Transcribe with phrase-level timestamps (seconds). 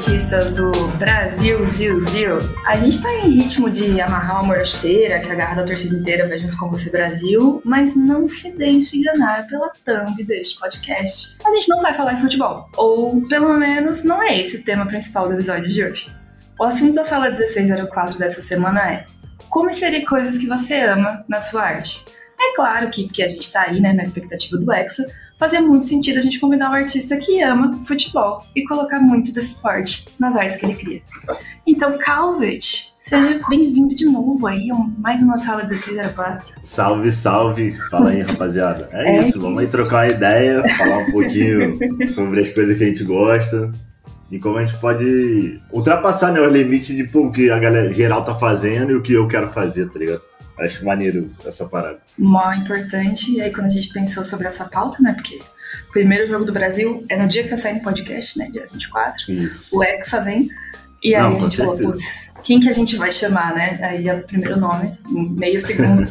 [0.00, 2.38] artistas do Brasil, Zil, Zil.
[2.64, 6.26] A gente tá em ritmo de amarrar uma morteira, que a garra da torcida inteira
[6.26, 11.36] vai junto com você, Brasil, mas não se deixe enganar pela thumb deste podcast.
[11.44, 14.86] A gente não vai falar de futebol, ou pelo menos não é esse o tema
[14.86, 16.16] principal do episódio de hoje.
[16.58, 19.06] O assunto da sala 1604 dessa semana é
[19.50, 22.02] como inserir coisas que você ama na sua arte.
[22.40, 25.06] É claro que, porque a gente está aí né, na expectativa do Hexa,
[25.40, 29.54] fazia muito sentido a gente convidar um artista que ama futebol e colocar muito desse
[29.54, 31.02] esporte nas artes que ele cria.
[31.66, 34.68] Então, Calvet, seja bem-vindo de novo aí,
[34.98, 36.46] mais uma sala de 604.
[36.62, 37.72] Salve, salve!
[37.90, 38.90] Fala aí, rapaziada.
[38.92, 42.84] É, é isso, vamos aí trocar uma ideia, falar um pouquinho sobre as coisas que
[42.84, 43.72] a gente gosta
[44.30, 47.90] e como a gente pode ultrapassar né, os limites de pô, o que a galera
[47.90, 50.29] geral tá fazendo e o que eu quero fazer, tá ligado?
[50.60, 52.00] Acho maneiro essa parada.
[52.18, 53.32] Mó importante.
[53.32, 55.12] E aí, quando a gente pensou sobre essa pauta, né?
[55.14, 55.36] Porque
[55.88, 58.48] o primeiro jogo do Brasil é no dia que tá saindo o podcast, né?
[58.50, 59.32] Dia 24.
[59.32, 59.76] Isso.
[59.76, 60.48] O Hexa vem.
[61.02, 63.78] E aí Não, a gente falou, putz, quem que a gente vai chamar, né?
[63.82, 66.10] Aí é o primeiro nome, meio segundo.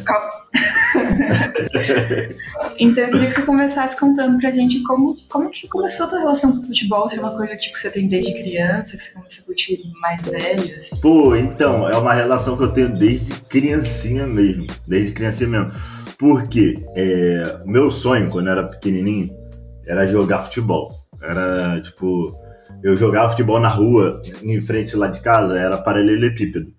[2.78, 6.18] então eu queria que você começasse contando pra gente como, como que começou a tua
[6.18, 9.02] relação com o futebol, se é uma coisa tipo, que você tem desde criança, que
[9.02, 10.96] você começou a curtir mais velho, assim.
[11.00, 15.72] Pô, então, é uma relação que eu tenho desde criancinha mesmo, desde criancinha mesmo.
[16.18, 19.30] Porque é, meu sonho, quando eu era pequenininho,
[19.86, 21.00] era jogar futebol.
[21.22, 22.32] Era, tipo,
[22.82, 26.72] eu jogava futebol na rua, em frente lá de casa, era paralelepípedo.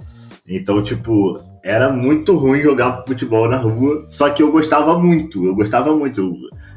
[0.48, 5.56] Então, tipo, era muito ruim jogar futebol na rua, só que eu gostava muito, eu
[5.56, 6.34] gostava muito.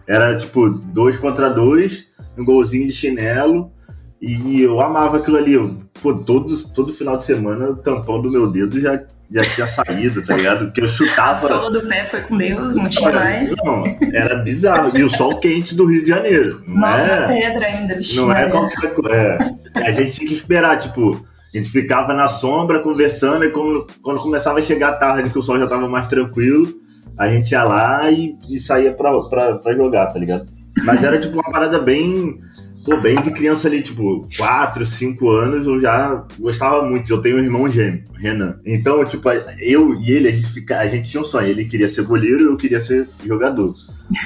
[0.07, 3.73] Era, tipo, dois contra dois, um golzinho de chinelo,
[4.21, 5.55] e eu amava aquilo ali.
[5.55, 9.67] Eu, pô, todo, todo final de semana, o tampão do meu dedo já, já tinha
[9.67, 10.71] saído, tá ligado?
[10.73, 11.33] Que eu chutava.
[11.33, 13.55] A sola do pé foi com Deus, não tinha mais.
[13.65, 14.97] Não, era bizarro.
[14.97, 16.63] E o sol quente do Rio de Janeiro.
[16.67, 17.99] Não Nossa, é, pedra ainda.
[18.15, 19.15] Não é qualquer coisa.
[19.15, 19.39] É.
[19.77, 24.21] A gente tinha que esperar, tipo, a gente ficava na sombra conversando e quando, quando
[24.21, 26.75] começava a chegar a tarde, que o sol já tava mais tranquilo,
[27.19, 30.47] a gente ia lá e, e saía pra, pra, pra jogar, tá ligado?
[30.85, 32.41] Mas era tipo uma parada bem
[32.85, 37.11] Pô, bem de criança ali, tipo, 4, 5 anos, eu já gostava muito.
[37.11, 38.61] Eu tenho um irmão gêmeo, Renan.
[38.65, 39.27] Então, tipo,
[39.59, 41.49] eu e ele, a gente, fica, a gente tinha um sonho.
[41.49, 43.73] Ele queria ser goleiro e eu queria ser jogador.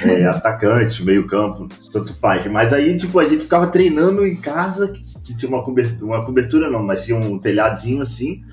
[0.03, 2.45] É, atacante, meio campo, tanto faz.
[2.51, 6.25] Mas aí, tipo, a gente ficava treinando em casa, que, que tinha uma cobertura, uma
[6.25, 8.43] cobertura não, mas tinha um telhadinho assim.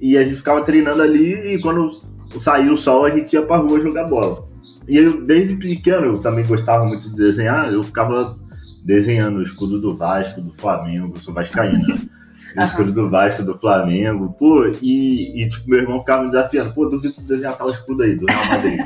[0.00, 2.00] E a gente ficava treinando ali e quando
[2.38, 4.48] saiu o sol, a gente ia pra rua jogar bola.
[4.88, 8.36] E eu, desde pequeno, eu também gostava muito de desenhar, eu ficava
[8.84, 11.98] desenhando o escudo do Vasco, do Flamengo, sou vascaíno, né?
[12.56, 16.72] O escudo do Vasco, do Flamengo, pô, e, e tipo, meu irmão ficava me desafiando,
[16.72, 18.80] pô, duvido tu desenhar tal escudo aí, do Real Madrid.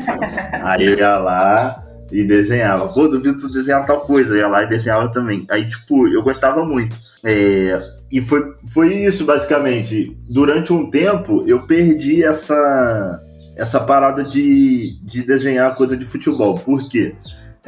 [0.64, 4.62] aí eu ia lá e desenhava, pô, duvido tu desenhar tal coisa, eu ia lá
[4.62, 5.44] e desenhava também.
[5.50, 6.97] Aí, tipo, eu gostava muito.
[7.22, 7.78] É,
[8.10, 10.16] e foi, foi isso, basicamente.
[10.31, 13.20] Durante um tempo, eu perdi essa,
[13.54, 16.54] essa parada de, de desenhar coisa de futebol.
[16.54, 17.14] Por quê?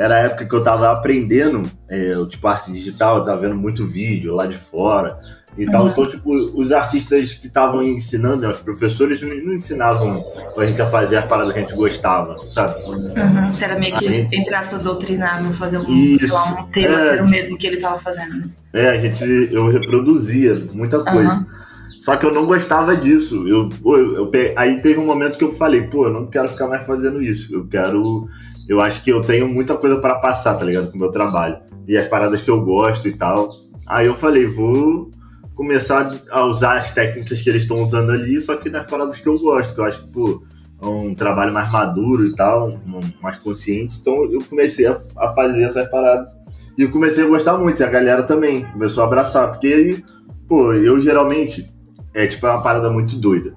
[0.00, 3.86] Era a época que eu tava aprendendo, é, tipo, arte digital, eu tava vendo muito
[3.86, 5.18] vídeo lá de fora
[5.58, 5.70] e uhum.
[5.70, 5.88] tal.
[5.90, 10.24] Então, tipo, os artistas que estavam ensinando, né, os professores, não, ensinavam
[10.56, 12.82] a gente a fazer as paradas que a gente gostava, sabe?
[12.82, 13.52] Uhum.
[13.52, 14.34] Você era meio que, gente...
[14.34, 16.28] entre aspas, doutrinado, fazer um, Isso.
[16.28, 17.04] sei lá, um tema é...
[17.04, 18.36] que era o mesmo que ele tava fazendo.
[18.36, 18.44] Né?
[18.72, 19.22] É, a gente,
[19.52, 21.34] eu reproduzia muita coisa.
[21.34, 21.60] Uhum.
[22.00, 23.46] Só que eu não gostava disso.
[23.46, 26.66] Eu, eu, eu, aí teve um momento que eu falei, pô, eu não quero ficar
[26.66, 27.54] mais fazendo isso.
[27.54, 28.26] Eu quero
[28.70, 30.92] eu acho que eu tenho muita coisa para passar, tá ligado?
[30.92, 31.58] Com o meu trabalho.
[31.88, 33.48] E as paradas que eu gosto e tal.
[33.84, 35.10] Aí eu falei, vou
[35.56, 39.26] começar a usar as técnicas que eles estão usando ali, só que nas paradas que
[39.26, 40.44] eu gosto, que eu acho que, pô,
[40.80, 42.70] é um trabalho mais maduro e tal,
[43.20, 43.98] mais consciente.
[44.00, 46.30] Então eu comecei a, a fazer essas paradas.
[46.78, 50.04] E eu comecei a gostar muito, e a galera também começou a abraçar, porque aí,
[50.46, 51.66] pô, eu geralmente,
[52.14, 53.52] é tipo, é uma parada muito doida.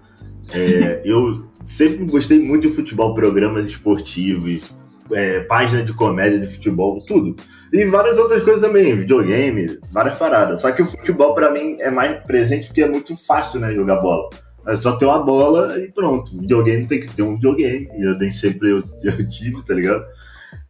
[0.51, 4.73] É, eu sempre gostei muito de futebol, programas esportivos,
[5.11, 7.35] é, página de comédia de futebol, tudo.
[7.71, 10.61] E várias outras coisas também, videogame, várias paradas.
[10.61, 13.99] Só que o futebol para mim é mais presente porque é muito fácil, né, jogar
[13.99, 14.29] bola.
[14.65, 16.37] É só ter uma bola e pronto.
[16.39, 17.89] Videogame tem que ter um videogame.
[17.97, 20.05] E eu nem sempre eu, eu tive, tá ligado?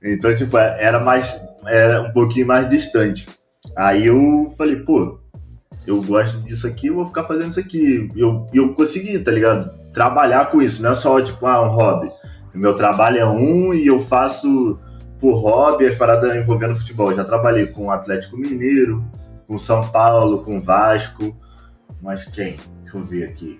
[0.03, 1.39] Então, tipo, é, era mais.
[1.65, 3.27] Era um pouquinho mais distante.
[3.75, 5.19] Aí eu falei, pô,
[5.85, 8.09] eu gosto disso aqui, eu vou ficar fazendo isso aqui.
[8.15, 9.71] E eu, eu consegui, tá ligado?
[9.93, 12.09] Trabalhar com isso, não é só, tipo, ah, um hobby.
[12.53, 14.79] Meu trabalho é um e eu faço
[15.19, 17.11] por hobby as paradas envolvendo futebol.
[17.11, 19.03] Eu já trabalhei com o Atlético Mineiro,
[19.47, 21.35] com São Paulo, com Vasco.
[22.01, 22.57] Mas quem?
[22.83, 23.59] Deixa eu ver aqui.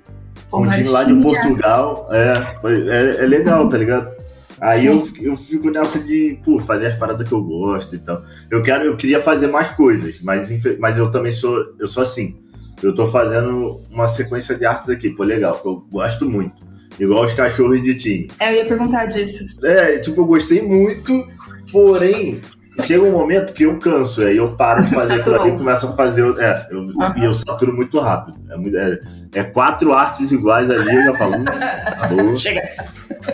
[0.51, 2.07] um time lá de Portugal.
[2.11, 4.11] É, foi, é, é legal, tá ligado?
[4.59, 8.23] Aí eu, eu fico nessa de, pô, fazer as paradas que eu gosto e tal.
[8.49, 10.49] Eu quero, eu queria fazer mais coisas, mas,
[10.79, 12.37] mas eu também sou, eu sou assim.
[12.81, 16.72] eu tô fazendo uma sequência de artes aqui, pô, legal, que eu gosto muito.
[16.99, 18.27] Igual os cachorros de time.
[18.39, 19.45] É, eu ia perguntar disso.
[19.63, 21.27] É, tipo, eu gostei muito,
[21.71, 22.39] porém,
[22.83, 25.87] chega um momento que eu canso, aí eu paro de fazer aquilo ali e começo
[25.87, 26.23] a fazer.
[26.39, 26.93] É, eu, uhum.
[27.17, 28.37] e eu saturo muito rápido.
[28.49, 28.99] É, é,
[29.33, 31.33] é, quatro artes iguais ali, eu já falo.
[32.35, 32.61] Chega.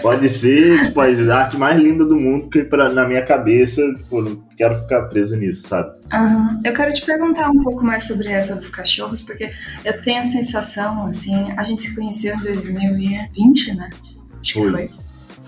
[0.01, 1.05] Pode ser, tipo, a
[1.35, 5.35] arte mais linda do mundo, que pra, na minha cabeça, tipo, não quero ficar preso
[5.35, 5.91] nisso, sabe?
[6.13, 6.61] Uhum.
[6.63, 9.51] Eu quero te perguntar um pouco mais sobre essa dos cachorros, porque
[9.83, 13.89] eu tenho a sensação, assim, a gente se conheceu em 2020, né?
[14.39, 14.89] Acho que foi.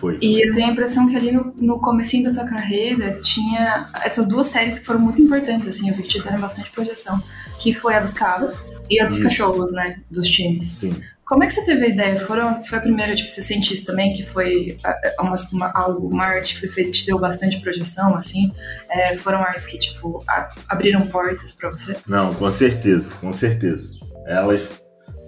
[0.01, 3.87] Foi, E eu tenho a impressão que ali no, no comecinho da tua carreira tinha
[4.03, 7.21] essas duas séries que foram muito importantes, assim, eu vi que te deram bastante projeção,
[7.59, 9.27] que foi a dos carros e a dos Isso.
[9.27, 10.65] cachorros, né, dos times.
[10.65, 10.95] Sim.
[11.23, 12.17] Como é que você teve a ideia?
[12.17, 14.75] Foram, foi a primeira, tipo, você sente isso também, que foi
[15.19, 18.51] uma, uma, algo, uma arte que você fez que te deu bastante projeção, assim?
[18.89, 21.95] É, foram artes que, tipo, a, abriram portas para você?
[22.07, 23.99] Não, com certeza, com certeza.
[24.25, 24.61] Elas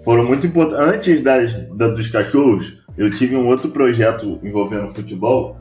[0.02, 0.94] foram muito importantes.
[0.94, 5.58] Antes das, da, dos cachorros, eu tive um outro projeto envolvendo futebol,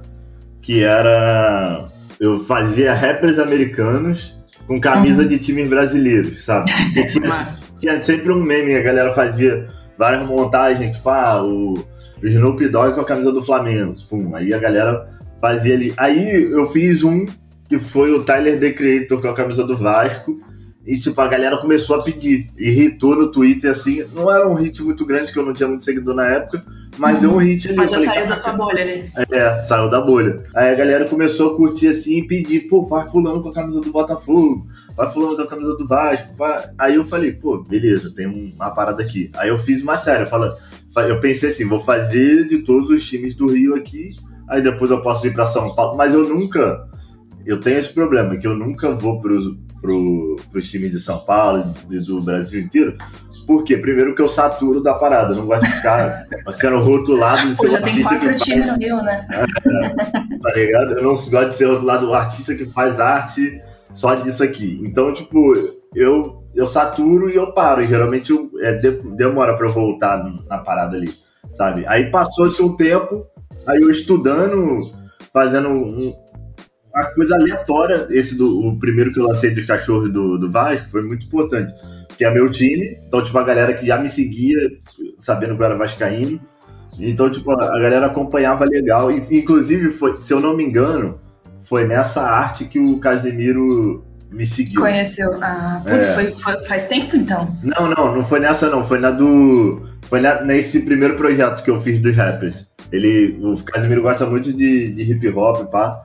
[0.61, 1.87] que era.
[2.19, 5.27] Eu fazia rappers americanos com camisa uhum.
[5.27, 6.71] de times brasileiros, sabe?
[6.93, 7.47] Tinha,
[7.79, 12.95] tinha, sempre um meme, a galera fazia várias montagens, tipo, ah, o, o Snoop Dogg
[12.95, 13.93] com a camisa do Flamengo.
[14.09, 15.09] Pum, aí a galera
[15.41, 15.93] fazia ali.
[15.97, 17.25] Aí eu fiz um
[17.67, 20.39] que foi o Tyler The Creator com a camisa do Vasco.
[20.85, 22.47] E, tipo, a galera começou a pedir.
[22.57, 24.03] Irritou no Twitter, assim.
[24.13, 26.61] Não era um hit muito grande, que eu não tinha muito seguidor na época,
[26.97, 27.77] mas deu um hit ali.
[27.77, 29.11] Mas já falei, saiu da tua bolha ali.
[29.31, 30.43] É, saiu da bolha.
[30.55, 33.81] Aí a galera começou a curtir, assim, e pedir, pô, vai fulano com a camisa
[33.81, 36.35] do Botafogo, vai fulano com a camisa do Vasco.
[36.37, 36.69] Vai.
[36.77, 39.31] Aí eu falei, pô, beleza, tem uma parada aqui.
[39.37, 43.35] Aí eu fiz uma série, eu, eu pensei assim, vou fazer de todos os times
[43.35, 44.15] do Rio aqui,
[44.47, 45.97] aí depois eu posso ir pra São Paulo.
[45.97, 46.87] Mas eu nunca
[47.45, 51.73] eu tenho esse problema, que eu nunca vou pros, pro, pros times de São Paulo
[51.89, 52.97] e do Brasil inteiro.
[53.45, 53.77] Por quê?
[53.77, 57.63] Primeiro que eu saturo da parada, eu não gosto de ficar sendo rotulado de ser
[57.63, 59.27] Pô, já tem quatro times no Rio, né?
[59.31, 60.93] É, tá ligado?
[60.93, 63.61] Eu não gosto de ser rotulado o artista que faz arte
[63.91, 64.79] só disso aqui.
[64.83, 65.53] Então, tipo,
[65.95, 67.81] eu, eu saturo e eu paro.
[67.81, 71.13] E geralmente eu, é, demora pra eu voltar na parada ali,
[71.53, 71.85] sabe?
[71.87, 73.25] Aí passou-se um tempo,
[73.67, 74.89] aí eu estudando,
[75.31, 76.13] fazendo um,
[76.93, 80.89] uma coisa aleatória, esse do o primeiro que eu lancei dos cachorros do, do Vasco,
[80.89, 81.73] foi muito importante.
[82.17, 84.57] Que é meu time, então, tipo, a galera que já me seguia,
[85.17, 86.39] sabendo que eu era vascaíno.
[86.99, 89.11] Então, tipo, a galera acompanhava legal.
[89.11, 91.19] E, inclusive, foi, se eu não me engano,
[91.61, 94.81] foi nessa arte que o Casemiro me seguiu.
[94.81, 95.31] Conheceu.
[95.41, 96.13] Ah, putz, é.
[96.13, 97.55] foi, foi, faz tempo então?
[97.63, 98.83] Não, não, não foi nessa não.
[98.83, 99.89] Foi na do.
[100.03, 102.67] Foi na, nesse primeiro projeto que eu fiz dos rappers.
[102.91, 106.03] Ele, o Casimiro gosta muito de, de hip hop, pá.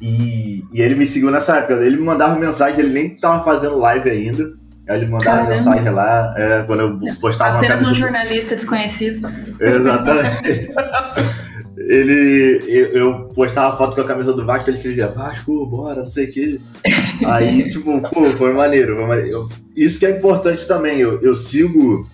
[0.00, 1.74] E, e ele me seguiu nessa época.
[1.74, 4.52] Ele me mandava mensagem, ele nem tava fazendo live ainda.
[4.90, 5.54] Aí ele mandava Caramba.
[5.54, 9.28] mensagem lá, é, quando eu postava Apenas um jornalista desconhecido.
[9.60, 10.68] Exatamente.
[11.78, 16.10] ele, eu, eu, postava foto com a camisa do Vasco, ele escrevia Vasco, bora, não
[16.10, 16.60] sei o quê.
[17.24, 18.96] Aí, tipo, pô, foi maneiro.
[18.96, 19.48] Foi maneiro.
[19.76, 20.98] Isso que é importante também.
[20.98, 22.04] Eu, eu sigo,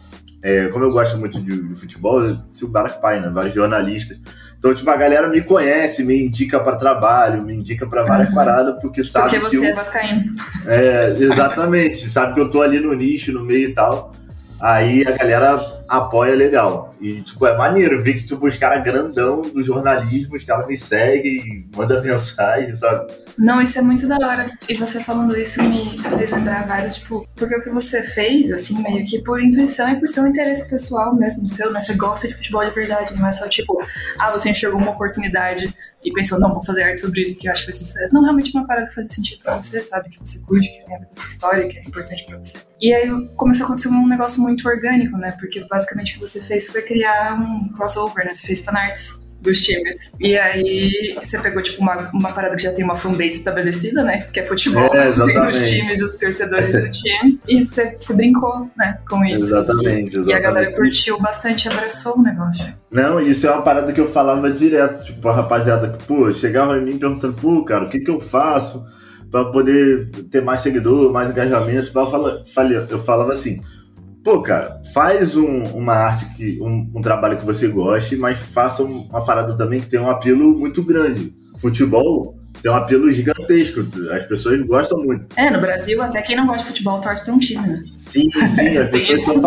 [0.42, 4.20] é, como eu gosto muito de, de futebol, eu sigo várias páginas, vários jornalistas.
[4.58, 8.34] Então, tipo, a galera me conhece, me indica para trabalho, me indica para várias uhum.
[8.34, 9.70] paradas, porque sabe porque você que eu...
[9.70, 10.34] é vascaíno.
[10.66, 12.08] É, exatamente.
[12.08, 14.12] sabe que eu tô ali no nicho, no meio e tal.
[14.60, 16.94] Aí a galera apoia legal.
[17.00, 20.76] E, tipo, é maneiro ver que, tipo, os caras grandão do jornalismo, os caras me
[20.76, 23.12] seguem, mandam mensagem, sabe?
[23.38, 24.50] Não, isso é muito da hora.
[24.68, 28.82] E você falando isso me fez lembrar vários, tipo, porque o que você fez, assim,
[28.82, 31.82] meio que por intuição e por seu interesse pessoal mesmo seu, né?
[31.82, 33.78] Você gosta de futebol de verdade, não é só tipo,
[34.18, 37.52] ah, você enxergou uma oportunidade e pensou, não, vou fazer arte sobre isso porque eu
[37.52, 38.14] acho que vai ser sucesso.
[38.14, 40.08] Não, realmente uma parada que faz sentido pra você, sabe?
[40.08, 42.58] Que você curte, que lembra da sua história, que é importante pra você.
[42.80, 45.36] E aí começou a acontecer um negócio muito orgânico, né?
[45.38, 48.32] Porque basicamente o que você fez foi criar um crossover, né?
[48.32, 50.12] Você fez fanarts dos times.
[50.18, 54.26] E aí você pegou, tipo, uma, uma parada que já tem uma fanbase estabelecida, né?
[54.32, 57.38] Que é futebol, é, tem os times, os torcedores do time.
[57.46, 59.44] E você, você brincou, né, com isso.
[59.44, 60.28] Exatamente, exatamente.
[60.30, 62.66] E a galera curtiu bastante, abraçou o negócio.
[62.90, 66.78] Não, isso é uma parada que eu falava direto, tipo, a rapaziada que, pô, chegava
[66.78, 68.84] em mim perguntando, pô, cara, o que que eu faço
[69.30, 71.90] para poder ter mais seguidor, mais engajamento?
[71.94, 72.44] Eu falava,
[72.90, 73.58] eu falava assim,
[74.26, 78.82] pô, cara, faz um, uma arte, que um, um, trabalho que você goste, mas faça
[78.82, 81.32] uma parada também que tem um apelo muito grande.
[81.60, 85.26] Futebol tem um apelo gigantesco, as pessoas gostam muito.
[85.36, 87.84] É, no Brasil, até quem não gosta de futebol torce pra um time, né?
[87.96, 89.40] Sim, sim, as pessoas são.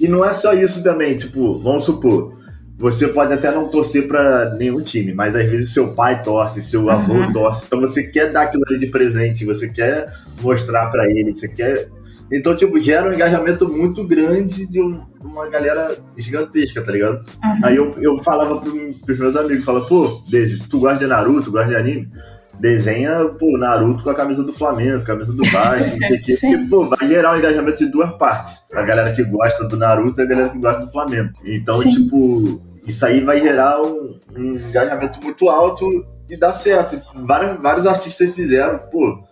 [0.00, 2.38] E não é só isso também, tipo, vamos supor.
[2.78, 6.88] Você pode até não torcer para nenhum time, mas às vezes seu pai torce, seu
[6.88, 7.32] avô uhum.
[7.34, 11.48] torce, então você quer dar aquilo ali de presente, você quer mostrar para ele, você
[11.48, 11.90] quer
[12.32, 17.24] Então, tipo, gera um engajamento muito grande de, um, uma galera gigantesca, tá ligado?
[17.42, 17.60] Uhum.
[17.62, 20.22] Aí eu, eu falava pro, pros meus amigos, falava, pô,
[20.68, 22.10] tu gosta de Naruto, tu gosta de anime?
[22.58, 26.36] Desenha, pô, Naruto com a camisa do Flamengo, camisa do Vasco, não sei o quê.
[26.40, 28.64] Porque, pô, vai gerar um engajamento de duas partes.
[28.72, 31.30] A galera que gosta do Naruto e a galera que gosta do Flamengo.
[31.44, 31.90] Então, Sim.
[31.90, 35.86] tipo, isso aí vai gerar um, um engajamento muito alto
[36.30, 37.00] e dá certo.
[37.14, 39.25] Vários, vários artistas fizeram, pô,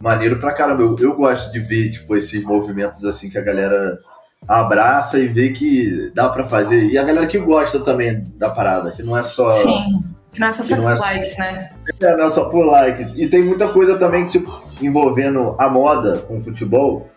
[0.00, 0.82] maneiro pra caramba.
[0.82, 3.98] Eu, eu gosto de ver, tipo, esses movimentos assim que a galera
[4.48, 6.86] abraça e vê que dá para fazer.
[6.86, 9.50] E a galera que gosta também da parada, que não é só.
[9.50, 10.02] Sim,
[10.32, 11.68] que não é só por é likes, só, né?
[12.00, 13.20] É, não é só por like.
[13.20, 17.08] E tem muita coisa também, tipo, envolvendo a moda com o futebol,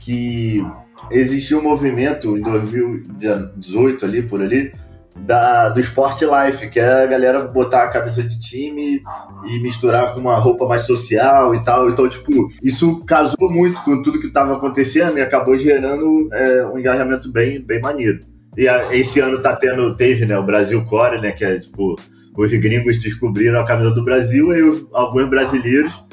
[0.00, 0.64] que
[1.10, 4.72] existiu um movimento em 2018 ali, por ali,
[5.20, 9.02] da, do Sport Life, que é a galera botar a camisa de time
[9.46, 11.88] e misturar com uma roupa mais social e tal.
[11.90, 16.78] Então, tipo, isso casou muito com tudo que estava acontecendo e acabou gerando é, um
[16.78, 18.20] engajamento bem, bem maneiro.
[18.56, 21.96] E a, esse ano tá tendo, teve, né, o Brasil Core, né, que é tipo,
[22.36, 26.06] os gringos descobriram a camisa do Brasil e alguns brasileiros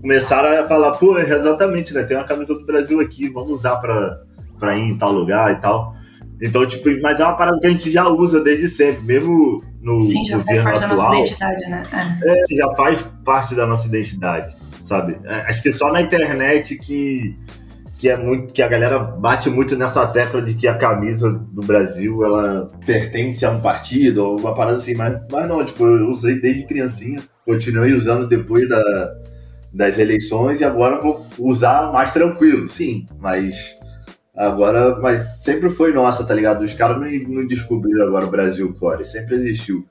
[0.00, 4.76] começaram a falar, pô, exatamente, né, tem uma camisa do Brasil aqui, vamos usar para
[4.76, 5.94] ir em tal lugar e tal.
[6.42, 10.02] Então, tipo, mas é uma parada que a gente já usa desde sempre, mesmo no
[10.02, 11.86] Sim, já faz parte atual, da nossa identidade, né?
[12.24, 12.32] É.
[12.32, 12.56] é.
[12.56, 15.16] já faz parte da nossa identidade, sabe?
[15.24, 17.38] É, acho que só na internet que,
[17.96, 21.62] que é muito que a galera bate muito nessa tecla de que a camisa do
[21.62, 26.08] Brasil ela pertence a um partido ou uma parada assim, mas, mas não, tipo, eu
[26.08, 28.82] usei desde criancinha, continuei usando depois da,
[29.72, 33.80] das eleições e agora vou usar mais tranquilo, sim, mas
[34.34, 36.62] Agora, mas sempre foi nossa, tá ligado?
[36.62, 39.84] Os caras não, não descobriram agora o Brasil Core, sempre existiu.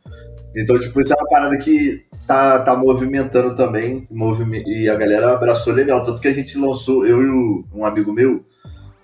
[0.55, 5.33] Então, tipo, isso é uma parada que tá, tá movimentando também, movime e a galera
[5.33, 6.01] abraçou legal.
[6.01, 8.43] Tanto que a gente lançou, eu e o, um amigo meu,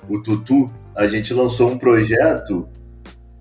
[0.09, 0.65] o Tutu,
[0.95, 2.67] a gente lançou um projeto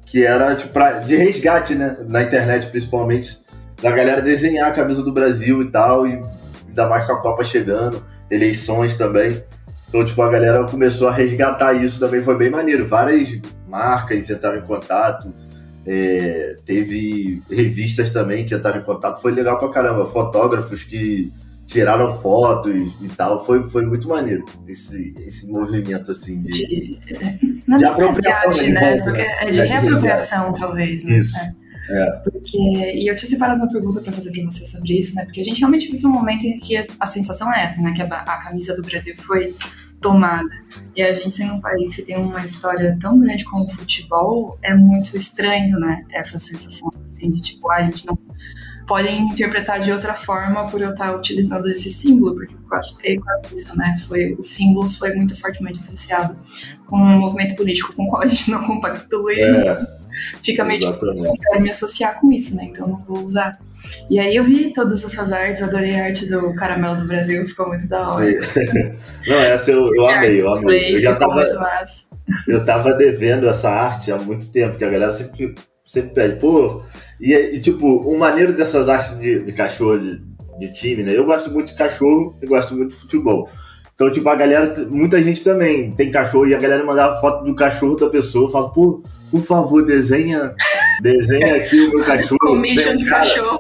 [0.05, 1.97] que era tipo, pra, de resgate, né?
[2.09, 3.39] Na internet, principalmente,
[3.83, 6.23] da galera desenhar a camisa do Brasil e tal, e
[6.69, 9.43] ainda mais com a Copa chegando, eleições também.
[9.89, 12.87] Então, tipo, a galera começou a resgatar isso também, foi bem maneiro.
[12.87, 15.33] Várias marcas entraram em contato,
[15.87, 20.05] é, teve revistas também que entraram em contato, foi legal pra caramba.
[20.07, 21.33] Fotógrafos que
[21.67, 26.53] tiraram fotos e tal, foi, foi muito maneiro esse, esse movimento assim de.
[26.53, 26.99] de,
[27.79, 29.03] de apropriação, resgate, né?
[29.03, 31.19] Porque é de é reapropriação, talvez, né?
[31.19, 31.37] Isso.
[31.39, 31.66] É.
[31.89, 32.13] É.
[32.25, 35.25] Porque, e eu tinha separado uma pergunta para fazer para você sobre isso, né?
[35.25, 37.93] Porque a gente realmente vive um momento em que a, sensação é essa, né?
[37.93, 39.55] Que a, a, camisa do Brasil foi
[40.01, 40.49] tomada.
[40.95, 44.59] E a gente sendo um país que tem uma história tão grande como o futebol,
[44.63, 46.05] é muito estranho, né?
[46.13, 48.19] Essa sensação assim, de tipo, ah, a gente não
[48.87, 53.09] podem interpretar de outra forma por eu estar utilizando esse símbolo, porque eu acho que
[53.09, 53.17] é
[53.53, 54.01] isso, né?
[54.07, 56.37] Foi, o símbolo foi muito fortemente associado
[56.87, 59.99] com um movimento político com o qual a gente não compactua é,
[60.43, 62.65] fica meio tipo, não quero me associar com isso, né?
[62.65, 63.59] Então não vou usar.
[64.11, 67.47] E aí eu vi todas as suas artes, adorei a arte do Caramelo do Brasil,
[67.47, 68.27] ficou muito da hora.
[69.27, 70.95] não, essa eu, eu amei, eu amei.
[70.95, 71.47] Eu já tava,
[72.49, 75.55] eu tava devendo essa arte há muito tempo, que a galera sempre,
[75.85, 76.83] sempre pede, pô,
[77.21, 80.21] e, e, tipo, o maneiro dessas artes de, de cachorro de,
[80.59, 81.17] de, time, né?
[81.17, 83.49] Eu gosto muito de cachorro e gosto muito de futebol.
[83.97, 87.55] Então, tipo, a galera, muita gente também tem cachorro e a galera mandava foto do
[87.55, 90.55] cachorro da pessoa, fala, pô, por favor, desenha,
[91.01, 92.39] desenha aqui o meu cachorro.
[92.45, 93.59] Commission de cachorro.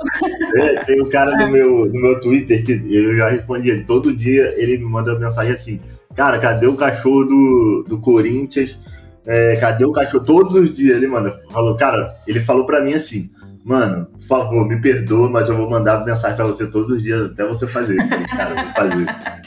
[0.57, 4.14] É, tem um cara no meu, no meu Twitter que eu já respondi ele, todo
[4.14, 5.81] dia ele me manda mensagem assim,
[6.14, 8.78] cara, cadê o cachorro do, do Corinthians?
[9.26, 10.23] É, cadê o cachorro?
[10.23, 13.31] Todos os dias ele, mano, falou, cara, ele falou pra mim assim,
[13.67, 17.33] mano, por favor, me perdoa, mas eu vou mandar mensagem pra você todos os dias
[17.33, 17.97] até você fazer.
[18.31, 19.07] cara, eu vou fazer.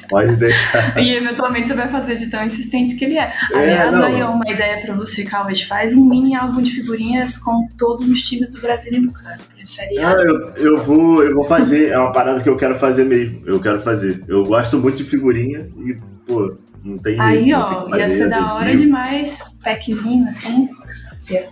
[0.10, 1.02] Pode deixar.
[1.02, 3.32] E eventualmente você vai fazer de tão insistente que ele é.
[3.54, 4.04] é Aliás, não.
[4.04, 5.62] aí é uma ideia pra você, Calvas.
[5.62, 9.40] Faz um mini álbum de figurinhas com todos os times do Brasil cara.
[10.00, 11.92] Ah, eu, eu, vou, eu vou fazer.
[11.92, 13.42] É uma parada que eu quero fazer mesmo.
[13.46, 14.22] Eu quero fazer.
[14.28, 15.96] Eu gosto muito de figurinha e,
[16.28, 17.18] pô, não tem.
[17.22, 19.58] Aí, ó, ia ser da hora demais.
[19.64, 20.68] Packzinho assim.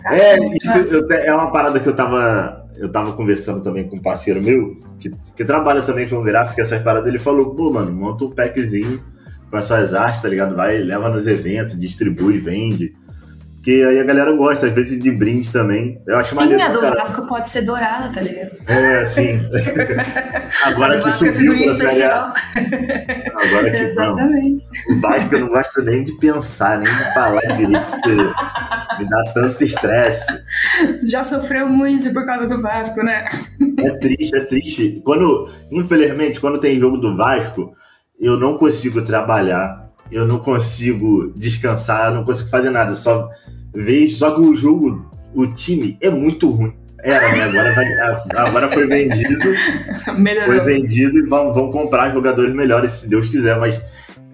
[0.04, 0.38] É,
[0.82, 4.78] isso é uma parada que eu tava, eu tava conversando também com um parceiro meu,
[4.98, 9.02] que, que trabalha também com gráfico, essas paradas, ele falou, pô, mano, monta um packzinho
[9.50, 10.54] com essas artes, tá ligado?
[10.54, 12.94] Vai, leva nos eventos, distribui, vende.
[13.58, 16.00] Porque aí a galera gosta, às vezes, de brinde também.
[16.06, 16.62] Eu acho sim, maneiro.
[16.62, 18.52] Sim, a do Vasco pode ser dourada, tá ligado?
[18.68, 19.40] É, sim.
[20.64, 22.32] Agora que é subiu é especial.
[22.54, 24.64] Agora que Exatamente.
[24.88, 29.10] Não, o Vasco eu não gosto nem de pensar, nem de falar direito, porque me
[29.10, 30.32] dá tanto estresse.
[31.04, 33.28] Já sofreu muito por causa do Vasco, né?
[33.80, 35.02] É triste, é triste.
[35.04, 37.74] Quando, infelizmente, quando tem jogo do Vasco,
[38.20, 42.94] eu não consigo trabalhar eu não consigo descansar, não consigo fazer nada.
[42.94, 43.30] Só
[43.74, 46.74] vejo, só que o jogo, o time é muito ruim.
[47.02, 47.42] Era, né?
[47.44, 49.52] Agora, vai, agora foi vendido.
[50.18, 50.56] Melhorou.
[50.56, 53.58] Foi vendido e vão, vão comprar jogadores melhores, se Deus quiser.
[53.58, 53.80] Mas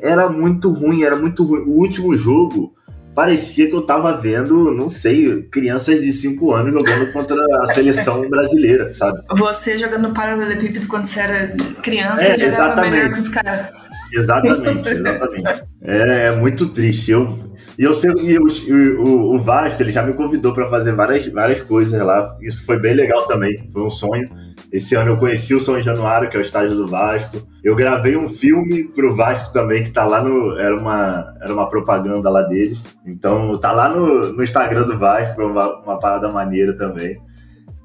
[0.01, 1.61] era muito ruim, era muito ruim.
[1.61, 2.75] O último jogo
[3.15, 8.27] parecia que eu tava vendo, não sei, crianças de 5 anos jogando contra a seleção
[8.29, 9.23] brasileira, sabe?
[9.37, 12.91] Você jogando paralelepípedo quando você era criança é, jogava exatamente.
[12.91, 13.67] melhor que os caras.
[14.15, 15.65] Exatamente, exatamente.
[15.83, 17.11] é, é muito triste.
[17.11, 17.37] Eu,
[17.79, 21.27] e eu sei, e o, o, o Vasco, ele já me convidou para fazer várias,
[21.27, 22.37] várias coisas lá.
[22.41, 24.29] Isso foi bem legal também, foi um sonho.
[24.71, 27.47] Esse ano eu conheci o São Januário, que é o estádio do Vasco.
[27.63, 30.59] Eu gravei um filme pro Vasco também, que tá lá no.
[30.59, 32.83] Era uma, era uma propaganda lá deles.
[33.07, 37.21] Então tá lá no, no Instagram do Vasco, foi uma, uma parada maneira também.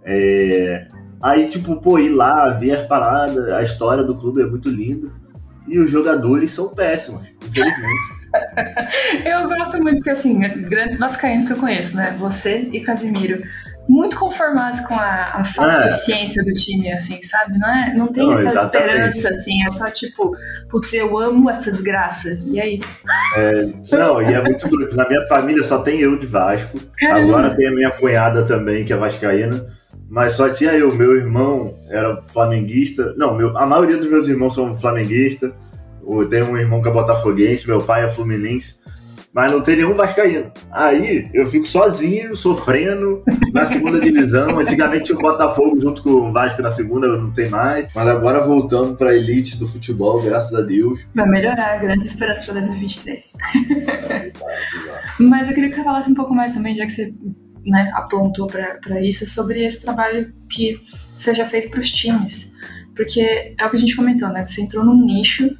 [0.03, 0.87] É,
[1.21, 5.11] aí, tipo, pô, ir lá, ver as paradas, a história do clube é muito linda.
[5.69, 8.19] E os jogadores são péssimos, infelizmente.
[9.25, 12.15] eu gosto muito, porque assim, grandes vascaínos que eu conheço, né?
[12.19, 13.41] Você e Casimiro.
[13.87, 15.81] Muito conformados com a, a falta é.
[15.81, 17.57] de eficiência do time, assim, sabe?
[17.57, 20.31] Não, é, não tem não, aquela esperança, assim, é só tipo,
[20.69, 22.37] putz, eu amo essa desgraça.
[22.45, 22.85] E é isso.
[23.35, 24.95] É, não, e é muito doido.
[24.95, 26.79] Na minha família só tem eu de Vasco.
[26.99, 27.29] Caramba.
[27.29, 29.65] Agora tem a minha cunhada também, que é vascaína.
[30.09, 30.93] Mas só tinha eu.
[30.93, 33.13] Meu irmão era flamenguista.
[33.15, 35.51] Não, meu, a maioria dos meus irmãos são flamenguistas
[36.17, 38.77] eu tenho um irmão que é botafoguense, meu pai é fluminense,
[39.31, 40.51] mas não tem nenhum vascaíno.
[40.71, 43.23] Aí eu fico sozinho, sofrendo
[43.53, 44.57] na segunda divisão.
[44.57, 47.93] Antigamente o Botafogo junto com o Vasco na segunda, não tem mais.
[47.93, 51.05] Mas agora voltando para a elite do futebol, graças a Deus.
[51.13, 53.33] Vai melhorar, grande esperança para 2023.
[55.19, 57.13] mas eu queria que você falasse um pouco mais também, já que você
[57.65, 60.81] né, apontou para isso, sobre esse trabalho que
[61.33, 62.53] já fez para os times.
[62.95, 64.43] Porque é o que a gente comentou, né?
[64.43, 65.57] Você entrou num nicho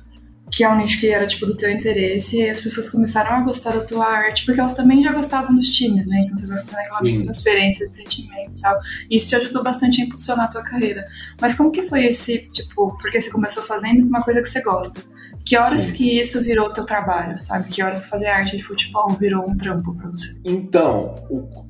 [0.51, 3.41] que é um nicho que era tipo do teu interesse, e as pessoas começaram a
[3.41, 6.25] gostar da tua arte, porque elas também já gostavam dos times, né?
[6.25, 8.79] Então você vai fazendo aquela transferência de sentimento e tal.
[9.09, 11.05] E isso te ajudou bastante a impulsionar a tua carreira.
[11.39, 15.01] Mas como que foi esse, tipo, porque você começou fazendo uma coisa que você gosta?
[15.45, 15.95] Que horas Sim.
[15.95, 17.69] que isso virou teu trabalho, sabe?
[17.69, 20.35] Que horas que fazer arte de futebol virou um trampo pra você?
[20.43, 21.15] Então,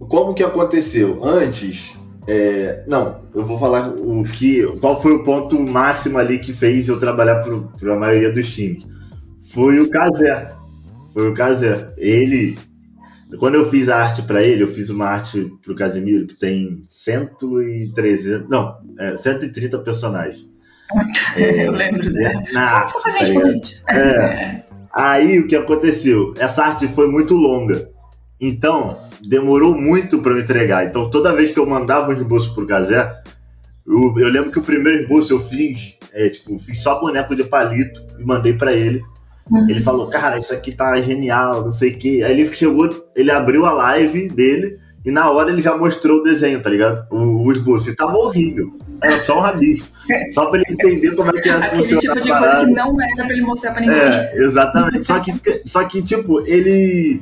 [0.09, 1.23] como que aconteceu?
[1.23, 1.98] Antes,
[2.31, 6.87] é, não, eu vou falar o que, qual foi o ponto máximo ali que fez
[6.87, 8.85] eu trabalhar para a maioria dos times.
[9.51, 10.47] Foi o Casé.
[11.11, 11.91] Foi o Casé.
[11.97, 12.55] Ele,
[13.39, 16.35] quando eu fiz a arte para ele, eu fiz uma arte para o Casimiro que
[16.35, 20.47] tem 130, não, é, 130 personagens.
[21.35, 22.11] É, eu lembro.
[22.51, 24.63] Na Só arte, tá gente é.
[24.91, 26.33] Aí o que aconteceu?
[26.37, 27.89] Essa arte foi muito longa.
[28.41, 30.85] Então, demorou muito para eu entregar.
[30.85, 33.21] Então, toda vez que eu mandava um esboço pro Gazé,
[33.85, 37.43] eu, eu, lembro que o primeiro esboço eu fiz, é, tipo, fiz só boneco de
[37.43, 39.01] palito e mandei para ele.
[39.49, 39.67] Uhum.
[39.69, 42.21] Ele falou, cara, isso aqui tá genial, não sei o quê.
[42.25, 46.23] Aí ele chegou, ele abriu a live dele e na hora ele já mostrou o
[46.23, 47.07] desenho, tá ligado?
[47.09, 47.89] O, o esboço.
[47.89, 48.77] E tava horrível.
[49.01, 49.87] Era só um rabisco.
[50.33, 53.15] Só pra ele entender como é que ia Aquele tipo de coisa que não era
[53.15, 53.95] pra ele mostrar pra ninguém.
[53.95, 55.05] É, exatamente.
[55.05, 57.21] só, que, só que, tipo, ele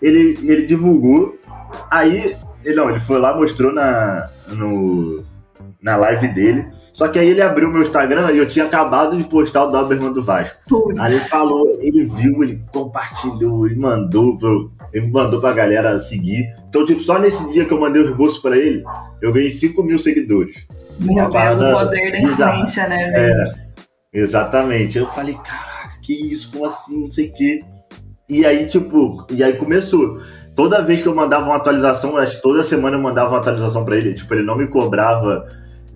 [0.00, 1.38] ele, ele divulgou,
[1.90, 5.24] aí, ele, não, ele foi lá, mostrou na, no,
[5.82, 9.24] na live dele, só que aí ele abriu meu Instagram e eu tinha acabado de
[9.24, 10.56] postar o Doberman do Vasco.
[10.66, 10.98] Putz.
[10.98, 16.50] Aí ele falou, ele viu, ele compartilhou, ele mandou, pro, ele mandou pra galera seguir.
[16.70, 18.82] Então, tipo, só nesse dia que eu mandei os bolsos pra ele,
[19.20, 20.66] eu ganhei 5 mil seguidores.
[20.98, 23.42] Meu Deus, o poder da influência, né, velho?
[23.52, 23.54] É,
[24.14, 24.96] exatamente.
[24.96, 27.60] Eu falei, caraca, que isso, como assim, não sei o quê.
[28.28, 30.20] E aí, tipo, e aí começou.
[30.54, 33.84] Toda vez que eu mandava uma atualização, acho que toda semana eu mandava uma atualização
[33.84, 34.14] para ele.
[34.14, 35.46] Tipo, ele não me cobrava,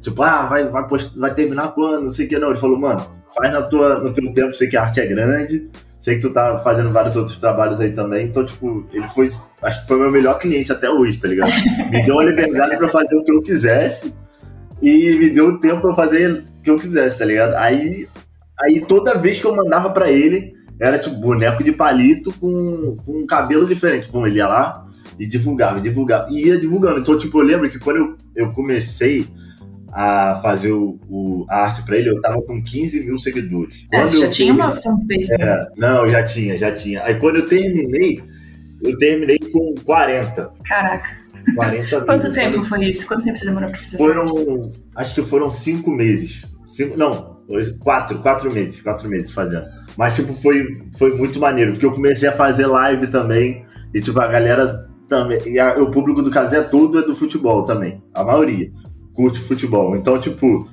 [0.00, 2.04] tipo, ah, vai, vai, vai terminar quando?
[2.04, 2.50] Não sei o que, não.
[2.50, 5.68] Ele falou, mano, faz na tua, no teu tempo, sei que a arte é grande,
[5.98, 8.26] sei que tu tá fazendo vários outros trabalhos aí também.
[8.26, 9.30] Então, tipo, ele foi,
[9.62, 11.52] acho que foi meu melhor cliente até hoje, tá ligado?
[11.90, 14.12] Me deu a liberdade pra fazer o que eu quisesse
[14.82, 17.54] e me deu o tempo pra fazer o que eu quisesse, tá ligado?
[17.54, 18.08] Aí,
[18.60, 23.18] aí toda vez que eu mandava para ele, era tipo boneco de palito com, com
[23.18, 24.10] um cabelo diferente.
[24.10, 24.86] Bom, ele ia lá
[25.18, 27.00] e divulgava, divulgava, e ia divulgando.
[27.00, 29.28] Então, tipo, eu lembro que quando eu, eu comecei
[29.92, 33.86] a fazer o, o a arte para ele, eu tava com 15 mil seguidores.
[33.92, 35.32] É, você já tinha uma fanpage?
[35.32, 37.02] É, não, já tinha, já tinha.
[37.04, 38.22] Aí quando eu terminei,
[38.82, 40.50] eu terminei com 40.
[40.64, 41.20] Caraca.
[41.54, 43.06] 40 Quanto tempo foi isso?
[43.06, 46.46] Quanto tempo você demorou pra fazer Foram, acho que foram cinco meses.
[46.64, 47.40] Cinco, não,
[47.80, 49.66] quatro, quatro meses, quatro meses fazendo.
[50.00, 54.18] Mas, tipo, foi, foi muito maneiro, porque eu comecei a fazer live também, e, tipo,
[54.18, 55.46] a galera também.
[55.46, 58.72] E a, o público do Casé todo é do futebol também, a maioria
[59.12, 59.94] curte futebol.
[59.94, 60.66] Então, tipo,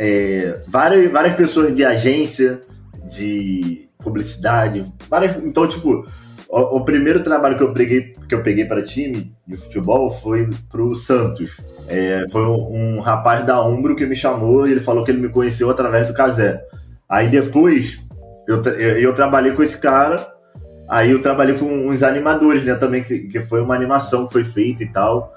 [0.00, 2.62] é, várias, várias pessoas de agência,
[3.06, 5.42] de publicidade, várias.
[5.42, 6.08] Então, tipo,
[6.48, 10.48] o, o, primeiro trabalho que eu peguei, que eu peguei para time de futebol foi
[10.70, 11.60] pro Santos.
[11.88, 15.20] É, foi um, um, rapaz da Umbro que me chamou e ele falou que ele
[15.20, 16.64] me conheceu através do Casé.
[17.06, 18.05] Aí depois
[18.46, 20.26] eu, eu, trabalhei com esse cara,
[20.88, 24.44] aí eu trabalhei com uns animadores, né, também, que, que foi uma animação que foi
[24.44, 25.34] feita e tal.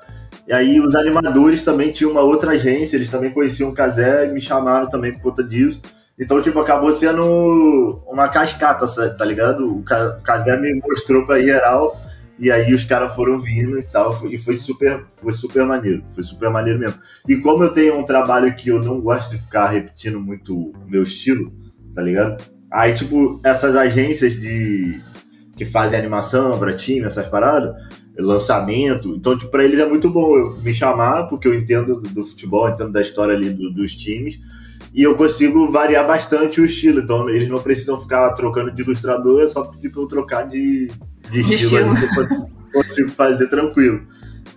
[0.47, 4.33] E aí os animadores também tinham uma outra agência, eles também conheciam o Casé e
[4.33, 5.81] me chamaram também por conta disso.
[6.17, 9.65] Então, tipo, acabou sendo uma cascata, tá ligado?
[9.65, 9.83] O
[10.23, 11.97] Casé me mostrou pra geral
[12.39, 16.23] e aí os caras foram vindo e tal, e foi super, foi super maneiro, foi
[16.23, 16.97] super maneiro mesmo.
[17.27, 20.73] E como eu tenho um trabalho que eu não gosto de ficar repetindo muito o
[20.87, 21.53] meu estilo,
[21.93, 22.41] tá ligado?
[22.71, 24.99] Aí, tipo, essas agências de
[25.57, 27.75] que fazem animação pra time, essas paradas,
[28.17, 32.09] lançamento, então, tipo, pra eles é muito bom eu me chamar, porque eu entendo do,
[32.09, 34.39] do futebol, entendo da história ali do, dos times,
[34.93, 37.01] e eu consigo variar bastante o estilo.
[37.01, 40.89] Então eles não precisam ficar trocando de ilustrador, é só pedir para eu trocar de,
[41.29, 44.01] de, de estilo, eu consigo, consigo, fazer tranquilo.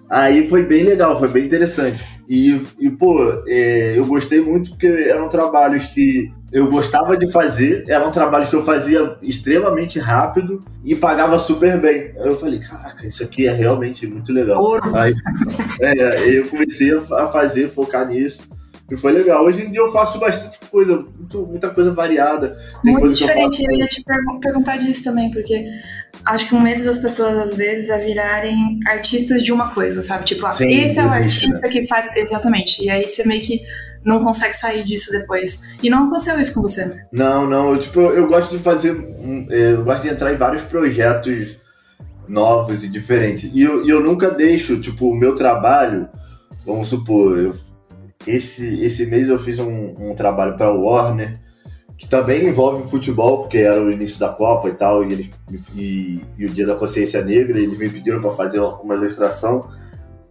[0.09, 2.05] Aí foi bem legal, foi bem interessante.
[2.29, 7.84] E, e pô, é, eu gostei muito porque eram trabalhos que eu gostava de fazer,
[7.88, 12.12] eram trabalhos que eu fazia extremamente rápido e pagava super bem.
[12.18, 14.62] Aí eu falei, caraca, isso aqui é realmente muito legal.
[14.62, 14.94] Ouro.
[14.94, 15.14] Aí
[15.80, 18.42] é, eu comecei a fazer, focar nisso.
[18.90, 19.42] E foi legal.
[19.46, 22.58] Hoje em dia eu faço bastante coisa, muito, muita coisa variada.
[22.84, 23.64] Tem muito diferente.
[23.64, 24.04] Eu, eu, ia te
[24.38, 25.64] perguntar disso também, porque
[26.26, 30.24] acho que o medo das pessoas, às vezes, é virarem artistas de uma coisa, sabe?
[30.24, 31.68] Tipo, ah, Sim, esse é o artista né?
[31.70, 32.14] que faz.
[32.14, 32.84] Exatamente.
[32.84, 33.62] E aí você meio que
[34.04, 35.62] não consegue sair disso depois.
[35.82, 37.06] E não aconteceu isso com você, né?
[37.12, 37.72] Não, não.
[37.72, 38.96] Eu, tipo, eu, gosto de fazer.
[39.50, 41.56] É, eu gosto de entrar em vários projetos
[42.28, 43.50] novos e diferentes.
[43.52, 46.08] E eu, e eu nunca deixo, tipo, o meu trabalho.
[46.64, 47.54] Vamos supor, eu
[48.26, 51.40] esse, esse mês eu fiz um, um trabalho para o Warner,
[51.96, 55.34] que também envolve futebol, porque era o início da Copa e tal, e, ele,
[55.74, 59.68] e, e o Dia da Consciência Negra, eles me pediram para fazer uma ilustração,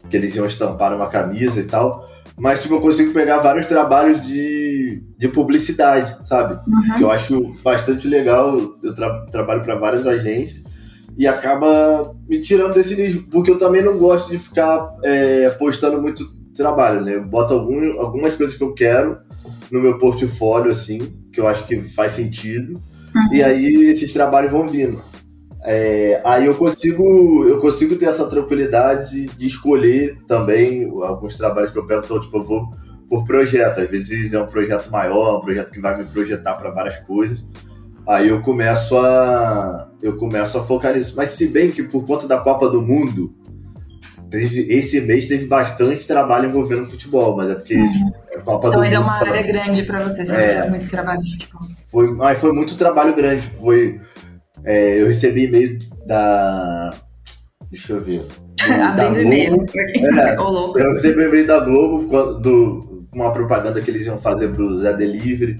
[0.10, 2.10] que eles iam estampar uma camisa e tal.
[2.38, 6.56] Mas, tipo, eu consigo pegar vários trabalhos de, de publicidade, sabe?
[6.68, 6.98] Uhum.
[6.98, 8.58] Que eu acho bastante legal.
[8.82, 10.64] Eu tra trabalho para várias agências
[11.18, 16.02] e acaba me tirando desse nicho, porque eu também não gosto de ficar é, postando
[16.02, 17.16] muito trabalho, né?
[17.16, 19.18] Eu boto algum, algumas coisas que eu quero
[19.70, 21.00] no meu portfólio, assim,
[21.32, 22.82] que eu acho que faz sentido.
[23.16, 23.34] Uhum.
[23.34, 25.02] E aí esses trabalhos vão vindo.
[25.64, 31.78] É, aí eu consigo, eu consigo ter essa tranquilidade de escolher também alguns trabalhos que
[31.78, 32.70] eu pego, então, tipo, eu vou
[33.10, 33.82] por projeto.
[33.82, 37.44] Às vezes é um projeto maior, um projeto que vai me projetar para várias coisas.
[38.08, 41.14] Aí eu começo a eu começo a focar nisso.
[41.16, 43.36] Mas se bem que por conta da Copa do Mundo,
[44.32, 48.12] Teve, esse mês teve bastante trabalho envolvendo futebol, mas é porque uhum.
[48.34, 51.22] a Copa então, do ainda é uma área grande para você, você é, muito trabalho
[51.22, 51.62] de futebol.
[51.88, 53.42] Foi, mas foi muito trabalho grande.
[53.42, 54.00] Foi,
[54.66, 56.92] é, eu recebi e-mail da.
[57.70, 58.24] Deixa eu ver.
[58.62, 59.66] Abrindo e-mail.
[59.76, 64.94] É, eu recebi e-mail da Globo do, uma propaganda que eles iam fazer pro Zé
[64.94, 65.58] Delivery.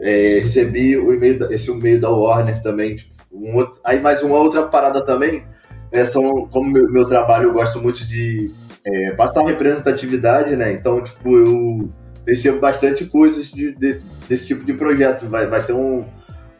[0.00, 2.96] É, recebi o e-mail, esse e-mail da Warner também.
[2.96, 5.44] Tipo, um outro, aí mais uma outra parada também
[5.90, 8.50] é, são, como meu, meu, trabalho, eu gosto muito de
[8.84, 10.72] é, passar representatividade, né?
[10.72, 11.90] Então, tipo, eu
[12.26, 15.28] recebo bastante coisas de, de, desse tipo de projeto.
[15.28, 16.04] Vai, vai ter um,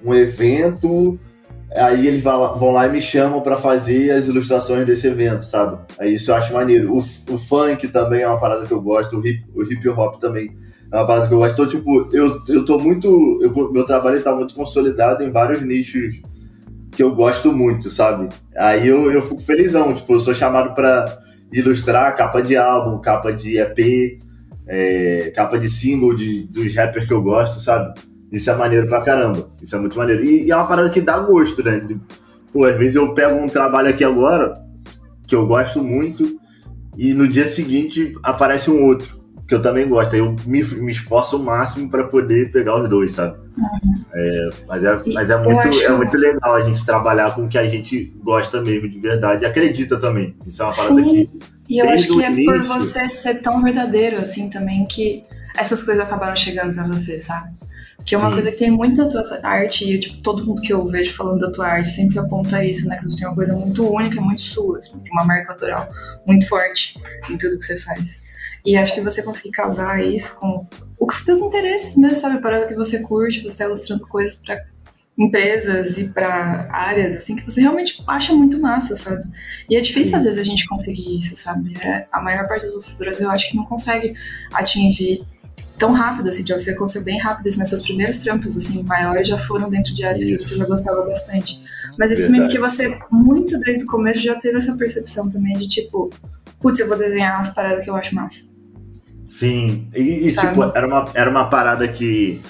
[0.04, 1.18] um evento,
[1.76, 5.78] aí eles vão lá e me chamam para fazer as ilustrações desse evento, sabe?
[5.98, 6.92] Aí isso eu acho maneiro.
[6.92, 6.98] O,
[7.32, 10.56] o funk também é uma parada que eu gosto, o hip, o hip hop também
[10.92, 11.52] é uma parada que eu gosto.
[11.52, 13.38] Então, tipo, eu, eu tô muito.
[13.42, 16.20] Eu, meu trabalho está muito consolidado em vários nichos
[16.92, 18.28] que eu gosto muito, sabe?
[18.56, 21.18] Aí eu, eu fico felizão, tipo, eu sou chamado para
[21.52, 24.18] ilustrar capa de álbum, capa de EP,
[24.66, 28.00] é, capa de single de, dos rappers que eu gosto, sabe?
[28.36, 29.48] Isso é maneiro pra caramba.
[29.62, 30.24] Isso é muito maneiro.
[30.24, 31.80] E, e é uma parada que dá gosto, né?
[32.52, 34.54] Pô, às vezes eu pego um trabalho aqui agora
[35.26, 36.38] que eu gosto muito
[36.96, 40.14] e no dia seguinte aparece um outro que eu também gosto.
[40.14, 43.38] Aí eu me, me esforço o máximo para poder pegar os dois, sabe?
[44.12, 45.82] É, mas é, mas é, muito, acho...
[45.82, 49.44] é muito legal a gente trabalhar com o que a gente gosta mesmo de verdade
[49.44, 50.36] e acredita também.
[50.46, 51.30] Isso é uma parada Sim, que.
[51.68, 52.52] E eu acho que é início...
[52.52, 55.22] por você ser tão verdadeiro assim também que
[55.56, 57.50] essas coisas acabaram chegando para você, sabe?
[58.06, 58.34] Que é uma Sim.
[58.34, 61.40] coisa que tem muito da tua arte, e tipo, todo mundo que eu vejo falando
[61.40, 62.98] da tua arte sempre aponta isso, né?
[62.98, 65.88] Que você tem uma coisa muito única, muito sua, assim, tem uma marca natural
[66.24, 68.16] muito forte em tudo que você faz.
[68.64, 70.64] E acho que você conseguir casar isso com
[71.00, 72.40] os teus interesses mesmo, sabe?
[72.40, 74.64] Para que você curte, você está ilustrando coisas para
[75.18, 79.22] empresas e para áreas assim que você realmente acha muito massa, sabe?
[79.68, 80.16] E é difícil Sim.
[80.16, 81.74] às vezes a gente conseguir isso, sabe?
[81.80, 84.14] É, a maior parte dos ilustradores eu acho que não consegue
[84.52, 85.24] atingir
[85.78, 87.66] tão rápido, assim, já você aconteceu bem rápido isso, né?
[87.66, 90.38] Seus primeiros trampos, assim, maiores já foram dentro de áreas isso.
[90.38, 91.60] que você já gostava bastante.
[91.98, 95.68] Mas isso também porque você, muito desde o começo, já teve essa percepção também de,
[95.68, 96.10] tipo,
[96.60, 98.42] putz, eu vou desenhar umas paradas que eu acho massa.
[99.28, 102.40] Sim, e, e tipo, era uma, era uma parada que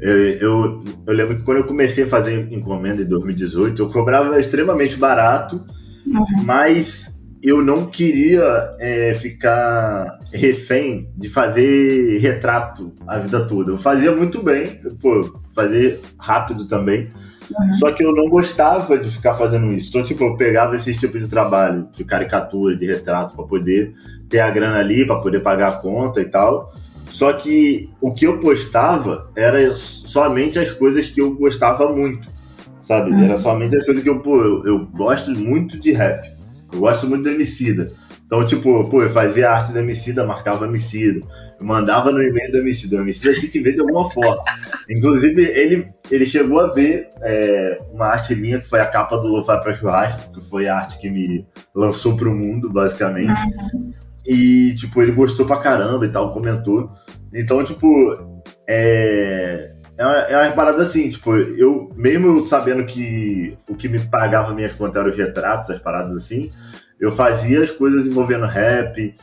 [0.00, 4.38] eu, eu, eu, lembro que quando eu comecei a fazer encomenda em 2018, eu cobrava
[4.40, 5.64] extremamente barato,
[6.06, 6.24] uhum.
[6.44, 7.09] mas
[7.42, 13.72] eu não queria é, ficar refém de fazer retrato a vida toda.
[13.72, 17.08] Eu fazia muito bem, pô, fazer rápido também.
[17.50, 17.74] Uhum.
[17.74, 19.88] Só que eu não gostava de ficar fazendo isso.
[19.88, 23.94] Então, tipo, eu pegava esse tipo de trabalho, de caricatura, de retrato, para poder
[24.28, 26.72] ter a grana ali, para poder pagar a conta e tal.
[27.10, 32.30] Só que o que eu postava era somente as coisas que eu gostava muito,
[32.78, 33.10] sabe?
[33.10, 33.24] Uhum.
[33.24, 36.39] Era somente as coisas que eu, pô, eu, eu gosto muito de rap.
[36.72, 37.92] Eu gosto muito do Emicida.
[38.30, 41.20] Então, tipo, pô, eu fazia arte do Emicida, marcava Emicida.
[41.58, 42.96] Eu mandava no e-mail do Emicida.
[42.96, 44.40] O Emicida tinha que ver de alguma forma.
[44.88, 49.26] Inclusive, ele, ele chegou a ver é, uma arte minha, que foi a capa do
[49.26, 53.40] Lo-Fi pra Churrasco, que foi a arte que me lançou pro mundo, basicamente.
[54.24, 56.88] E, tipo, ele gostou pra caramba e tal, comentou.
[57.34, 58.14] Então, tipo,
[58.68, 59.69] é...
[60.00, 64.54] É uma, é uma parada assim, tipo, eu, mesmo sabendo que o que me pagava
[64.54, 66.50] minhas contas eram os retratos, as paradas assim,
[66.98, 69.14] eu fazia as coisas envolvendo rap,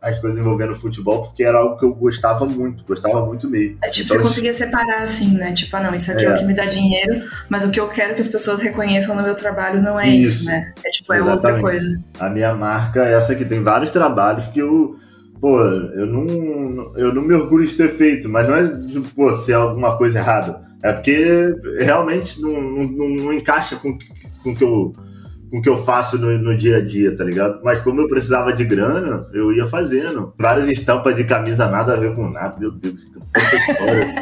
[0.00, 3.76] as coisas envolvendo futebol, porque era algo que eu gostava muito, gostava muito mesmo.
[3.82, 5.52] É tipo, então, você conseguia separar assim, né?
[5.52, 6.28] Tipo, ah, não, isso aqui é.
[6.28, 6.34] é.
[6.34, 9.22] o que me dá dinheiro, mas o que eu quero que as pessoas reconheçam no
[9.22, 10.72] meu trabalho não é isso, isso né?
[10.82, 11.46] É tipo, é Exatamente.
[11.46, 12.02] outra coisa.
[12.18, 14.98] A minha marca é essa que tem vários trabalhos que eu
[15.44, 19.30] pô, eu não, eu não me orgulho de ter feito, mas não é de pô,
[19.34, 20.62] ser alguma coisa errada.
[20.82, 23.98] É porque realmente não, não, não encaixa com,
[24.42, 24.92] com o que eu
[25.50, 27.60] com o que eu faço no, no, dia a dia, tá ligado?
[27.62, 30.32] Mas como eu precisava de grana, eu ia fazendo.
[30.38, 34.14] Várias estampas de camisa nada a ver com nada, meu Deus, tanta história.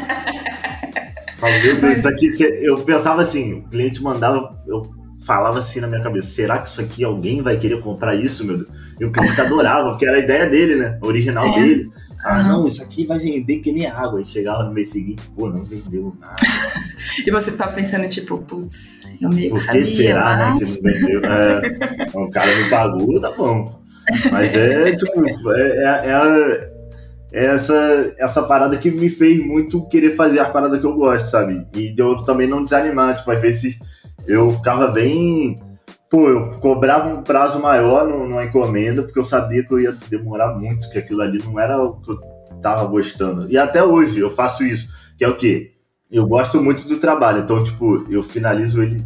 [1.39, 4.81] Falo, meu Deus, isso aqui, eu pensava assim, o cliente mandava, eu
[5.25, 8.57] falava assim na minha cabeça, será que isso aqui alguém vai querer comprar isso, meu
[8.57, 8.69] Deus?
[8.99, 10.97] E o cliente adorava, porque era a ideia dele, né?
[11.01, 11.61] A original Sim.
[11.61, 11.91] dele.
[12.23, 12.47] Ah, uhum.
[12.47, 14.21] não, isso aqui vai vender que nem água.
[14.21, 16.35] E chegava no mês seguinte, pô, não vendeu nada.
[17.25, 20.77] e você ficava pensando, tipo, putz, eu meio que Por que será, mas...
[20.77, 21.21] né, que não vendeu?
[21.25, 23.83] É, o cara me pagou, tá bom.
[24.31, 26.73] Mas é, tipo, é, é, é,
[27.33, 31.29] é essa, essa parada que me fez muito querer fazer a parada que eu gosto,
[31.29, 31.65] sabe?
[31.73, 33.79] E deu também não desanimar, tipo, às vezes
[34.25, 35.57] eu ficava bem
[36.13, 40.53] pô, eu cobrava um prazo maior numa encomenda, porque eu sabia que eu ia demorar
[40.53, 42.19] muito, que aquilo ali não era o que eu
[42.61, 43.51] tava gostando.
[43.51, 45.71] E até hoje eu faço isso, que é o quê?
[46.11, 48.97] Eu gosto muito do trabalho, então, tipo, eu finalizo ele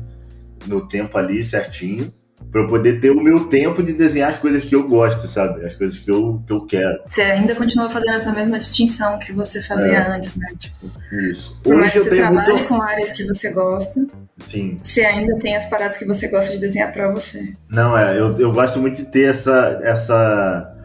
[0.65, 2.13] no tempo ali certinho,
[2.51, 5.65] para eu poder ter o meu tempo de desenhar as coisas que eu gosto, sabe?
[5.65, 6.99] As coisas que eu, que eu quero.
[7.07, 10.11] Você ainda continua fazendo essa mesma distinção que você fazia é.
[10.15, 10.47] antes, né?
[10.57, 10.89] Tipo,
[11.31, 11.57] Isso.
[11.63, 12.67] Por mais que você trabalhe muito...
[12.67, 14.07] com áreas que você gosta,
[14.39, 14.77] Sim.
[14.81, 17.53] Você ainda tem as paradas que você gosta de desenhar para você.
[17.69, 19.79] Não, é, eu, eu gosto muito de ter essa.
[19.83, 20.76] essa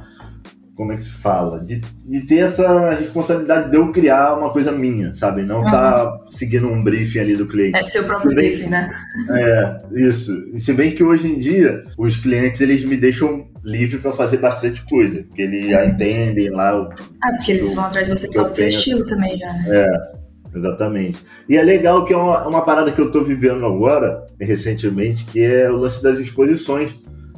[0.74, 1.60] como é que se fala?
[1.60, 5.42] De, de ter essa responsabilidade de eu criar uma coisa minha, sabe?
[5.42, 5.70] Não uhum.
[5.70, 7.76] tá seguindo um briefing ali do cliente.
[7.76, 8.90] É seu próprio bem, briefing, né?
[9.30, 10.32] É, isso.
[10.52, 14.38] E se bem que hoje em dia, os clientes, eles me deixam livre para fazer
[14.38, 16.88] bastante coisa, porque eles já entendem lá o...
[17.22, 19.64] Ah, porque eles vão atrás de você pelo seu estilo também, já, né?
[19.68, 20.22] É,
[20.54, 21.24] Exatamente.
[21.48, 25.42] E é legal que é uma, uma parada que eu tô vivendo agora, recentemente, que
[25.42, 26.94] é o lance das exposições.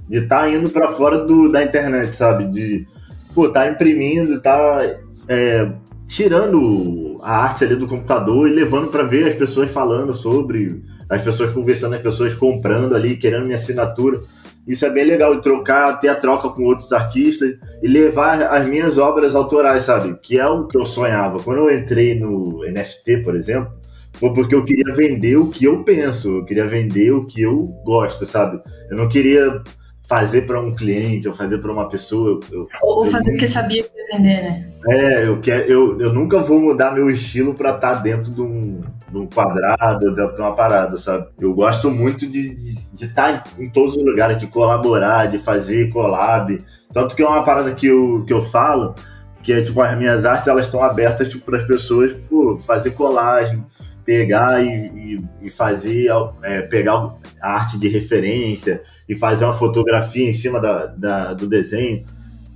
[0.08, 2.44] De estar tá indo para fora do, da internet, sabe?
[2.46, 2.86] De,
[3.34, 4.80] pô, tá imprimindo, tá
[5.28, 5.70] é,
[6.06, 11.22] tirando a arte ali do computador e levando para ver as pessoas falando sobre, as
[11.22, 14.20] pessoas conversando, as pessoas comprando ali, querendo minha assinatura.
[14.66, 18.96] Isso é bem legal, trocar, ter a troca com outros artistas e levar as minhas
[18.96, 20.16] obras autorais, sabe?
[20.22, 21.38] Que é o que eu sonhava.
[21.40, 23.72] Quando eu entrei no NFT, por exemplo,
[24.12, 27.58] foi porque eu queria vender o que eu penso, eu queria vender o que eu
[27.84, 28.58] gosto, sabe?
[28.90, 29.62] Eu não queria
[30.06, 32.40] fazer para um cliente ou fazer para uma pessoa.
[32.50, 34.70] Eu, ou fazer eu, porque sabia que ia vender, né?
[34.86, 38.40] É, eu, quero, eu, eu nunca vou mudar meu estilo para estar tá dentro de
[38.40, 41.28] um, de um quadrado, dentro de uma parada, sabe?
[41.40, 46.58] Eu gosto muito de estar tá em todos os lugares, de colaborar, de fazer collab.
[46.92, 48.94] Tanto que é uma parada que eu, que eu falo,
[49.42, 52.90] que é tipo, as minhas artes elas estão abertas tipo, para as pessoas pô, fazer
[52.90, 53.64] colagem,
[54.04, 56.08] pegar e, e, e fazer,
[56.42, 61.46] é, pegar a arte de referência e fazer uma fotografia em cima da, da, do
[61.46, 62.04] desenho,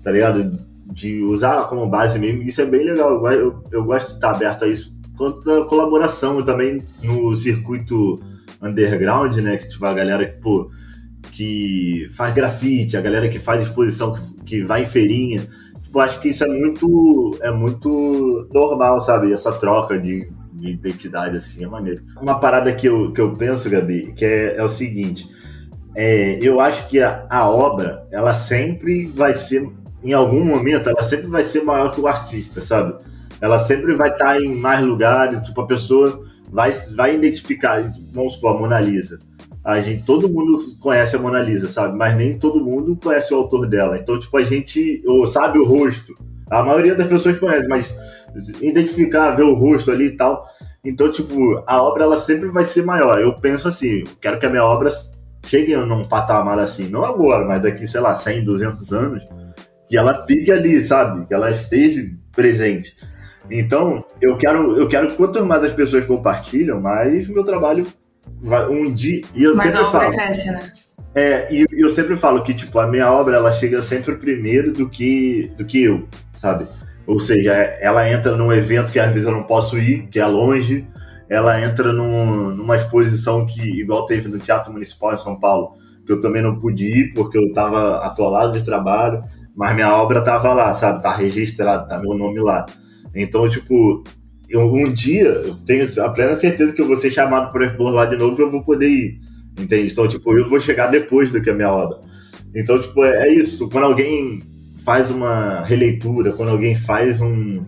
[0.03, 0.57] tá ligado?
[0.87, 3.27] De usar como base mesmo, isso é bem legal.
[3.27, 4.97] Eu, eu, eu gosto de estar aberto a isso.
[5.17, 8.17] Quanto da colaboração também no circuito
[8.63, 9.57] underground, né?
[9.57, 10.71] Que tipo, a galera que, pô,
[11.33, 15.47] que faz grafite, a galera que faz exposição, que, que vai em feirinha.
[15.83, 19.33] Tipo, acho que isso é muito, é muito normal, sabe?
[19.33, 22.03] Essa troca de, de identidade, assim, é maneiro.
[22.21, 25.29] Uma parada que eu, que eu penso, Gabi, que é, é o seguinte.
[25.95, 29.69] É, eu acho que a, a obra, ela sempre vai ser,
[30.03, 32.95] em algum momento, ela sempre vai ser maior que o artista, sabe?
[33.41, 38.57] Ela sempre vai estar em mais lugares, tipo, a pessoa vai, vai identificar, vamos supor,
[38.57, 39.19] a Mona Lisa.
[39.65, 41.97] A gente, todo mundo conhece a Mona Lisa, sabe?
[41.97, 43.99] Mas nem todo mundo conhece o autor dela.
[43.99, 46.15] Então, tipo, a gente ou sabe o rosto.
[46.51, 47.95] A maioria das pessoas conhece, mas
[48.61, 50.47] identificar, ver o rosto ali e tal.
[50.85, 53.21] Então, tipo, a obra ela sempre vai ser maior.
[53.21, 54.91] Eu penso assim, quero que a minha obra
[55.45, 59.25] chegue num patamar assim, não agora, mas daqui, sei lá, 100, 200 anos,
[59.89, 61.27] que ela fique ali, sabe?
[61.27, 62.95] Que ela esteja presente.
[63.51, 67.87] Então, eu quero, eu quero que quanto mais as pessoas compartilham, mais o meu trabalho
[68.43, 69.23] vai um dia.
[69.35, 70.73] E eu Mas sempre falo, cresce, né?
[71.15, 74.89] é, e eu sempre falo que tipo a minha obra ela chega sempre primeiro do
[74.89, 76.67] que do que eu, sabe?
[77.09, 80.27] Ou seja, ela entra num evento que às vezes eu não posso ir, que é
[80.27, 80.87] longe.
[81.27, 85.73] Ela entra num, numa exposição que igual teve no Teatro Municipal em São Paulo,
[86.05, 89.23] que eu também não pude ir porque eu estava atolado de trabalho,
[89.57, 91.03] mas minha obra estava lá, sabe?
[91.03, 92.67] Tá registrada, tá meu nome lá.
[93.15, 94.05] Então, tipo,
[94.47, 97.91] eu, um dia, eu tenho a plena certeza que eu vou ser chamado por, por
[97.91, 99.21] lá de novo e eu vou poder ir.
[99.59, 99.91] Entende?
[99.91, 102.01] Então, tipo, eu vou chegar depois do que a minha obra.
[102.55, 103.67] Então, tipo, é, é isso.
[103.71, 104.41] Quando alguém
[104.85, 107.65] faz uma releitura, quando alguém faz um,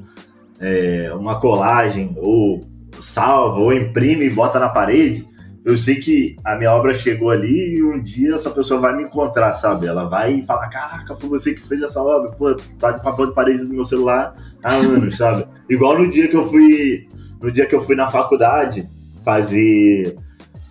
[0.59, 2.61] é, uma colagem, ou
[3.01, 5.29] salva, ou imprime e bota na parede,
[5.65, 9.05] eu sei que a minha obra chegou ali e um dia essa pessoa vai me
[9.05, 9.87] encontrar, sabe?
[9.87, 13.35] Ela vai falar, caraca, foi você que fez essa obra, pô, tá de papel de
[13.35, 15.47] parede no meu celular há anos, sabe?
[15.69, 17.07] Igual no dia que eu fui,
[17.43, 18.91] no dia que eu fui na faculdade
[19.23, 20.17] fazer,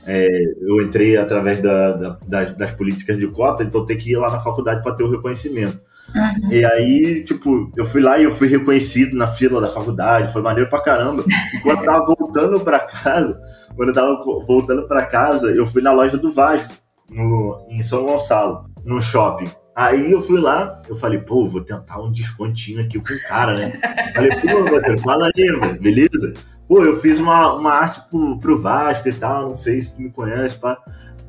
[0.07, 0.27] é,
[0.61, 4.31] eu entrei através da, da, das, das, políticas de cota, então tem que ir lá
[4.31, 5.83] na faculdade para ter o reconhecimento.
[6.15, 6.51] Uhum.
[6.51, 10.41] E aí, tipo, eu fui lá e eu fui reconhecido na fila da faculdade, foi
[10.41, 11.23] maneiro pra caramba.
[11.53, 13.39] E quando eu tava voltando pra casa,
[13.75, 16.73] quando eu tava voltando para casa, eu fui na loja do Vasco,
[17.11, 19.49] no, em São Gonçalo, no shopping.
[19.75, 23.53] Aí eu fui lá, eu falei, pô, vou tentar um descontinho aqui com o cara,
[23.57, 23.71] né?
[24.13, 26.33] falei, pô, você fala aí, mano, beleza?
[26.67, 30.01] Pô, eu fiz uma, uma arte pro, pro Vasco e tal, não sei se tu
[30.01, 30.77] me conhece, pá.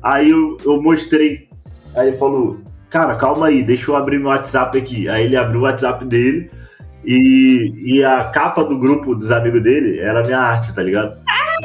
[0.03, 1.47] Aí eu, eu mostrei,
[1.95, 2.59] aí ele falou,
[2.91, 5.09] cara, calma aí, deixa eu abrir meu WhatsApp aqui.
[5.09, 6.51] Aí ele abriu o WhatsApp dele
[7.03, 11.17] e, e a capa do grupo dos amigos dele era minha arte, tá ligado?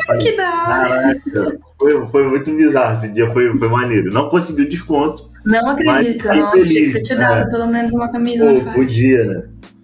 [0.07, 1.59] Falei, que da hora!
[1.79, 4.11] Foi, foi muito bizarro esse dia, foi, foi maneiro.
[4.13, 5.31] Não conseguiu desconto.
[5.45, 6.53] Não acredito, não.
[6.53, 7.51] Feliz, tinha que te dado é.
[7.51, 8.45] pelo menos uma camisa.
[8.45, 9.43] Pô, podia, né?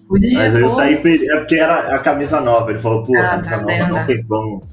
[0.08, 0.68] Podia, Mas eu pô.
[0.70, 1.28] saí feliz.
[1.28, 2.70] É porque era a camisa nova.
[2.70, 3.96] Ele falou, pô, Ah, a camisa tá nova vendo?
[3.96, 4.68] não tem como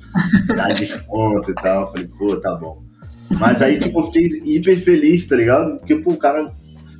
[0.55, 1.81] dar desconto e tal.
[1.81, 2.88] Eu falei, pô, tá bom.
[3.31, 5.77] Mas aí, tipo, fiquei hiper feliz, tá ligado?
[5.77, 6.51] Porque, pô, o cara.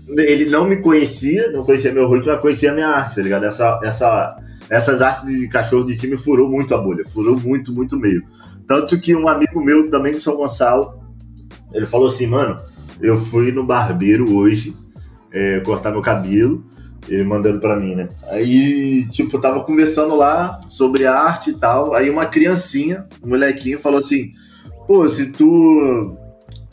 [0.08, 3.46] Ele não me conhecia, não conhecia meu rosto, mas conhecia minha arte, tá ligado?
[3.46, 7.96] Essa, essa, essas artes de cachorro de time furou muito a bolha, furou muito, muito
[7.96, 8.24] meio.
[8.68, 11.00] Tanto que um amigo meu também de São Gonçalo,
[11.72, 12.60] ele falou assim, mano,
[13.00, 14.76] eu fui no barbeiro hoje
[15.32, 16.64] é, cortar meu cabelo,
[17.08, 18.10] ele mandando pra mim, né?
[18.30, 24.00] Aí, tipo, tava conversando lá sobre arte e tal, aí uma criancinha, um molequinho, falou
[24.00, 24.34] assim,
[24.88, 26.16] pô, se tu...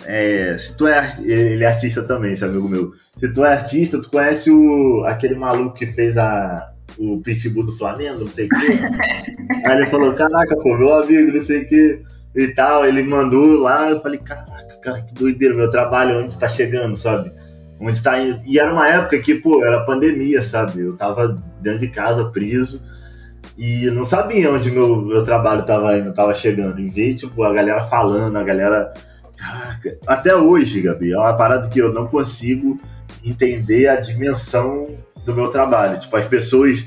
[0.06, 2.92] É, se tu é, ele é artista também, esse amigo meu.
[3.18, 7.76] Se tu é artista, tu conhece o, aquele maluco que fez a, o Pitbull do
[7.76, 8.78] Flamengo, não sei o quê.
[9.66, 12.02] Aí ele falou, caraca, pô, meu amigo, não sei o que
[12.34, 12.86] e tal.
[12.86, 17.32] Ele mandou lá, eu falei, caraca, cara, que doideira, meu trabalho onde está chegando, sabe?
[17.80, 18.40] Onde está indo.
[18.46, 20.80] E era uma época que, pô, era pandemia, sabe?
[20.80, 22.80] Eu tava dentro de casa, preso,
[23.56, 26.78] e não sabia onde meu, meu trabalho tava indo, tava chegando.
[26.78, 28.92] E ver, tipo, a galera falando, a galera.
[29.36, 32.78] Caraca, até hoje, Gabi, é uma parada que eu não consigo
[33.24, 35.98] entender a dimensão do meu trabalho.
[35.98, 36.86] Tipo, as pessoas.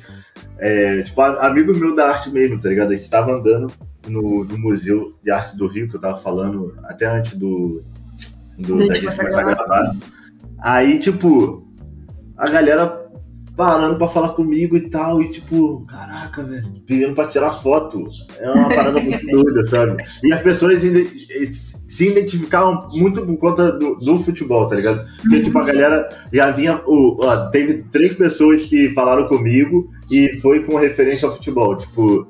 [0.58, 2.92] É, tipo, amigo meu da arte mesmo, tá ligado?
[2.92, 3.72] A gente tava andando
[4.08, 7.82] no, no Museu de Arte do Rio, que eu tava falando até antes do,
[8.58, 9.95] do da gente começar a gravar.
[10.60, 11.64] Aí, tipo,
[12.38, 12.99] a galera
[13.60, 18.05] parando pra falar comigo e tal, e tipo, caraca, velho, pedindo pra tirar foto.
[18.39, 20.01] É uma parada muito doida, sabe?
[20.24, 21.10] E as pessoas ide-
[21.89, 25.05] se identificavam muito por conta do, do futebol, tá ligado?
[25.22, 26.82] Porque, tipo, a galera já vinha.
[26.88, 31.76] O, ó, teve três pessoas que falaram comigo e foi com referência ao futebol.
[31.76, 32.28] Tipo,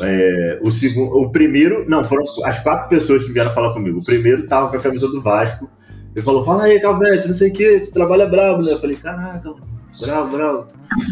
[0.00, 1.10] é, o segundo.
[1.18, 1.88] O primeiro.
[1.88, 3.98] Não, foram as quatro pessoas que vieram falar comigo.
[3.98, 5.68] O primeiro tava com a camisa do Vasco.
[6.14, 8.72] Ele falou: Fala aí, Calvete, não sei o que, você trabalha brabo, né?
[8.74, 10.66] Eu falei: Caraca, mano, bravo, bravo.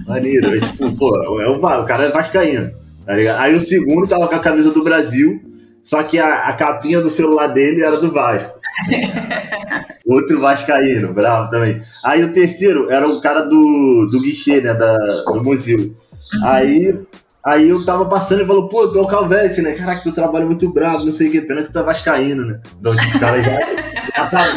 [0.06, 0.50] Maneiro.
[0.50, 2.70] Aí, tipo, pô, é o, o cara é Vascaíno.
[3.04, 3.40] Tá ligado?
[3.40, 5.40] Aí o segundo tava com a camisa do Brasil,
[5.82, 8.58] só que a, a capinha do celular dele era do Vasco.
[10.04, 11.82] Outro Vascaíno, bravo também.
[12.04, 14.74] Aí o terceiro era o cara do, do guichê, né?
[14.74, 15.78] Da, do museu.
[15.78, 16.44] Uhum.
[16.44, 17.00] Aí,
[17.44, 19.72] aí eu tava passando e falou, pô, tu é o Calvete, né?
[19.72, 22.60] Caraca, tu trabalha muito bravo, não sei o que, pena que tu é Vascaíno, né?
[22.78, 23.58] Então, tipo, o cara já.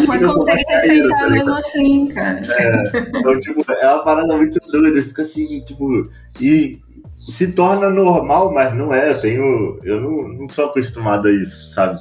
[0.07, 2.41] Mas consegue te aceitar tá mesmo assim, cara.
[2.49, 6.03] É, então, tipo, é uma parada muito doida, fica assim, tipo.
[6.39, 6.79] E
[7.29, 9.11] se torna normal, mas não é.
[9.11, 9.79] Eu tenho.
[9.83, 11.97] Eu não, não sou acostumado a isso, sabe?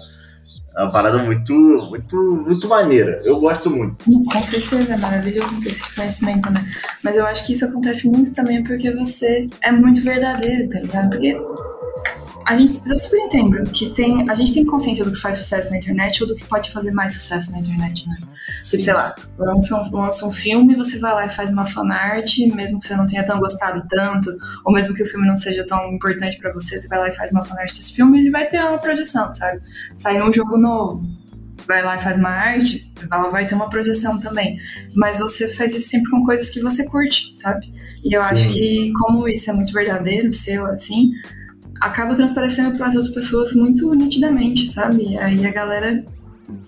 [0.77, 1.53] É uma parada muito,
[1.91, 3.21] muito, muito maneira.
[3.25, 4.05] Eu gosto muito.
[4.05, 6.65] Com certeza, é maravilhoso ter esse conhecimento, né?
[7.03, 11.11] Mas eu acho que isso acontece muito também porque você é muito verdadeiro, tá ligado?
[11.11, 11.37] Porque
[12.49, 15.69] a gente, eu super entendo que tem, a gente tem consciência do que faz sucesso
[15.69, 18.17] na internet ou do que pode fazer mais sucesso na internet, né?
[18.63, 22.39] Tipo, sei lá, lança um, lança um filme, você vai lá e faz uma fanart,
[22.55, 24.31] mesmo que você não tenha tão gostado tanto,
[24.65, 27.13] ou mesmo que o filme não seja tão importante para você, você vai lá e
[27.13, 29.61] faz uma fanart desse filme, ele vai ter uma projeção, sabe?
[29.95, 31.07] Sai num jogo novo,
[31.67, 34.57] vai lá e faz uma arte, ela vai ter uma projeção também.
[34.97, 37.71] Mas você faz isso sempre com coisas que você curte, sabe?
[38.03, 38.29] E eu Sim.
[38.31, 41.11] acho que, como isso é muito verdadeiro, seu, assim,
[41.81, 45.17] acaba transparecendo para as outras pessoas muito nitidamente, sabe?
[45.19, 46.05] Aí a galera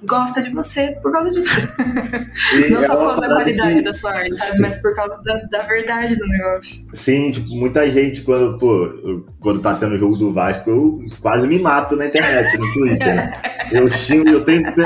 [0.05, 1.51] gosta de você por causa disso.
[2.71, 3.83] Não só é por causa da qualidade que...
[3.83, 4.59] da sua arte, sabe?
[4.61, 6.87] Mas por causa da, da, verdade do negócio.
[6.95, 11.47] Sim, tipo, muita gente, quando, pô, quando tá tendo o jogo do Vasco, eu quase
[11.47, 13.33] me mato na internet, no Twitter.
[13.71, 14.81] Eu xingo, eu tento,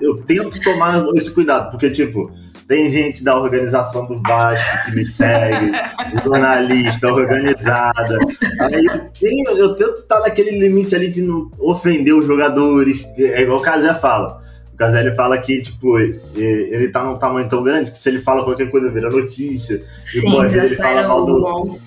[0.00, 2.32] eu tento tomar esse cuidado, porque, tipo,
[2.66, 5.72] tem gente da organização do Vasco que me segue,
[6.24, 8.18] jornalista organizada.
[8.60, 13.04] Aí eu, tenho, eu tento estar naquele limite ali de não ofender os jogadores.
[13.18, 14.42] É igual o Casé fala.
[14.72, 18.18] O Casé ele fala que, tipo, ele tá num tamanho tão grande que se ele
[18.18, 19.80] fala qualquer coisa vira notícia.
[19.98, 21.78] Sim, e, pô, ele fala mal do.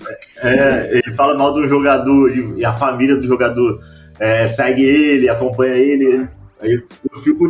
[0.42, 3.82] É, ele fala mal do jogador e, a família do jogador
[4.18, 6.28] é, segue ele, acompanha ele.
[6.62, 7.44] Aí eu fico.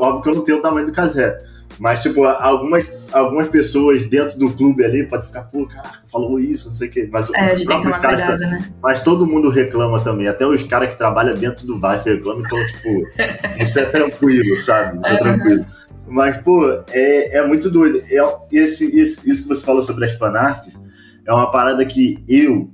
[0.00, 1.38] Óbvio que eu não tenho o tamanho do Casé.
[1.78, 6.68] Mas, tipo, algumas, algumas pessoas dentro do clube ali podem ficar, pô, caraca, falou isso,
[6.68, 7.08] não sei o quê.
[7.10, 8.46] Mas, é, a gente tem que tomar cuidado, tá...
[8.46, 8.72] né?
[8.82, 12.58] Mas todo mundo reclama também, até os caras que trabalham dentro do Vasco reclamam, então,
[12.66, 13.08] tipo,
[13.60, 14.98] isso é tranquilo, sabe?
[14.98, 15.66] Isso é, é tranquilo.
[16.06, 18.02] Mas, pô, é, é muito doido.
[18.10, 20.78] É, esse, isso, isso que você falou sobre as fanarts
[21.26, 22.70] é uma parada que eu,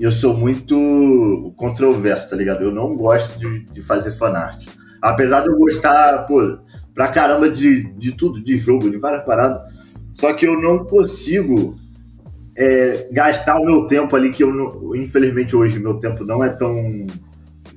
[0.00, 2.62] eu sou muito controverso, tá ligado?
[2.62, 4.66] Eu não gosto de, de fazer fanart.
[5.02, 6.58] Apesar de eu gostar, pô,
[6.98, 9.62] pra caramba de, de tudo, de jogo, de várias paradas.
[10.12, 11.76] Só que eu não consigo
[12.56, 16.48] é, gastar o meu tempo ali, que eu não, infelizmente hoje meu tempo não é
[16.48, 17.06] tão.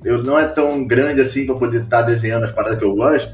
[0.02, 2.96] Eu não é tão grande assim para poder estar tá desenhando as paradas que eu
[2.96, 3.32] gosto.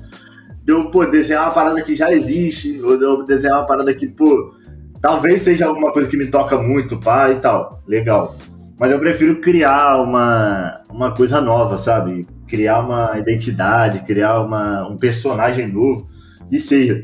[0.63, 3.95] De eu pô, desenhar uma parada que já existe, ou de eu desenhar uma parada
[3.95, 4.55] que, pô,
[5.01, 7.83] talvez seja alguma coisa que me toca muito, pá, e tal.
[7.89, 8.37] Legal.
[8.79, 12.27] Mas eu prefiro criar uma, uma coisa nova, sabe?
[12.49, 16.09] Criar uma identidade, criar uma, um personagem novo,
[16.51, 17.03] e seja.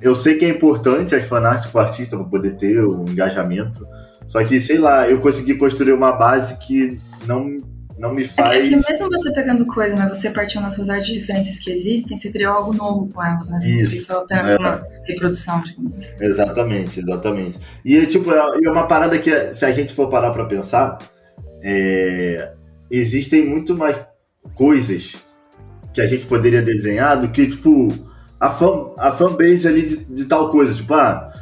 [0.00, 3.86] Eu sei que é importante as fanarts para o artista para poder ter um engajamento,
[4.26, 7.58] só que, sei lá, eu consegui construir uma base que não,
[7.98, 8.64] não me faz.
[8.64, 10.08] É que mesmo você pegando coisa, né?
[10.08, 13.46] Você partiu nas suas artes de referências que existem, você criou algo novo com elas,
[13.48, 13.60] né?
[13.60, 14.56] Você Isso, só é.
[14.56, 16.14] uma reprodução, digamos assim.
[16.20, 17.58] Exatamente, exatamente.
[17.84, 20.98] E, tipo, é, é uma parada que, se a gente for parar para pensar,
[21.60, 22.52] é,
[22.90, 23.96] existem muito mais
[24.54, 25.24] coisas
[25.92, 27.92] que a gente poderia desenhar do que, tipo,
[28.38, 30.74] a, fan, a fanbase ali de, de tal coisa.
[30.74, 31.32] Tipo, ah,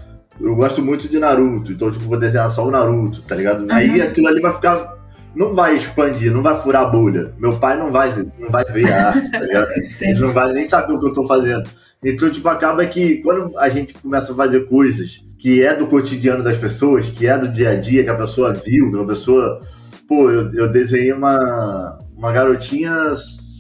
[0.41, 3.61] eu gosto muito de Naruto, então, tipo, vou desenhar só o Naruto, tá ligado?
[3.61, 3.73] Uhum.
[3.73, 4.97] Aí aquilo ali vai ficar.
[5.35, 7.33] Não vai expandir, não vai furar a bolha.
[7.39, 9.69] Meu pai não vai, não vai ver a arte, tá ligado?
[10.01, 11.69] Ele não vai nem saber o que eu tô fazendo.
[12.03, 16.43] Então, tipo, acaba que quando a gente começa a fazer coisas que é do cotidiano
[16.43, 19.63] das pessoas, que é do dia a dia, que a pessoa viu, que a pessoa.
[20.09, 23.13] Pô, eu, eu desenhei uma, uma garotinha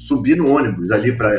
[0.06, 1.30] subir no ônibus ali pra,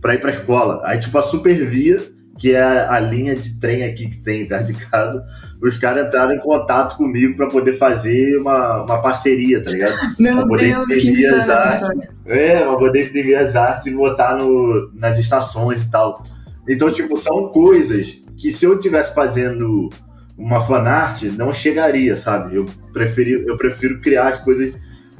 [0.00, 0.82] pra ir pra escola.
[0.84, 2.02] Aí, tipo, a Supervia,
[2.38, 5.24] que é a, a linha de trem aqui que tem perto de casa,
[5.62, 9.94] os caras entraram em contato comigo para poder fazer uma, uma parceria, tá ligado?
[10.18, 11.88] Meu pra poder Deus, as artes,
[12.26, 16.22] É, pra poder imprimir as artes e botar no, nas estações e tal.
[16.68, 19.88] Então, tipo, são coisas que se eu tivesse fazendo
[20.36, 22.56] uma fanart, não chegaria, sabe?
[22.56, 24.74] Eu preferi, eu prefiro criar as coisas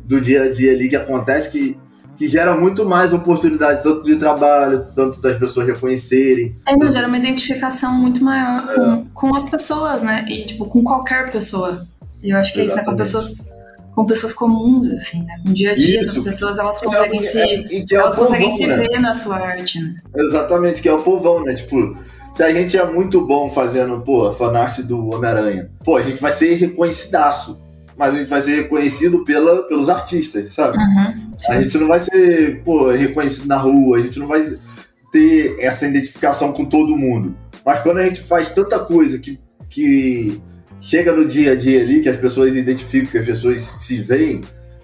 [0.07, 1.77] do dia a dia ali que acontece que,
[2.17, 6.57] que gera muito mais oportunidades, tanto de trabalho, tanto das pessoas reconhecerem.
[6.67, 9.03] É, não, gera uma identificação muito maior com, é.
[9.13, 10.25] com as pessoas, né?
[10.29, 11.85] E, tipo, com qualquer pessoa.
[12.23, 12.85] E eu acho que é isso, né?
[12.85, 13.55] Com pessoas
[13.97, 15.41] com pessoas comuns, assim, né?
[15.43, 18.27] Com o dia a dia das pessoas, elas conseguem é, se, é, é elas povão,
[18.27, 18.77] conseguem se né?
[18.77, 19.97] ver na sua arte, né?
[20.15, 21.55] Exatamente, que é o povão, né?
[21.55, 21.97] Tipo,
[22.31, 26.31] se a gente é muito bom fazendo, pô, fanart do Homem-Aranha, pô, a gente vai
[26.31, 27.59] ser reconhecidaço
[27.97, 30.77] mas a gente vai ser reconhecido pela, pelos artistas, sabe?
[30.77, 34.59] Uhum, a gente não vai ser, pô, reconhecido na rua, a gente não vai.
[35.11, 37.35] ter essa identificação com todo mundo.
[37.65, 40.41] Mas quando a gente faz tanta coisa que, que
[40.81, 44.43] chega no dia a dia ali, que as pessoas identificam, que as pessoas se veem,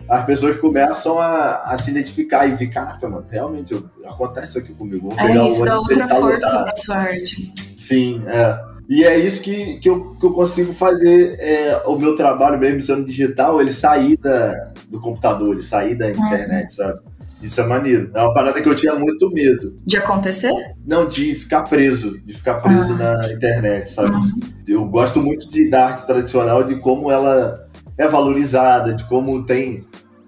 [0.08, 4.58] as pessoas começam a, a se identificar e ver, caraca, mano, realmente eu, acontece isso
[4.58, 5.10] aqui comigo.
[5.10, 7.52] Vou é isso, dá outra força pra sua arte.
[7.78, 8.71] Sim, é.
[8.88, 12.82] E é isso que, que, eu, que eu consigo fazer é, o meu trabalho mesmo
[12.82, 16.70] sendo digital, ele sair da, do computador, ele sair da internet, uhum.
[16.70, 17.00] sabe?
[17.42, 18.10] Isso é maneiro.
[18.14, 19.76] É uma parada que eu tinha muito medo.
[19.84, 20.52] De acontecer?
[20.86, 22.20] Não, de ficar preso.
[22.24, 23.18] De ficar preso ah.
[23.18, 24.14] na internet, sabe?
[24.14, 24.40] Uhum.
[24.66, 27.68] Eu gosto muito de, da arte tradicional, de como ela
[27.98, 29.84] é valorizada, de como tem,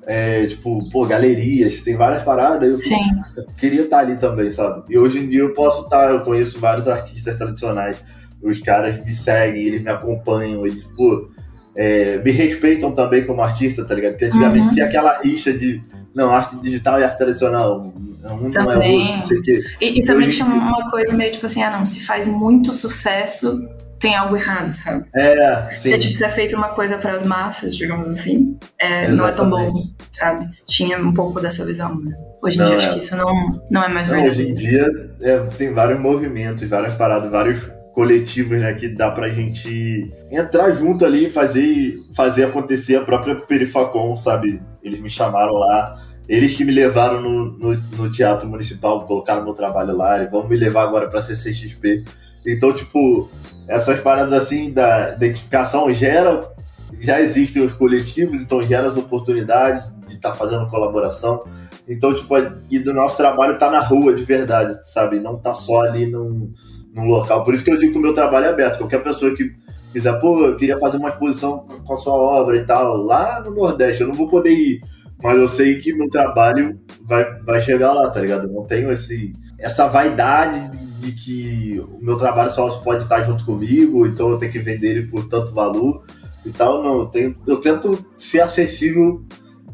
[0.07, 2.75] é, tipo, pô, galerias, tem várias paradas.
[2.75, 3.11] Eu, Sim.
[3.37, 4.83] eu queria estar ali também, sabe?
[4.91, 7.97] E hoje em dia eu posso estar, eu conheço vários artistas tradicionais.
[8.45, 11.31] Os caras me seguem, eles me acompanham, eles, pô,
[11.77, 14.13] é, me respeitam também como artista, tá ligado?
[14.13, 14.75] Porque antigamente uhum.
[14.75, 15.83] tinha aquela rixa de
[16.15, 17.83] não, arte digital e arte tradicional.
[18.25, 18.53] Um também.
[18.53, 19.63] não é outro, não sei o quê.
[19.81, 23.69] E, e também tinha uma coisa meio tipo assim, ah não, se faz muito sucesso,
[23.99, 25.05] tem algo errado, sabe?
[25.15, 25.91] É, sim.
[25.91, 29.33] Se, tipo, se é feita uma coisa para as massas, digamos assim, é, não é
[29.33, 29.73] tão bom,
[30.11, 30.49] sabe?
[30.67, 32.01] Tinha um pouco dessa visão.
[32.01, 32.15] Né?
[32.43, 32.79] Hoje em não, dia, é.
[32.79, 34.29] acho que isso não, não é mais verdade.
[34.29, 34.87] Hoje em dia,
[35.23, 41.05] é, tem vários movimentos, várias paradas, vários coletivos, né, que dá pra gente entrar junto
[41.05, 44.61] ali e fazer, fazer acontecer a própria Perifacom, sabe?
[44.83, 49.55] Eles me chamaram lá, eles que me levaram no, no, no Teatro Municipal, colocaram meu
[49.55, 52.05] trabalho lá, e vão me levar agora pra CCXP.
[52.45, 53.31] Então, tipo,
[53.69, 56.53] essas paradas assim da identificação gera,
[57.01, 61.45] já existem os coletivos, então gera as oportunidades de estar tá fazendo colaboração.
[61.89, 62.35] Então, tipo,
[62.69, 65.21] e do nosso trabalho tá na rua de verdade, sabe?
[65.21, 66.53] Não tá só ali num
[66.95, 67.45] num local.
[67.45, 68.79] Por isso que eu digo que o meu trabalho é aberto.
[68.79, 69.53] Qualquer pessoa que
[69.93, 73.53] quiser, pô, eu queria fazer uma exposição com a sua obra e tal, lá no
[73.53, 74.81] Nordeste, eu não vou poder ir.
[75.23, 78.47] Mas eu sei que meu trabalho vai, vai chegar lá, tá ligado?
[78.47, 83.23] Eu não tenho esse, essa vaidade de, de que o meu trabalho só pode estar
[83.23, 86.05] junto comigo, então eu tenho que vender ele por tanto valor
[86.45, 86.83] e tal.
[86.83, 89.25] Não, eu, tenho, eu tento ser acessível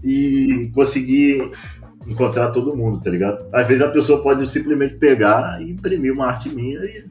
[0.05, 1.51] e conseguir
[2.07, 3.45] encontrar todo mundo, tá ligado?
[3.53, 7.05] Às vezes a pessoa pode simplesmente pegar e imprimir uma arte minha e,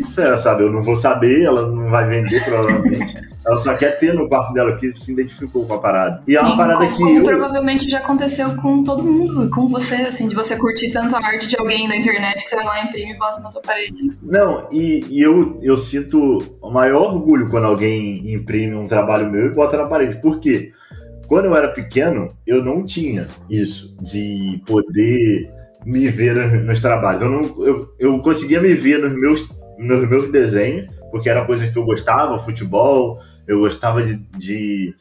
[0.00, 0.62] e fé, sabe?
[0.62, 3.16] Eu não vou saber, ela não vai vender provavelmente.
[3.46, 6.22] ela só quer ter no quarto dela que se identificou com a parada.
[6.26, 7.24] E Sim, é uma parada que eu...
[7.24, 11.48] provavelmente já aconteceu com todo mundo, com você, assim, de você curtir tanto a arte
[11.48, 14.12] de alguém na internet que você vai lá, imprime e bota na tua parede.
[14.22, 19.46] Não, e, e eu, eu sinto o maior orgulho quando alguém imprime um trabalho meu
[19.46, 20.20] e bota na parede.
[20.20, 20.72] Por quê?
[21.26, 25.48] Quando eu era pequeno, eu não tinha isso de poder
[25.84, 27.22] me ver nos trabalhos.
[27.22, 29.48] Eu, não, eu, eu conseguia me ver nos meus,
[29.78, 34.94] nos meus desenhos, porque era coisa que eu gostava, futebol, eu gostava de, de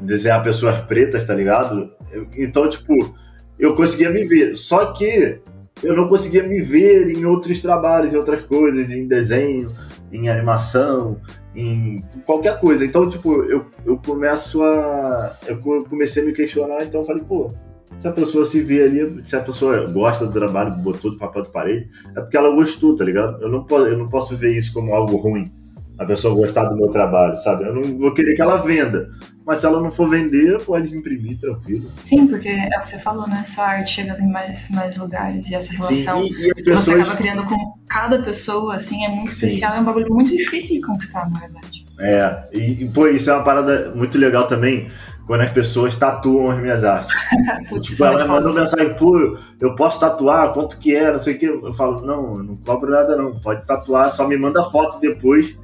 [0.00, 1.90] desenhar pessoas pretas, tá ligado?
[2.36, 3.14] Então, tipo,
[3.58, 4.56] eu conseguia me ver.
[4.56, 5.40] Só que
[5.82, 9.70] eu não conseguia me ver em outros trabalhos, em outras coisas, em desenho,
[10.12, 11.20] em animação,
[11.58, 12.84] em qualquer coisa.
[12.84, 15.36] Então, tipo, eu, eu começo a.
[15.46, 17.50] Eu comecei a me questionar, então eu falei, pô,
[17.98, 21.42] se a pessoa se vê ali, se a pessoa gosta do trabalho, botou do papel
[21.42, 23.42] de parede, é porque ela gostou, tá ligado?
[23.42, 25.50] Eu não, eu não posso ver isso como algo ruim.
[25.98, 27.64] A pessoa gostar do meu trabalho, sabe?
[27.64, 29.10] Eu não vou querer que ela venda.
[29.44, 31.90] Mas se ela não for vender, pode imprimir tranquilo.
[32.04, 33.42] Sim, porque é o que você falou, né?
[33.46, 36.84] Sua arte chega em mais, mais lugares e essa relação Sim, e, e pessoas...
[36.84, 37.56] você acaba criando com
[37.88, 39.72] cada pessoa, assim, é muito especial.
[39.72, 39.78] Sim.
[39.78, 41.84] É um bagulho muito difícil de conquistar, na verdade.
[41.98, 44.90] É, e, e pô, isso é uma parada muito legal também
[45.26, 47.14] quando as pessoas tatuam as minhas artes.
[47.82, 51.46] tipo, ela mandou mensagem, pô, eu posso tatuar, quanto que é, não sei o que.
[51.46, 55.56] Eu falo, não, eu não cobro nada não, pode tatuar, só me manda foto depois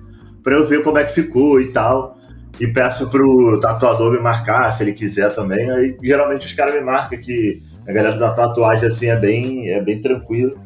[0.44, 2.16] pra eu ver como é que ficou e tal
[2.60, 5.70] e peço pro tatuador me marcar, se ele quiser também.
[5.70, 9.82] Aí geralmente os caras me marcam que a galera da tatuagem assim é bem, é
[9.82, 10.56] bem tranquilo.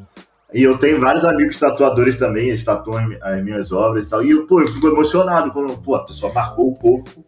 [0.52, 4.22] E eu tenho vários amigos tatuadores também, eles tatuam as minhas obras e tal.
[4.24, 7.24] E eu, pô, eu fico emocionado quando pô, a pessoa marcou o corpo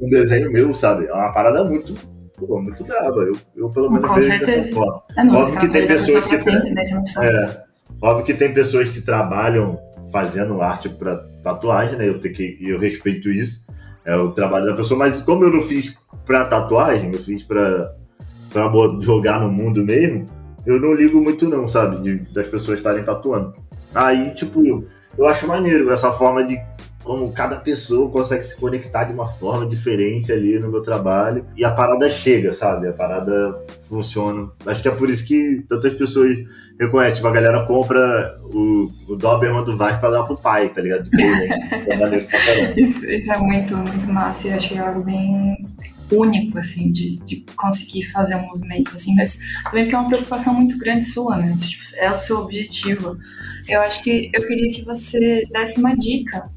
[0.00, 1.06] um desenho meu, sabe?
[1.06, 1.94] É uma parada muito,
[2.36, 3.20] pô, muito brava.
[3.20, 4.58] Eu, eu pelo menos Com vejo certeza.
[4.58, 5.02] dessa forma.
[5.16, 6.38] É, não, óbvio que tem pessoas que.
[6.38, 6.82] Sempre, né?
[7.20, 7.62] é,
[8.00, 9.78] óbvio que tem pessoas que trabalham
[10.12, 12.08] fazendo arte para tatuagem, né?
[12.08, 13.66] Eu, tenho que, eu respeito isso
[14.04, 15.94] é o trabalho da pessoa, mas como eu não fiz
[16.26, 17.94] pra tatuagem, eu fiz pra
[19.00, 20.26] jogar no mundo mesmo,
[20.66, 23.54] eu não ligo muito não, sabe, de, das pessoas estarem tatuando.
[23.94, 24.84] Aí, tipo,
[25.16, 26.58] eu acho maneiro essa forma de
[27.04, 31.64] como cada pessoa consegue se conectar de uma forma diferente ali no meu trabalho e
[31.64, 32.88] a parada chega, sabe?
[32.88, 34.50] A parada funciona.
[34.66, 36.38] Acho que é por isso que tantas pessoas
[36.78, 37.16] reconhecem.
[37.16, 41.08] Tipo, a galera compra o, o Doberman do Vasco pra dar pro pai, tá ligado?
[41.12, 45.56] é isso, isso, é muito, muito massa e acho que é algo bem
[46.10, 50.54] único, assim, de, de conseguir fazer um movimento, assim, mas também porque é uma preocupação
[50.54, 51.54] muito grande sua, né?
[51.56, 53.16] Tipo, é o seu objetivo.
[53.66, 56.50] Eu acho que eu queria que você desse uma dica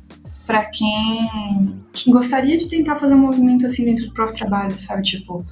[0.45, 5.03] para quem, quem gostaria de tentar fazer um movimento assim dentro do próprio trabalho, sabe?
[5.03, 5.45] Tipo,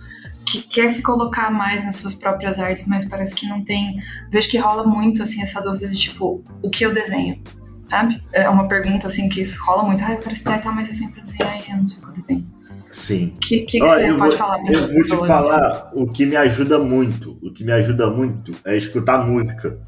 [0.46, 3.98] que quer se colocar mais nas suas próprias artes, mas parece que não tem.
[4.30, 7.42] Vejo que rola muito assim essa dúvida de tipo, o que eu desenho?
[7.90, 8.22] Sabe?
[8.32, 10.04] É uma pergunta assim que isso rola muito.
[10.04, 12.10] Ah, eu quero estudar, tá, mas eu sempre desenho, e eu não sei o que
[12.10, 12.54] eu desenho.
[12.92, 13.34] Sim.
[13.36, 16.04] O que, que, que você pode vou, falar Eu vou te falar assim?
[16.04, 17.38] o que me ajuda muito.
[17.42, 19.80] O que me ajuda muito é escutar música.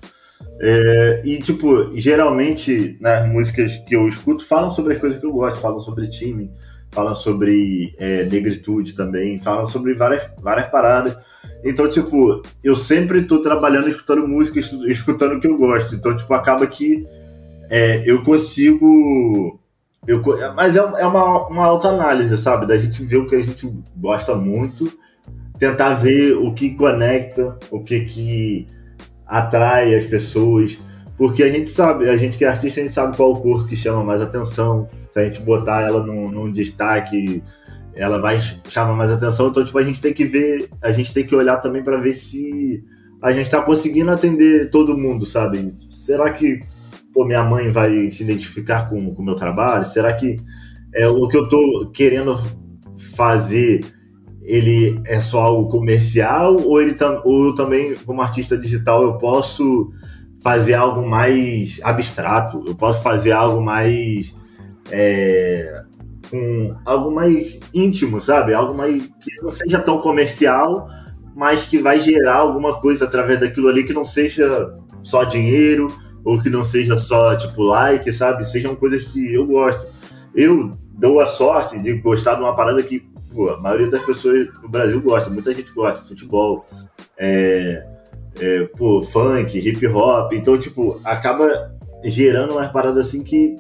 [0.59, 5.25] É, e, tipo, geralmente, nas né, músicas que eu escuto falam sobre as coisas que
[5.25, 6.49] eu gosto, falam sobre time,
[6.91, 11.17] falam sobre é, negritude também, falam sobre várias, várias paradas.
[11.63, 15.95] Então, tipo, eu sempre tô trabalhando escutando música, escutando o que eu gosto.
[15.95, 17.05] Então, tipo, acaba que
[17.69, 19.59] é, eu consigo.
[20.07, 20.21] Eu,
[20.55, 22.67] mas é, é uma, uma autoanálise, sabe?
[22.67, 23.67] Da gente ver o que a gente
[23.97, 24.91] gosta muito,
[25.57, 28.67] tentar ver o que conecta, o que que
[29.25, 30.79] atrai as pessoas.
[31.17, 33.75] Porque a gente sabe, a gente que é artista, a gente sabe qual cor que
[33.75, 34.89] chama mais atenção.
[35.09, 37.41] Se a gente botar ela num, num destaque,
[37.93, 39.47] ela vai chamar mais atenção.
[39.47, 42.13] Então, tipo, a gente tem que ver, a gente tem que olhar também para ver
[42.13, 42.83] se
[43.21, 45.73] a gente está conseguindo atender todo mundo, sabe?
[45.89, 46.59] Será que
[47.13, 49.87] pô, minha mãe vai se identificar com o meu trabalho?
[49.87, 50.35] Será que
[50.93, 52.37] é, o que eu estou querendo
[53.15, 53.85] fazer
[54.45, 59.91] ele é só algo comercial ou ele ou eu também como artista digital eu posso
[60.41, 64.35] fazer algo mais abstrato eu posso fazer algo mais
[64.91, 65.83] é,
[66.29, 68.53] com algo mais íntimo sabe?
[68.53, 70.87] Algo mais que não seja tão comercial
[71.35, 74.71] mas que vai gerar alguma coisa através daquilo ali que não seja
[75.03, 75.87] só dinheiro
[76.23, 78.45] ou que não seja só tipo like sabe?
[78.47, 79.85] Sejam coisas que eu gosto.
[80.33, 83.05] Eu dou a sorte de gostar de uma parada que
[83.35, 86.65] pô, a maioria das pessoas no Brasil gosta, muita gente gosta futebol,
[87.17, 87.85] é,
[88.39, 91.75] é, pô, funk, hip hop, então, tipo, acaba
[92.05, 93.55] gerando umas paradas assim que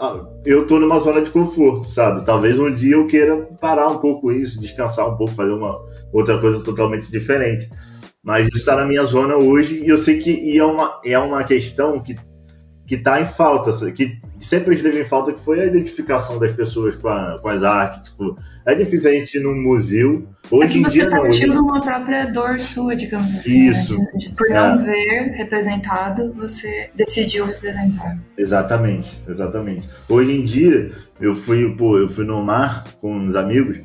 [0.00, 2.24] ah, eu tô numa zona de conforto, sabe?
[2.24, 5.80] Talvez um dia eu queira parar um pouco isso, descansar um pouco, fazer uma
[6.12, 7.70] outra coisa totalmente diferente.
[8.22, 11.42] Mas isso está na minha zona hoje e eu sei que é, uma, é uma
[11.44, 12.16] questão que,
[12.86, 16.94] que tá em falta, que sempre esteve em falta, que foi a identificação das pessoas
[16.94, 18.02] com, a, com as artes.
[18.10, 20.26] Tipo, é difícil a gente ir num museu.
[20.50, 21.24] Hoje é em dia tá não.
[21.24, 23.64] Você uma própria dor sua, digamos assim.
[23.64, 23.70] Né?
[23.70, 23.98] Isso.
[23.98, 24.06] Né?
[24.36, 24.76] Por não é.
[24.76, 28.18] ver representado, você decidiu representar.
[28.36, 29.88] Exatamente, exatamente.
[30.08, 33.80] Hoje em dia, eu fui, pô, eu fui no mar com uns amigos.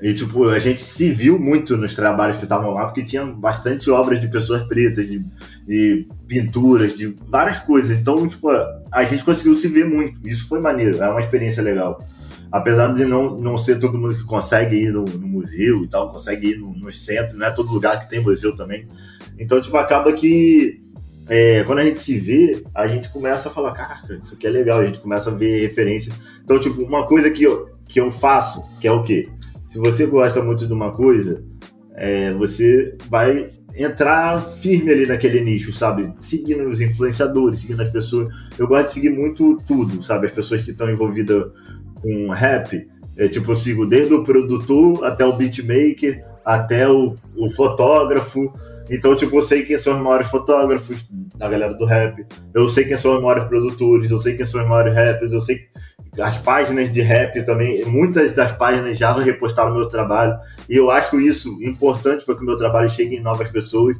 [0.00, 3.90] E, tipo, a gente se viu muito nos trabalhos que estavam lá, porque tinha bastante
[3.90, 5.24] obras de pessoas pretas, de,
[5.66, 8.00] de, pinturas, de várias coisas.
[8.00, 8.48] Então, tipo,
[8.92, 10.16] a gente conseguiu se ver muito.
[10.28, 12.06] Isso foi maneiro, é uma experiência legal
[12.50, 16.10] apesar de não, não ser todo mundo que consegue ir no, no museu e tal,
[16.10, 16.88] consegue ir no, no,
[17.34, 18.86] não é todo lugar que tem museu também.
[19.38, 20.82] Então, tipo, acaba que
[21.28, 24.50] é, quando a gente se vê, a gente começa a falar, caraca, isso aqui é
[24.50, 26.12] legal, a gente começa a ver referência.
[26.42, 29.28] Então, tipo, uma coisa que eu, que eu faço, que é o quê?
[29.66, 31.44] Se você gosta muito de uma coisa,
[31.94, 36.12] é, você vai entrar firme ali naquele nicho, sabe?
[36.20, 38.34] Seguindo os influenciadores, seguindo as pessoas.
[38.58, 40.26] Eu gosto de seguir muito tudo, sabe?
[40.26, 41.52] As pessoas que estão envolvidas
[42.00, 47.50] com rap, é, tipo, eu sigo desde o produtor até o beatmaker, até o, o
[47.50, 48.52] fotógrafo.
[48.90, 52.24] Então, tipo, eu sei quem são os maiores fotógrafos da galera do rap,
[52.54, 55.40] eu sei quem são os maiores produtores, eu sei quem são os maiores rappers, eu
[55.40, 55.66] sei
[56.18, 60.38] as páginas de rap também, muitas das páginas já repostaram meu trabalho,
[60.68, 63.96] e eu acho isso importante para que o meu trabalho chegue em novas pessoas.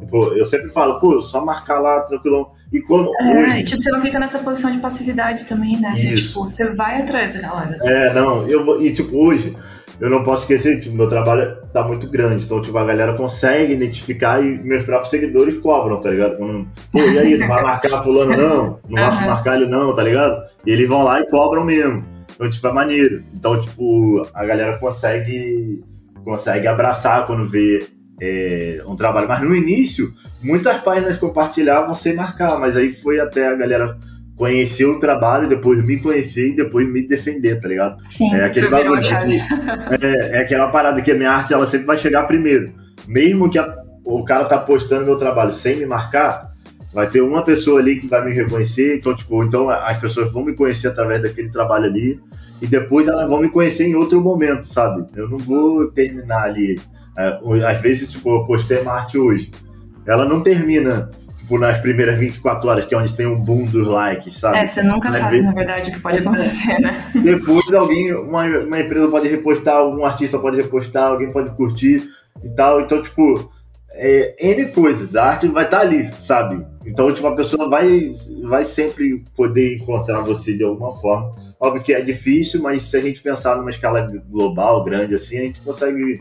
[0.00, 2.52] Tipo, eu sempre falo, pô, só marcar lá, tranquilão.
[2.72, 3.10] E como.
[3.20, 3.64] É, hoje...
[3.64, 5.96] tipo, você não fica nessa posição de passividade também, né?
[5.96, 7.78] Você, tipo, você vai atrás da galera.
[7.82, 8.82] É, não, eu vou.
[8.82, 9.54] E tipo, hoje,
[10.00, 12.44] eu não posso esquecer, tipo, meu trabalho tá muito grande.
[12.44, 16.36] Então, tipo, a galera consegue identificar e meus próprios seguidores cobram, tá ligado?
[16.36, 18.80] Quando, pô, e aí, não vai marcar fulano, não?
[18.88, 19.10] Não uhum.
[19.10, 20.42] vai marcar ele, não, tá ligado?
[20.64, 22.04] E eles vão lá e cobram mesmo.
[22.34, 23.24] Então, tipo, é maneiro.
[23.34, 25.82] Então, tipo, a galera consegue
[26.24, 27.86] consegue abraçar quando vê
[28.20, 29.28] é, um trabalho.
[29.28, 30.12] Mas no início,
[30.42, 33.96] muitas páginas compartilhavam sem marcar, mas aí foi até a galera
[34.36, 37.98] conhecer o trabalho, depois me conhecer e depois me defender, tá ligado?
[38.04, 39.00] Sim, é aquele bagulho
[40.00, 42.72] é, é, aquela parada que a minha arte ela sempre vai chegar primeiro.
[43.06, 46.52] Mesmo que a, o cara tá postando meu trabalho sem me marcar,
[46.92, 50.44] vai ter uma pessoa ali que vai me reconhecer, então tipo, então as pessoas vão
[50.44, 52.20] me conhecer através daquele trabalho ali
[52.62, 55.04] e depois elas vão me conhecer em outro momento, sabe?
[55.16, 56.80] Eu não vou terminar ali
[57.66, 59.50] às vezes, tipo, eu postei uma arte hoje.
[60.06, 61.10] Ela não termina.
[61.38, 64.58] tipo, nas primeiras 24 horas, que é onde tem um boom dos likes, sabe?
[64.58, 65.46] É, você nunca sabe, vezes...
[65.46, 66.94] na verdade, o que pode acontecer, né?
[67.14, 72.08] Depois alguém, uma, uma empresa pode repostar, algum artista pode repostar, alguém pode curtir
[72.42, 72.80] e tal.
[72.80, 73.50] Então, tipo,
[73.92, 75.16] é, N coisas.
[75.16, 76.64] A arte vai estar tá ali, sabe?
[76.86, 78.12] Então, tipo, a pessoa vai,
[78.44, 81.32] vai sempre poder encontrar você de alguma forma.
[81.60, 85.42] Óbvio que é difícil, mas se a gente pensar numa escala global, grande assim, a
[85.42, 86.20] gente consegue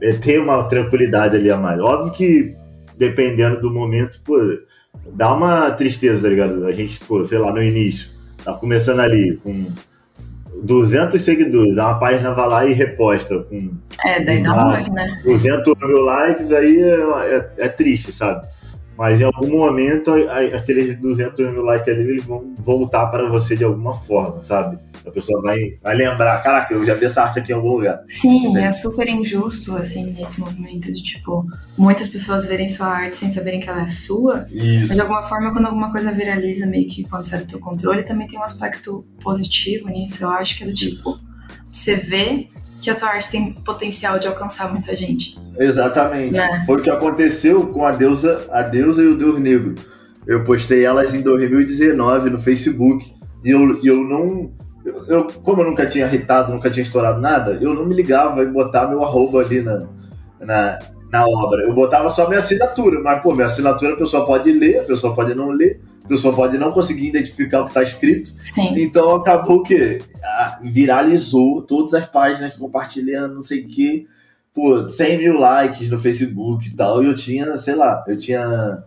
[0.00, 1.80] é, ter uma tranquilidade ali a mais.
[1.80, 2.56] Óbvio que,
[2.96, 4.38] dependendo do momento, pô,
[5.12, 6.66] dá uma tristeza, tá ligado?
[6.66, 8.10] A gente, pô, sei lá, no início,
[8.44, 9.66] tá começando ali com
[10.62, 13.72] 200 seguidores, a página vai lá e reposta com.
[14.04, 15.20] É, daí dá né?
[15.24, 18.46] 200 mil likes, aí é, é, é, triste, sabe?
[18.96, 20.12] Mas em algum momento,
[20.54, 24.78] aqueles 200 mil likes ali eles vão voltar para você de alguma forma, sabe?
[25.04, 28.02] A pessoa vai, vai lembrar, caraca, eu já vi essa arte aqui em algum lugar.
[28.06, 31.44] Sim, é super injusto, assim, nesse movimento de, tipo,
[31.76, 34.46] muitas pessoas verem sua arte sem saberem que ela é sua.
[34.50, 34.88] Isso.
[34.88, 38.02] Mas de alguma forma, quando alguma coisa viraliza, meio que quando sai do teu controle,
[38.02, 41.18] também tem um aspecto positivo nisso, eu acho, que é do tipo,
[41.66, 42.48] você vê
[42.84, 45.38] que a sua arte tem potencial de alcançar muita gente.
[45.58, 46.32] Exatamente.
[46.32, 46.62] Né?
[46.66, 49.74] Foi o que aconteceu com a deusa, a deusa e o Deus Negro.
[50.26, 53.12] Eu postei elas em 2019 no Facebook.
[53.44, 54.52] E eu, eu não
[55.08, 58.52] eu, como eu nunca tinha irritado, nunca tinha estourado nada, eu não me ligava em
[58.52, 59.80] botar meu arroba ali na,
[60.40, 60.78] na,
[61.10, 61.62] na obra.
[61.62, 65.14] Eu botava só minha assinatura, mas, pô, minha assinatura a pessoa pode ler, a pessoa
[65.14, 68.30] pode não ler, a pessoa pode não conseguir identificar o que está escrito.
[68.38, 68.78] Sim.
[68.78, 74.06] Então acabou que ah, viralizou todas as páginas compartilhando, não sei o quê.
[74.52, 78.84] Pô, 100 mil likes no Facebook e tal, e eu tinha, sei lá, eu tinha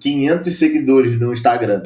[0.00, 1.82] 500 seguidores no Instagram.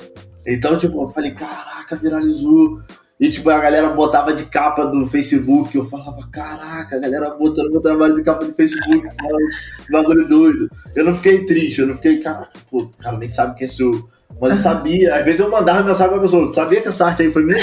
[0.46, 2.80] Então, tipo, eu falei, caraca, viralizou.
[3.18, 5.76] E, tipo, a galera botava de capa do Facebook.
[5.76, 9.08] Eu falava, caraca, a galera botando meu trabalho de capa do Facebook.
[9.90, 10.70] bagulho doido.
[10.94, 14.08] Eu não fiquei triste, eu não fiquei, caraca, pô, o cara nem sabe quem sou.
[14.40, 15.14] Mas eu sabia.
[15.14, 17.58] Às vezes eu mandava mensagem pra pessoa, sabia que essa arte aí foi minha?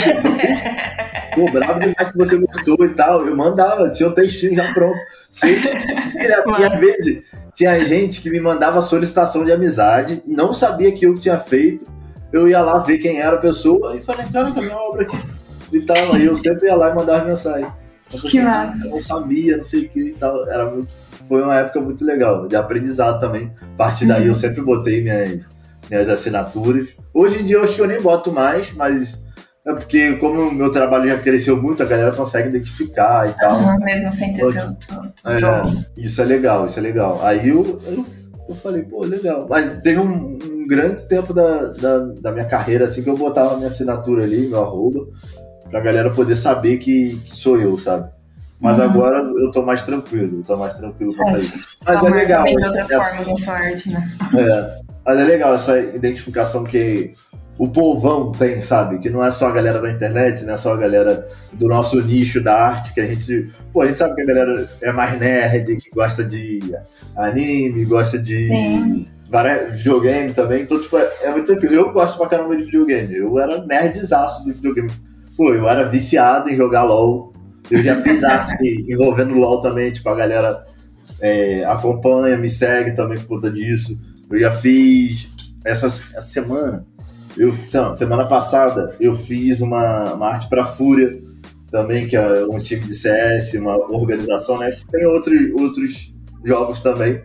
[1.33, 3.25] Pô, bravo demais que você gostou e tal.
[3.25, 4.97] Eu mandava, tinha um textinho já pronto.
[5.43, 7.23] e às vezes
[7.53, 11.85] tinha gente que me mandava solicitação de amizade, não sabia que eu tinha feito.
[12.31, 15.03] Eu ia lá ver quem era a pessoa e falei, cara, que a minha obra
[15.03, 15.17] aqui
[15.71, 16.13] e tal.
[16.13, 17.67] Aí eu sempre ia lá e mandava mensagem.
[18.09, 18.87] Que massa.
[18.87, 20.49] Eu não sabia, não sei o que e tal.
[20.49, 20.91] Era muito,
[21.27, 23.51] foi uma época muito legal, de aprendizado também.
[23.61, 24.27] A partir daí uhum.
[24.27, 25.45] eu sempre botei minhas,
[25.89, 26.89] minhas assinaturas.
[27.13, 29.23] Hoje em dia eu acho que eu nem boto mais, mas
[29.65, 33.57] é porque como o meu trabalho já cresceu muito, a galera consegue identificar e tal.
[33.57, 34.87] Uhum, mesmo sem ter tanto.
[35.25, 37.19] É, isso é legal, isso é legal.
[37.23, 38.05] Aí eu, eu,
[38.47, 39.47] eu falei, pô, legal.
[39.49, 43.57] Mas teve um, um grande tempo da, da, da, minha carreira, assim, que eu botava
[43.57, 45.07] minha assinatura ali, meu arroba
[45.69, 48.09] pra galera poder saber que, que sou eu, sabe?
[48.59, 48.85] Mas uhum.
[48.85, 51.67] agora eu tô mais tranquilo, tô mais tranquilo pra é, isso.
[51.85, 52.43] Mas é legal.
[52.45, 54.17] Tem outras essa, formas na sua arte, né?
[54.33, 57.11] É, mas é legal essa identificação que
[57.57, 58.99] o povão tem, sabe?
[58.99, 62.01] Que não é só a galera da internet, não é só a galera do nosso
[62.01, 63.49] nicho da arte, que a gente.
[63.71, 66.59] Pô, a gente sabe que a galera é mais nerd, que gosta de
[67.15, 68.43] anime, gosta de.
[68.43, 69.05] Sim.
[69.71, 71.75] Videogame também, então, tipo, é, é muito tranquilo.
[71.75, 73.13] Eu gosto pra caramba de videogame.
[73.15, 74.89] Eu era nerdzaço de videogame
[75.37, 77.33] Pô, eu era viciado em jogar LOL.
[77.69, 78.55] Eu já fiz arte
[78.87, 80.63] envolvendo LOL também, tipo, a galera
[81.19, 83.99] é, acompanha, me segue também por conta disso.
[84.29, 85.29] Eu já fiz
[85.63, 86.85] essa, essa semana,
[87.37, 87.53] eu,
[87.95, 91.11] semana passada, eu fiz uma, uma arte para Fúria
[91.69, 94.71] também, que é um time de CS, uma organização, né?
[94.91, 96.13] Tem outro, outros
[96.43, 97.21] jogos também,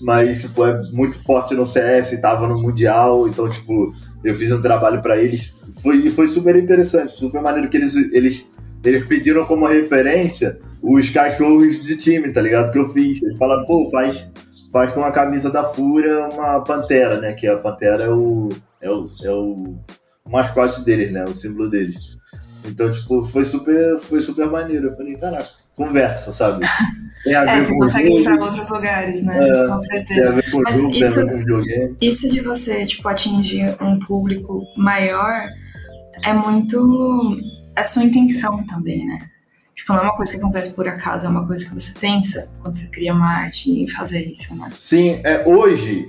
[0.00, 3.92] mas, tipo, é muito forte no CS, tava no Mundial, então, tipo,
[4.22, 8.44] eu fiz um trabalho para eles foi, foi super interessante, super maneiro que eles, eles,
[8.84, 12.72] eles pediram como referência os cachorros de time, tá ligado?
[12.72, 13.22] Que eu fiz.
[13.22, 14.28] Eles falaram, pô, faz,
[14.72, 17.32] faz com a camisa da Fúria uma pantera, né?
[17.32, 18.48] Que a pantera é o,
[18.80, 19.78] é o, é o,
[20.24, 21.24] o mascote deles, né?
[21.24, 21.98] O símbolo deles.
[22.64, 24.88] Então, tipo, foi super, foi super maneiro.
[24.88, 26.66] Eu falei, caraca, conversa, sabe?
[27.24, 29.38] Tem a é, é, você consegue ir para outros lugares, né?
[29.38, 30.20] É, com certeza.
[30.20, 31.96] Tem a ver com Mas jogo, isso.
[32.00, 35.48] Isso de você, tipo, atingir um público maior
[36.24, 37.36] é muito
[37.74, 39.18] a sua intenção também, né?
[39.88, 42.48] Tipo, não é uma coisa que acontece por acaso, é uma coisa que você pensa
[42.62, 44.70] quando você cria uma arte em fazer isso, né?
[44.78, 46.08] Sim, é, hoje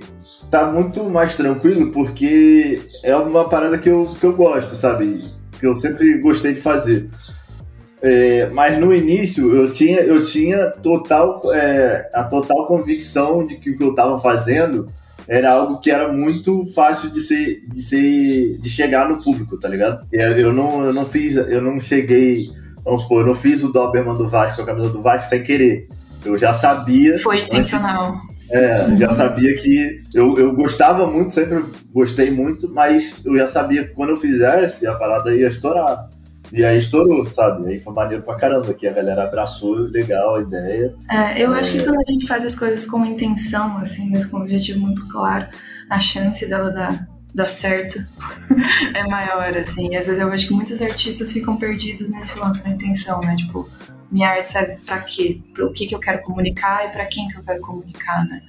[0.50, 5.24] tá muito mais tranquilo porque é uma parada que eu, que eu gosto, sabe?
[5.58, 7.08] Que eu sempre gostei de fazer.
[8.02, 13.70] É, mas no início eu tinha, eu tinha total, é, a total convicção de que
[13.70, 14.92] o que eu estava fazendo
[15.26, 19.68] era algo que era muito fácil de ser, de ser, de chegar no público, tá
[19.68, 20.06] ligado?
[20.12, 22.48] Eu não, eu não fiz, eu não cheguei,
[22.84, 25.88] vamos supor, eu não fiz o Doberman do Vasco, a camisa do Vasco sem querer.
[26.24, 27.18] Eu já sabia.
[27.18, 28.14] Foi intencional.
[28.14, 33.46] Antes, É, já sabia que eu, eu gostava muito, sempre gostei muito, mas eu já
[33.46, 36.08] sabia que quando eu fizesse, a parada ia estourar.
[36.52, 37.68] E aí estourou, sabe?
[37.68, 40.94] Aí foi maneiro pra caramba, que a galera abraçou, legal a ideia.
[41.08, 41.60] É, eu é...
[41.60, 44.80] acho que quando a gente faz as coisas com intenção, assim, mas com um objetivo
[44.80, 45.46] muito claro,
[45.88, 47.98] a chance dela dar, dar certo
[48.94, 49.92] é maior, assim.
[49.92, 53.36] E às vezes eu vejo que muitos artistas ficam perdidos nesse lance da intenção, né?
[53.36, 53.68] Tipo,
[54.10, 55.40] minha arte serve para quê?
[55.54, 58.42] Para o que, que eu quero comunicar e para quem que eu quero comunicar, né?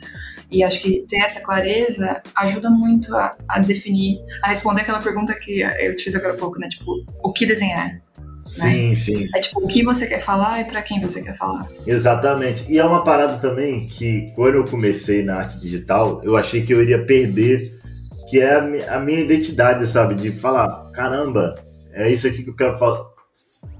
[0.49, 5.33] E acho que ter essa clareza ajuda muito a, a, definir, a responder aquela pergunta
[5.33, 6.67] que eu te fiz agora há pouco, né?
[6.67, 7.87] Tipo, o que desenhar?
[7.87, 8.01] Né?
[8.51, 8.95] Sim, né?
[8.95, 9.29] sim.
[9.33, 11.69] É tipo, o que você quer falar e para quem você quer falar.
[11.87, 12.69] Exatamente.
[12.69, 16.73] E é uma parada também que, quando eu comecei na arte digital, eu achei que
[16.73, 17.79] eu iria perder,
[18.31, 18.55] que é
[18.87, 20.15] a, minha identidade, sabe?
[20.15, 21.55] De falar, caramba,
[21.91, 23.11] é isso aqui que eu quero falar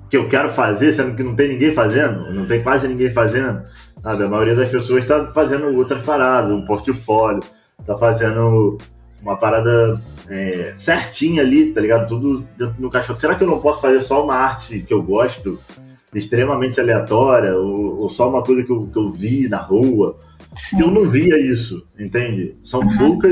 [0.10, 3.64] que eu quero fazer, sendo que não tem ninguém fazendo, não tem quase ninguém fazendo,
[3.98, 4.26] sabe?
[4.26, 7.42] A maioria das pessoas está fazendo outras paradas, um portfólio,
[7.80, 8.78] está fazendo
[9.22, 12.10] uma parada é, certinha ali, tá ligado?
[12.10, 13.18] Tudo dentro do cachorro.
[13.22, 15.58] Será que eu não posso fazer só uma arte que eu gosto,
[16.14, 20.20] extremamente aleatória, ou, ou só uma coisa que eu, que eu vi na rua?
[20.54, 20.82] Sim.
[20.82, 22.58] Eu não via isso, entende?
[22.66, 22.98] São uhum.
[22.98, 23.32] poucas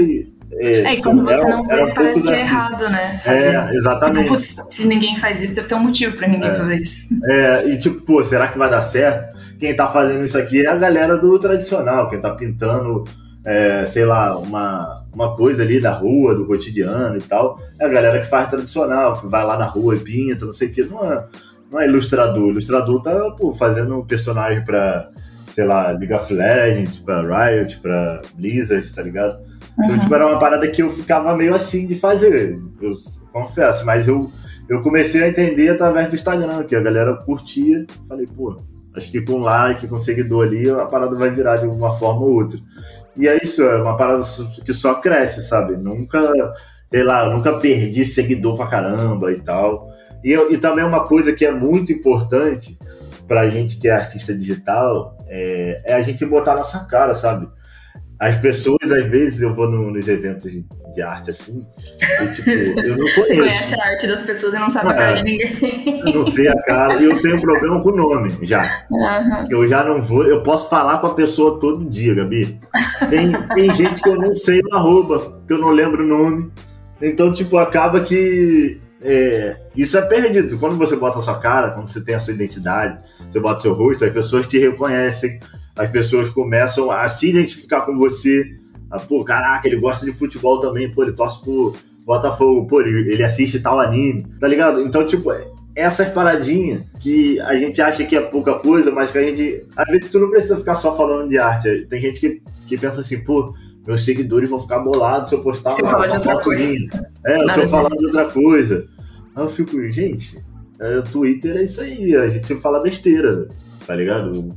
[0.53, 3.17] é, é, e quando você não vê, parece que é errado, né?
[3.17, 3.55] Fazer.
[3.55, 4.41] É, exatamente.
[4.69, 6.55] se ninguém faz isso, deve ter um motivo pra ninguém é.
[6.55, 7.07] fazer isso.
[7.29, 9.37] É, e tipo, pô, será que vai dar certo?
[9.59, 13.03] Quem tá fazendo isso aqui é a galera do tradicional, quem tá pintando,
[13.45, 17.59] é, sei lá, uma, uma coisa ali da rua, do cotidiano e tal.
[17.79, 20.69] É a galera que faz tradicional, que vai lá na rua e pinta, não sei
[20.69, 20.83] o que.
[20.83, 21.25] Não é,
[21.71, 22.45] não é ilustrador.
[22.45, 25.09] O ilustrador tá, pô, fazendo um personagem pra,
[25.53, 29.48] sei lá, League of Legends, pra Riot, pra Blizzard, tá ligado?
[29.83, 32.97] Então, tipo, era uma parada que eu ficava meio assim de fazer, eu
[33.31, 34.29] confesso, mas eu,
[34.67, 37.85] eu comecei a entender através do Instagram, que a galera curtia.
[38.07, 38.57] Falei, pô,
[38.95, 42.33] acho que com like, com seguidor ali, a parada vai virar de uma forma ou
[42.33, 42.59] outra.
[43.17, 44.23] E é isso, é uma parada
[44.65, 45.77] que só cresce, sabe?
[45.77, 46.21] Nunca,
[46.89, 49.89] sei lá, nunca perdi seguidor pra caramba e tal.
[50.23, 52.77] E, e também uma coisa que é muito importante
[53.27, 57.47] pra gente que é artista digital é, é a gente botar nossa cara, sabe?
[58.19, 61.65] As pessoas, às vezes, eu vou no, nos eventos de, arte assim,
[62.21, 63.21] e, tipo, eu não conheço.
[63.21, 66.01] Você conhece a arte das pessoas e não sabe é, a cara de ninguém.
[66.05, 68.85] Eu não sei a cara, e eu tenho problema com o nome já.
[68.91, 69.45] Uhum.
[69.49, 72.59] Eu já não vou, eu posso falar com a pessoa todo dia, Gabi.
[73.09, 76.51] Tem, tem gente que eu não sei o arroba, que eu não lembro o nome.
[77.01, 80.57] Então, tipo, acaba que é, isso é perdido.
[80.59, 82.99] Quando você bota a sua cara, quando você tem a sua identidade,
[83.29, 85.39] você bota seu rosto, as pessoas te reconhecem
[85.79, 88.53] as pessoas começam a se identificar com você.
[88.91, 91.73] Ah, pô, caraca, ele gosta de futebol também, pô, ele torce pro
[92.05, 94.81] Botafogo, pô, ele, ele assiste tal anime, tá ligado?
[94.81, 95.31] Então, tipo,
[95.73, 99.63] essas paradinhas que a gente acha que é pouca coisa, mas que a gente.
[99.73, 101.87] Às vezes tu não precisa ficar só falando de arte.
[101.89, 103.53] Tem gente que, que pensa assim, pô,
[103.87, 106.89] meus seguidores vão ficar bolados se eu postar se uma, uma de foto minha.
[107.25, 108.85] É, Nada se eu falar de outra coisa.
[109.33, 110.43] Aí eu fico, gente,
[110.77, 113.47] é, o Twitter é isso aí, a gente fala besteira,
[113.87, 114.53] tá ligado?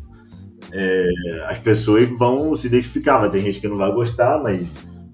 [0.73, 1.07] É,
[1.49, 3.19] as pessoas vão se identificar.
[3.19, 4.67] Vai ter gente que não vai gostar, mas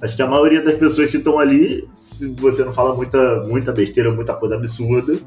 [0.02, 3.72] acho que a maioria das pessoas que estão ali, se você não fala muita, muita
[3.72, 5.18] besteira, muita coisa absurda,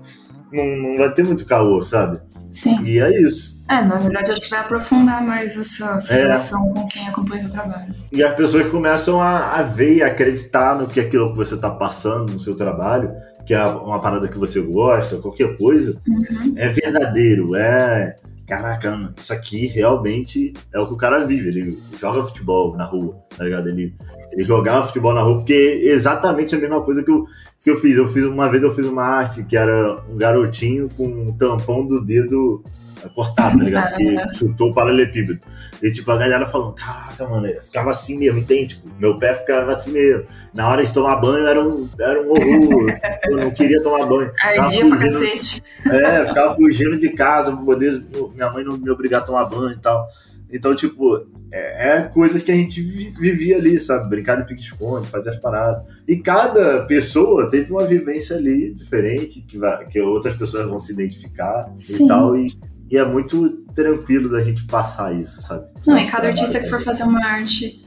[0.51, 2.19] não, não vai ter muito calor, sabe?
[2.49, 2.83] Sim.
[2.83, 3.59] E é isso.
[3.69, 6.23] É, na verdade, acho que vai aprofundar mais essa, essa é.
[6.23, 7.93] relação com quem acompanha o trabalho.
[8.11, 11.69] E as pessoas começam a, a ver e acreditar no que aquilo que você está
[11.69, 13.13] passando no seu trabalho,
[13.45, 16.53] que é uma parada que você gosta, qualquer coisa, uhum.
[16.57, 18.15] é verdadeiro, é
[18.51, 21.47] caraca, isso aqui realmente é o que o cara vive.
[21.47, 23.69] Ele joga futebol na rua, tá ligado?
[23.69, 23.95] Ele,
[24.29, 27.25] ele jogava futebol na rua, porque é exatamente a mesma coisa que eu,
[27.63, 27.95] que eu fiz.
[27.95, 31.87] Eu fiz uma vez eu fiz uma arte que era um garotinho com um tampão
[31.87, 32.61] do dedo
[33.09, 33.95] cortado, tá ligado?
[33.95, 35.39] Que chutou o paralelepípedo.
[35.81, 38.75] E tipo, a galera falando, caraca, mano, eu ficava assim mesmo, entende?
[38.75, 40.25] Tipo, meu pé ficava assim mesmo.
[40.53, 42.99] Na hora de tomar banho era um, era um horror.
[43.25, 44.31] eu não queria tomar banho.
[44.43, 45.61] Ardia pra cacete.
[45.85, 49.71] É, ficava fugindo de casa pra poder minha mãe não me obrigar a tomar banho
[49.71, 50.07] e tal.
[50.51, 54.09] Então, tipo, é, é coisas que a gente vivia ali, sabe?
[54.09, 55.83] Brincar de pique-esconde, fazer as paradas.
[56.07, 60.91] E cada pessoa teve uma vivência ali diferente, que, vai, que outras pessoas vão se
[60.91, 62.05] identificar Sim.
[62.05, 62.37] e tal.
[62.37, 62.57] E
[62.91, 65.65] e é muito tranquilo da gente passar isso, sabe?
[65.87, 67.81] Não, e cada artista que for fazer uma arte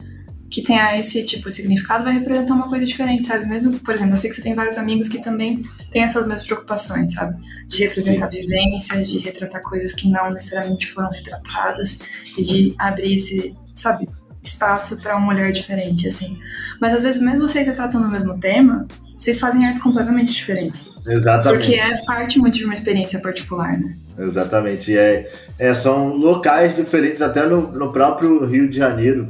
[0.49, 3.45] que tenha esse tipo de significado vai representar uma coisa diferente, sabe?
[3.45, 6.43] Mesmo, por exemplo, eu sei que você tem vários amigos que também têm essas mesmas
[6.43, 7.39] preocupações, sabe?
[7.67, 8.41] De representar Sim.
[8.41, 11.99] vivências, de retratar coisas que não necessariamente foram retratadas
[12.37, 14.09] e de abrir esse, sabe,
[14.41, 16.39] espaço para uma mulher diferente, assim.
[16.79, 18.87] Mas às vezes, mesmo vocês retratando o mesmo tema,
[19.19, 20.91] vocês fazem artes completamente diferentes.
[21.05, 21.67] Exatamente.
[21.67, 23.95] Porque é parte muito de uma experiência particular, né?
[24.17, 24.95] Exatamente.
[24.97, 29.27] É, é, são locais diferentes, até no, no próprio Rio de Janeiro.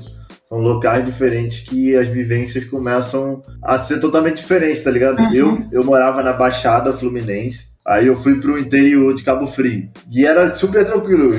[0.47, 5.17] São locais diferentes que as vivências começam a ser totalmente diferentes, tá ligado?
[5.19, 5.33] Uhum.
[5.33, 9.89] Eu, eu morava na Baixada Fluminense, aí eu fui pro interior de Cabo Frio.
[10.11, 11.31] E era super tranquilo,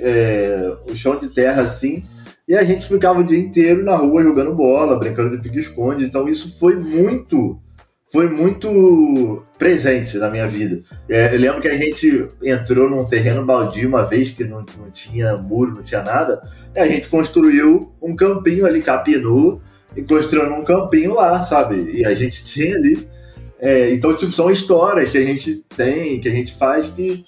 [0.00, 2.04] é, o chão de terra assim.
[2.46, 6.04] E a gente ficava o dia inteiro na rua jogando bola, brincando de pique-esconde.
[6.04, 7.61] Então isso foi muito
[8.12, 10.82] foi muito presente na minha vida.
[11.08, 14.90] É, eu lembro que a gente entrou num terreno baldio uma vez que não, não
[14.92, 16.42] tinha muro, não tinha nada,
[16.76, 19.62] e a gente construiu um campinho ali, capinou,
[19.96, 21.90] e construiu um campinho lá, sabe?
[21.90, 23.08] E a gente tinha ali.
[23.58, 27.24] É, então, tipo, são histórias que a gente tem, que a gente faz, que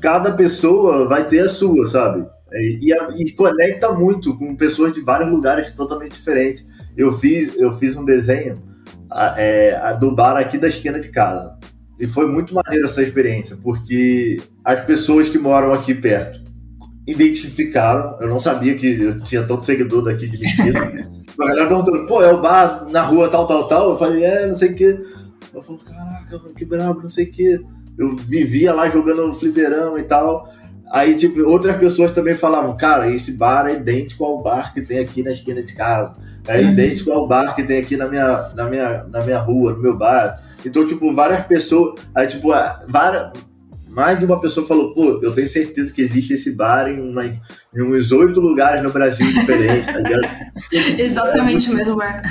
[0.00, 2.26] cada pessoa vai ter a sua, sabe?
[2.52, 6.66] E, e, e conecta muito com pessoas de vários lugares totalmente diferentes.
[6.96, 8.54] Eu fiz, eu fiz um desenho
[9.14, 11.56] a, é, a do bar aqui da esquina de casa.
[11.98, 16.42] E foi muito maneiro essa experiência, porque as pessoas que moram aqui perto
[17.06, 20.80] identificaram, eu não sabia que eu tinha tanto seguidor daqui de Mesquita.
[21.38, 23.90] a galera perguntando, pô, é o bar na rua tal, tal, tal.
[23.90, 25.00] Eu falei, é, não sei o quê.
[25.52, 27.60] Eu falei, caraca, que brabo, não sei o quê.
[27.96, 30.48] Eu vivia lá jogando fliperama e tal.
[30.94, 35.00] Aí, tipo, outras pessoas também falavam, cara, esse bar é idêntico ao bar que tem
[35.00, 36.14] aqui na esquina de casa.
[36.46, 36.70] É uhum.
[36.70, 39.98] idêntico ao bar que tem aqui na minha, na, minha, na minha rua, no meu
[39.98, 40.40] bar.
[40.64, 42.00] Então, tipo, várias pessoas.
[42.14, 42.50] Aí, tipo,
[42.88, 43.32] várias,
[43.88, 47.26] mais de uma pessoa falou, pô, eu tenho certeza que existe esse bar em, uma,
[47.26, 47.40] em
[47.76, 50.28] uns oito lugares no Brasil diferentes, tá ligado?
[50.96, 52.22] Exatamente é o mesmo bar.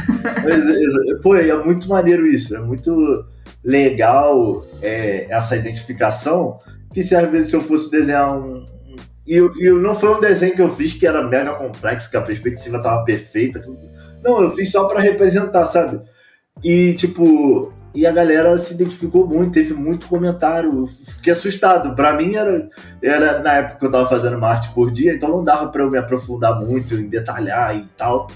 [0.46, 3.26] É, pô, é muito maneiro isso, é muito
[3.62, 6.60] legal é, essa identificação,
[6.94, 8.66] que se às vezes se eu fosse desenhar um,
[9.26, 12.22] e, e, não foi um desenho que eu fiz que era mega complexo, que a
[12.22, 13.64] perspectiva tava perfeita.
[14.24, 16.02] Não, eu fiz só para representar, sabe?
[16.62, 20.86] E, tipo, e a galera se identificou muito, teve muito comentário.
[20.88, 21.96] Fiquei assustado.
[21.96, 22.70] Para mim era,
[23.02, 25.84] era na época que eu tava fazendo uma arte por dia, então não dava para
[25.84, 28.28] eu me aprofundar muito em detalhar e tal.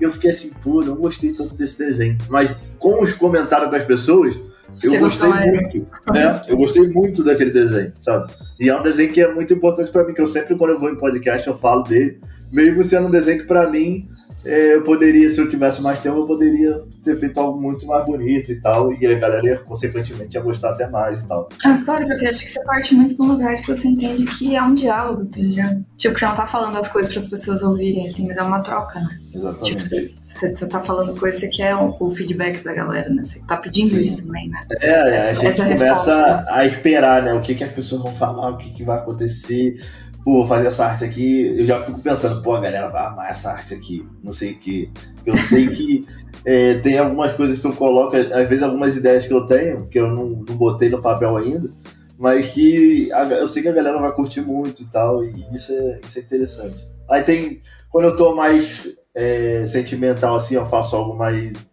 [0.00, 2.16] E eu fiquei assim, pô, não gostei tanto desse desenho.
[2.28, 4.38] Mas com os comentários das pessoas,
[4.82, 5.86] eu Você gostei muito.
[6.12, 6.40] Né?
[6.48, 8.32] Eu gostei muito daquele desenho, sabe?
[8.60, 10.78] E é um desenho que é muito importante para mim, que eu sempre, quando eu
[10.78, 12.20] vou em podcast, eu falo dele.
[12.52, 14.08] Mesmo sendo um desenho que, para mim,
[14.48, 18.50] eu poderia, se eu tivesse mais tempo, eu poderia ter feito algo muito mais bonito
[18.50, 21.50] e tal, e a galera, consequentemente, ia gostar até mais e tal.
[21.66, 24.62] Ah, claro, porque acho que você parte muito do lugar que você entende que é
[24.62, 25.84] um diálogo, tá ligado?
[25.98, 28.42] Tipo, que você não tá falando as coisas para as pessoas ouvirem, assim, mas é
[28.42, 29.08] uma troca, né?
[29.34, 29.64] Exatamente.
[29.64, 33.24] Tipo, você, você tá falando coisa, você quer o, o feedback da galera, né?
[33.24, 34.02] Você tá pedindo Sim.
[34.02, 34.60] isso também, né?
[34.80, 36.44] É, é a gente começa resposta.
[36.48, 37.34] a esperar, né?
[37.34, 39.76] O que, que as pessoas vão falar, o que, que vai acontecer
[40.24, 43.50] pô, fazer essa arte aqui, eu já fico pensando, pô, a galera vai amar essa
[43.50, 44.90] arte aqui, não sei o que.
[45.24, 46.06] Eu sei que
[46.44, 49.98] é, tem algumas coisas que eu coloco, às vezes algumas ideias que eu tenho, que
[49.98, 51.70] eu não, não botei no papel ainda,
[52.18, 55.72] mas que a, eu sei que a galera vai curtir muito e tal, e isso
[55.72, 56.88] é, isso é interessante.
[57.08, 61.70] Aí tem, quando eu tô mais é, sentimental assim, eu faço algo mais,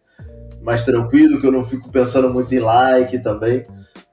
[0.62, 3.64] mais tranquilo, que eu não fico pensando muito em like também.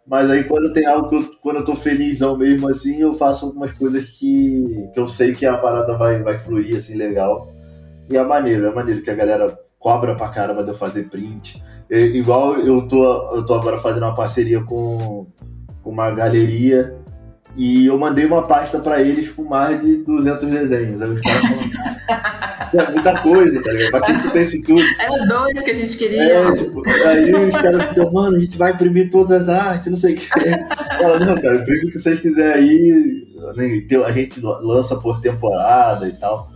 [0.07, 3.47] Mas aí quando tem algo que eu, quando eu tô felizão mesmo, assim, eu faço
[3.47, 7.53] algumas coisas que, que eu sei que a parada vai, vai fluir, assim, legal.
[8.11, 11.63] E é maneiro, é maneiro que a galera cobra pra caramba de eu fazer print.
[11.91, 15.27] É, igual eu tô, eu tô agora fazendo uma parceria com,
[15.83, 17.02] com uma galeria
[17.57, 21.03] e eu mandei uma pasta para eles com mais de 200 desenhos.
[21.03, 23.91] Aí os caras falaram, isso é muita coisa, tá ligado?
[23.91, 24.83] Pra que tu tem isso tudo?
[24.99, 26.23] Era dois que a gente queria.
[26.23, 29.97] É, tipo, aí os caras ficam, mano, a gente vai imprimir todas as artes, não
[29.97, 30.27] sei o que.
[30.27, 33.33] Fala, não, cara, imprime o que vocês quiserem aí.
[34.07, 36.51] A gente lança por temporada e tal.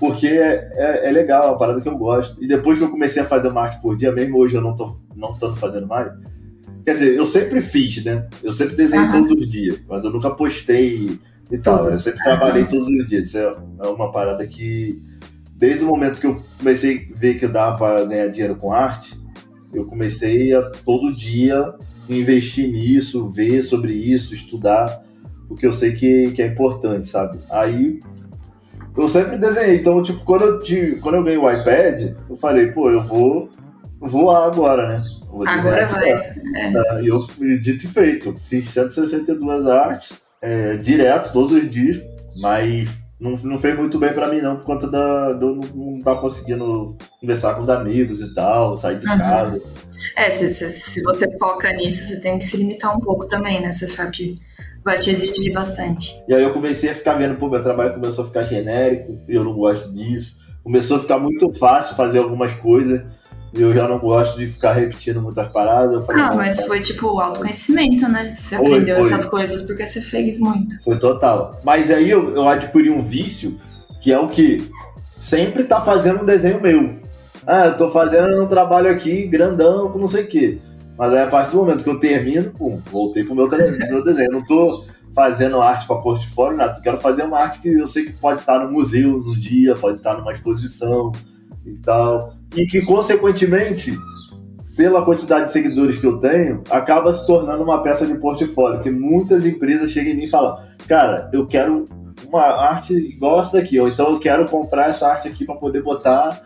[0.00, 2.42] Porque é, é, é legal, é uma parada que eu gosto.
[2.42, 4.74] E depois que eu comecei a fazer uma arte por dia, mesmo hoje eu não
[4.74, 6.10] tô, não tô fazendo mais,
[6.90, 8.26] Quer dizer, eu sempre fiz, né?
[8.42, 9.12] Eu sempre desenhei uhum.
[9.12, 11.88] todos os dias, mas eu nunca postei e tal.
[11.88, 13.28] Eu sempre trabalhei todos os dias.
[13.28, 13.52] Isso é,
[13.84, 15.00] é uma parada que,
[15.54, 19.16] desde o momento que eu comecei a ver que dava para ganhar dinheiro com arte,
[19.72, 21.74] eu comecei a todo dia
[22.08, 25.00] investir nisso, ver sobre isso, estudar,
[25.46, 27.38] porque eu sei que, que é importante, sabe?
[27.48, 28.00] Aí
[28.96, 29.76] eu sempre desenhei.
[29.76, 33.48] Então, tipo, quando eu, quando eu ganhei o iPad, eu falei, pô, eu vou
[34.08, 35.04] voar agora, né?
[35.28, 36.10] Vou agora vai.
[36.10, 37.02] É.
[37.02, 38.36] E eu fui dito e feito.
[38.40, 42.00] Fiz 162 artes é, direto, todos os dias,
[42.40, 42.88] mas
[43.20, 46.20] não, não fez muito bem para mim, não, por conta da, do não estar tá
[46.20, 49.18] conseguindo conversar com os amigos e tal, sair de uhum.
[49.18, 49.62] casa.
[50.16, 53.60] É, se, se, se, você foca nisso, você tem que se limitar um pouco também,
[53.60, 53.70] né?
[53.70, 54.34] Você sabe que
[54.82, 56.22] vai te exigir bastante.
[56.26, 59.44] E aí eu comecei a ficar vendo, pô, meu trabalho começou a ficar genérico, eu
[59.44, 60.40] não gosto disso.
[60.64, 63.02] Começou a ficar muito fácil fazer algumas coisas
[63.52, 66.04] eu já não gosto de ficar repetindo muitas paradas.
[66.06, 68.32] Falei, ah, mas foi tipo autoconhecimento, né?
[68.34, 69.12] Você foi, aprendeu foi.
[69.12, 70.82] essas coisas porque você fez muito.
[70.82, 71.60] Foi total.
[71.64, 73.58] Mas aí eu, eu adquiri um vício
[74.00, 74.70] que é o que
[75.18, 77.00] sempre tá fazendo um desenho meu.
[77.46, 80.58] Ah, eu tô fazendo um trabalho aqui grandão com não sei o quê.
[80.96, 83.48] Mas aí a partir do momento que eu termino, pum, voltei pro meu,
[83.90, 84.28] meu desenho.
[84.28, 86.78] Eu não tô fazendo arte para portfólio, nada.
[86.78, 89.74] Eu quero fazer uma arte que eu sei que pode estar no museu no dia,
[89.74, 91.10] pode estar numa exposição
[91.66, 92.39] e tal.
[92.56, 93.96] E que, consequentemente,
[94.76, 98.80] pela quantidade de seguidores que eu tenho, acaba se tornando uma peça de portfólio.
[98.80, 101.84] Que muitas empresas chegam em mim e falam: Cara, eu quero
[102.26, 105.82] uma arte igual essa daqui, ou então eu quero comprar essa arte aqui para poder
[105.82, 106.42] botar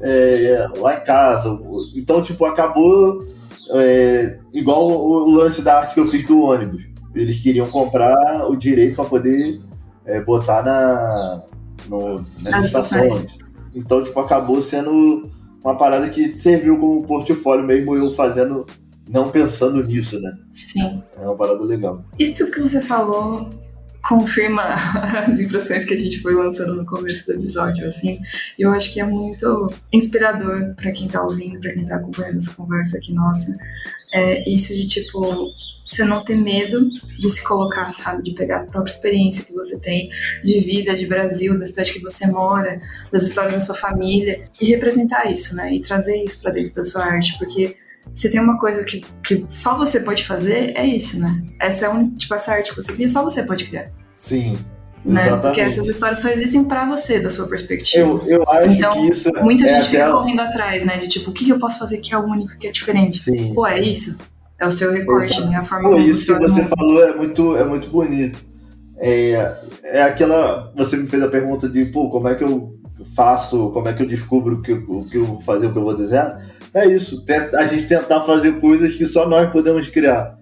[0.00, 1.58] é, lá em casa.
[1.94, 3.24] Então, tipo, acabou
[3.70, 6.82] é, igual o, lance da arte que eu fiz do ônibus.
[7.14, 9.60] Eles queriam comprar o direito para poder
[10.04, 11.42] é, botar na,
[11.88, 13.26] no, nas estações.
[13.74, 15.30] Então, tipo, acabou sendo
[15.66, 18.64] uma parada que serviu como portfólio mesmo eu fazendo,
[19.10, 20.32] não pensando nisso, né?
[20.52, 21.02] Sim.
[21.16, 22.04] É uma parada legal.
[22.16, 23.50] Isso tudo que você falou
[24.08, 24.62] confirma
[25.26, 28.20] as impressões que a gente foi lançando no começo do episódio, assim.
[28.56, 32.54] Eu acho que é muito inspirador para quem tá ouvindo, para quem tá acompanhando essa
[32.54, 33.56] conversa aqui nossa.
[34.14, 35.50] É isso de tipo
[35.86, 38.22] você não ter medo de se colocar, sabe?
[38.22, 40.10] De pegar a própria experiência que você tem
[40.42, 42.80] de vida, de Brasil, da cidade que você mora,
[43.12, 45.72] das histórias da sua família e representar isso, né?
[45.72, 47.76] E trazer isso para dentro da sua arte, porque
[48.12, 51.44] você tem uma coisa que, que só você pode fazer, é isso, né?
[51.60, 53.90] Essa é um tipo, essa arte que você cria, só você pode criar.
[54.12, 54.58] Sim.
[55.04, 55.20] Né?
[55.22, 55.42] Exatamente.
[55.42, 58.00] Porque essas histórias só existem para você, da sua perspectiva.
[58.00, 59.30] Eu, eu acho então, que isso.
[59.40, 60.98] Muita é gente fica correndo atrás, né?
[60.98, 63.22] De tipo, o que eu posso fazer que é único, que é diferente?
[63.22, 63.54] Sim.
[63.54, 64.18] Pô, é isso?
[64.58, 65.56] É o seu recorte, né?
[65.56, 68.38] A forma Pô, isso que você falou é muito, é muito bonito.
[68.98, 69.52] É,
[69.84, 70.72] é aquela.
[70.74, 72.74] Você me fez a pergunta de, pô, como é que eu
[73.14, 75.78] faço, como é que eu descubro o que, o que eu vou fazer, o que
[75.78, 76.46] eu vou desenhar?
[76.72, 80.38] É isso, a gente tentar fazer coisas que só nós podemos criar.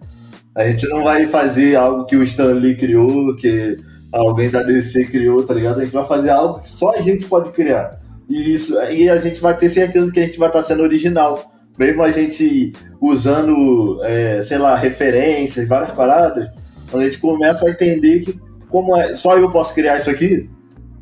[0.55, 3.77] A gente não vai fazer algo que o Stan Lee criou, que
[4.13, 5.81] alguém da DC criou, tá ligado?
[5.81, 7.99] A gente vai fazer algo que só a gente pode criar.
[8.29, 11.53] E, isso, e a gente vai ter certeza que a gente vai estar sendo original
[11.79, 16.49] mesmo a gente usando, é, sei lá, referências, várias paradas,
[16.93, 20.49] a gente começa a entender que como é, só eu posso criar isso aqui,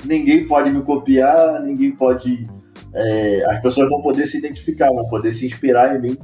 [0.05, 2.45] ninguém pode me copiar, ninguém pode.
[2.95, 6.18] É, as pessoas vão poder se identificar, vão poder se inspirar em mim,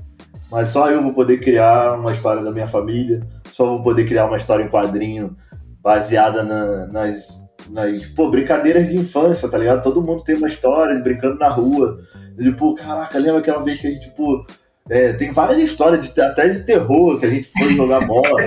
[0.51, 3.22] mas só eu vou poder criar uma história da minha família,
[3.53, 5.36] só vou poder criar uma história em quadrinho
[5.82, 7.38] baseada na, nas,
[7.68, 9.82] nas pô, brincadeiras de infância, tá ligado?
[9.82, 11.98] Todo mundo tem uma história brincando na rua,
[12.38, 14.46] ele, pô, caraca, lembra aquela vez que a gente, tipo.
[14.90, 18.40] É, tem várias histórias de, até de terror que a gente foi jogar bola.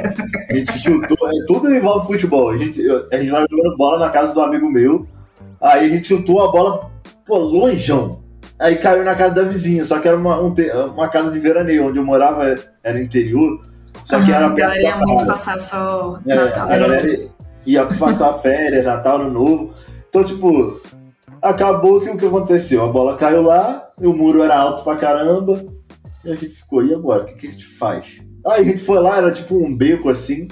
[0.49, 2.49] A gente chutou, é, tudo envolve futebol.
[2.49, 5.05] A gente, a gente tava jogando bola na casa do amigo meu.
[5.61, 6.89] Aí a gente chutou a bola,
[7.27, 8.23] pô, longeão.
[8.57, 10.51] Aí caiu na casa da vizinha, só que era uma, um,
[10.95, 13.61] uma casa de veraneio, onde eu morava era interior.
[14.03, 14.71] Só que era perto.
[14.71, 16.63] A galera ia muito passar só é, Natal.
[16.63, 17.29] A galera
[17.65, 19.73] ia passar férias, Natal, Ano Novo.
[20.09, 20.81] Então, tipo,
[21.41, 22.83] Acabou que o que aconteceu?
[22.83, 25.65] A bola caiu lá, o muro era alto pra caramba,
[26.23, 27.23] e a gente ficou, e agora?
[27.23, 28.21] O que, que a gente faz?
[28.45, 30.47] Aí a gente foi lá, era tipo um beco assim.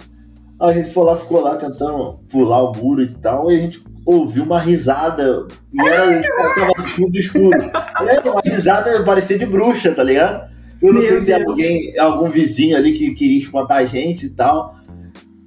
[0.59, 3.59] Aí a gente foi lá, ficou lá tentando pular o muro e tal, e a
[3.59, 5.47] gente ouviu uma risada.
[5.71, 6.21] E era,
[6.55, 7.69] tava tudo escuro.
[8.07, 10.49] Era uma risada parecia de bruxa, tá ligado?
[10.81, 11.43] Eu não Meu sei se Deus.
[11.49, 14.78] alguém, algum vizinho ali que queria espantar a gente e tal.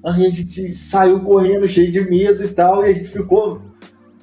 [0.05, 3.63] Aí a gente saiu correndo cheio de medo e tal, e a gente ficou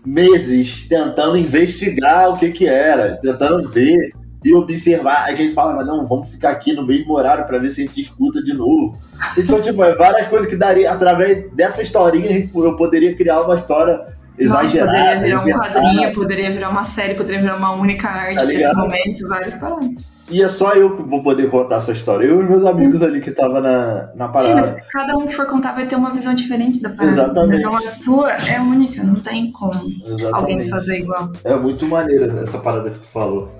[0.05, 4.11] meses tentando investigar o que que era, tentando ver
[4.43, 5.25] e observar.
[5.25, 7.85] A gente fala, mas não, vamos ficar aqui no mesmo horário para ver se a
[7.85, 8.97] gente escuta de novo.
[9.37, 13.55] Então, tipo, é várias coisas que daria, através dessa historinha, gente, eu poderia criar uma
[13.55, 14.07] história
[14.37, 14.91] exagerada.
[14.93, 18.45] Nossa, poderia virar um quadrinho, poderia virar uma série, poderia virar uma única arte tá
[18.45, 20.18] desse momento, vários parâmetros.
[20.29, 22.25] E é só eu que vou poder contar essa história.
[22.25, 24.63] Eu e meus amigos ali que estavam na, na parada.
[24.63, 27.09] Sim, mas cada um que for contar vai ter uma visão diferente da parada.
[27.09, 27.59] Exatamente.
[27.59, 30.33] Então a sua é única, não tem como Exatamente.
[30.33, 31.31] alguém fazer igual.
[31.43, 33.51] É muito maneira essa parada que tu falou.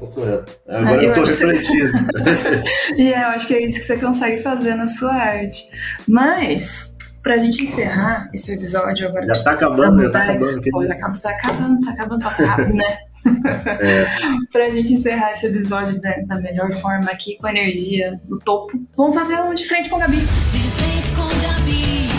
[0.67, 1.91] Agora eu, eu tô refletindo.
[1.91, 2.93] Você...
[3.01, 5.63] e é, eu acho que é isso que você consegue fazer na sua arte.
[6.07, 9.27] Mas, pra gente encerrar esse episódio agora.
[9.27, 10.61] Já tá acabando, já tá acabando.
[10.71, 12.97] Pô, já tá, tá acabando, tá acabando, passa rápido, né?
[13.25, 14.05] É.
[14.49, 18.79] pra gente encerrar esse episódio da, da, melhor forma aqui, com a energia do topo,
[18.95, 20.17] vamos fazer um de frente com a Gabi.
[20.17, 20.25] De
[20.71, 22.09] frente com Gabi.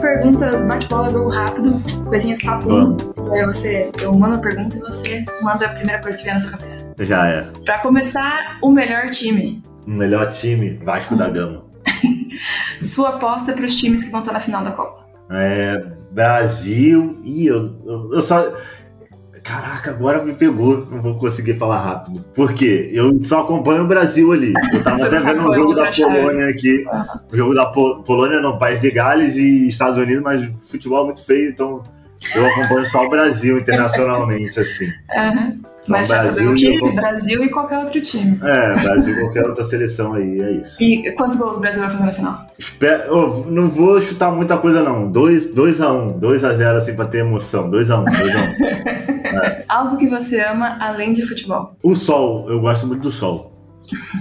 [0.00, 2.68] Perguntas, bate-bola, jogo rápido, coisinhas papo.
[3.32, 6.40] Aí você, eu mando a pergunta e você manda a primeira coisa que vier na
[6.40, 6.94] sua cabeça.
[7.00, 7.42] Já é.
[7.64, 9.60] Pra começar, o melhor time.
[9.86, 11.64] O melhor time, Vasco da Gama.
[12.80, 15.04] Sua aposta para os times que vão estar na final da Copa.
[15.30, 17.20] É, Brasil.
[17.24, 18.54] Ih, eu, eu, eu só.
[19.42, 20.86] Caraca, agora me pegou.
[20.86, 22.24] Não vou conseguir falar rápido.
[22.34, 22.88] Por quê?
[22.92, 24.54] Eu só acompanho o Brasil ali.
[24.72, 26.84] Eu tava até vendo o jogo da Polônia aqui.
[27.30, 31.04] O jogo da Pol Polônia, não, País de Gales e Estados Unidos, mas futebol é
[31.06, 31.82] muito feio, então
[32.34, 34.86] eu acompanho só o Brasil internacionalmente, assim.
[34.86, 35.62] Uhum.
[35.86, 36.94] Mas já sabemos que eu...
[36.94, 38.38] Brasil e qualquer outro time.
[38.42, 40.82] É, Brasil e qualquer outra seleção aí, é isso.
[40.82, 42.46] E quantos gols o Brasil vai fazer na final?
[42.58, 45.10] Espero, oh, não vou chutar muita coisa, não.
[45.10, 47.70] 2 a 1 2 a 0 assim, pra ter emoção.
[47.70, 49.64] 2 a 1 2 a 1 é.
[49.68, 51.76] Algo que você ama além de futebol?
[51.82, 53.52] O sol, eu gosto muito do sol.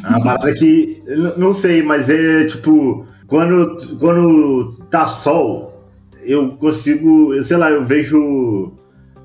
[0.04, 1.02] É uma parada que,
[1.38, 5.74] não sei, mas é tipo, quando, quando tá sol,
[6.22, 8.74] eu consigo, sei lá, eu vejo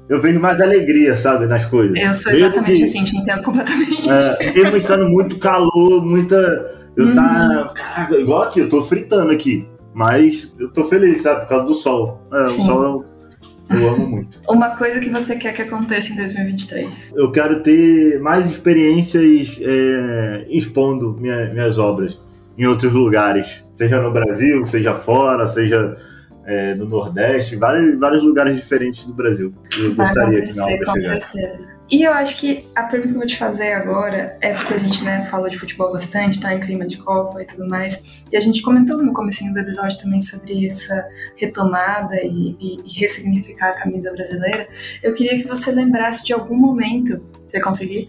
[0.09, 1.97] eu vejo mais alegria, sabe, nas coisas.
[1.97, 4.11] Eu sou exatamente que, assim, te entendo completamente.
[4.11, 6.37] É, estando muito calor, muita.
[6.97, 7.67] Eu tá, uhum.
[7.67, 7.73] tá.
[7.75, 9.69] Caraca, igual aqui, eu tô fritando aqui.
[9.93, 12.23] Mas eu tô feliz, sabe, por causa do sol.
[12.33, 12.83] É, o sol
[13.71, 14.41] eu, eu amo muito.
[14.49, 17.13] Uma coisa que você quer que aconteça em 2023?
[17.15, 22.19] Eu quero ter mais experiências é, expondo minha, minhas obras
[22.57, 23.69] em outros lugares.
[23.75, 25.97] Seja no Brasil, seja fora, seja
[26.49, 29.53] é, no Nordeste, vários, vários lugares diferentes do Brasil.
[29.79, 31.33] Eu Vai gostaria que na obra chegasse.
[31.33, 31.79] certeza.
[31.91, 34.79] E eu acho que a pergunta que eu vou te fazer agora é porque a
[34.79, 38.25] gente né, fala de futebol bastante, tá em clima de Copa e tudo mais.
[38.31, 41.07] E a gente comentou no começo do episódio também sobre essa
[41.37, 44.69] retomada e, e, e ressignificar a camisa brasileira.
[45.03, 48.09] Eu queria que você lembrasse de algum momento, se conseguir,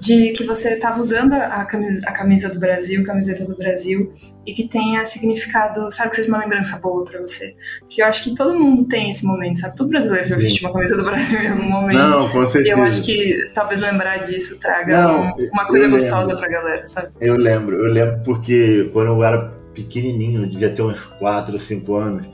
[0.00, 4.12] de que você estava usando a camisa, a camisa do Brasil, a camiseta do Brasil,
[4.46, 7.54] e que tenha significado, sabe, que seja uma lembrança boa para você.
[7.80, 9.76] Porque eu acho que todo mundo tem esse momento, sabe?
[9.76, 11.98] Todo brasileiro já vestiu uma camisa do Brasil em algum momento.
[11.98, 12.68] Não, com certeza.
[12.68, 16.86] E eu acho que talvez lembrar disso traga Não, um, uma coisa gostosa pra galera,
[16.86, 17.08] sabe?
[17.20, 21.94] Eu lembro, eu lembro porque quando eu era pequenininho, devia ter uns 4 ou 5
[21.94, 22.30] anos,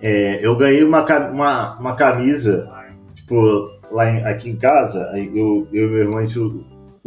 [0.00, 2.68] é, eu ganhei uma, uma, uma camisa,
[3.14, 6.38] tipo, lá em, aqui em casa, eu, eu e meu irmão, a gente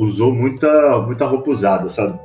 [0.02, 2.20] usou muita, muita roupa usada, sabe?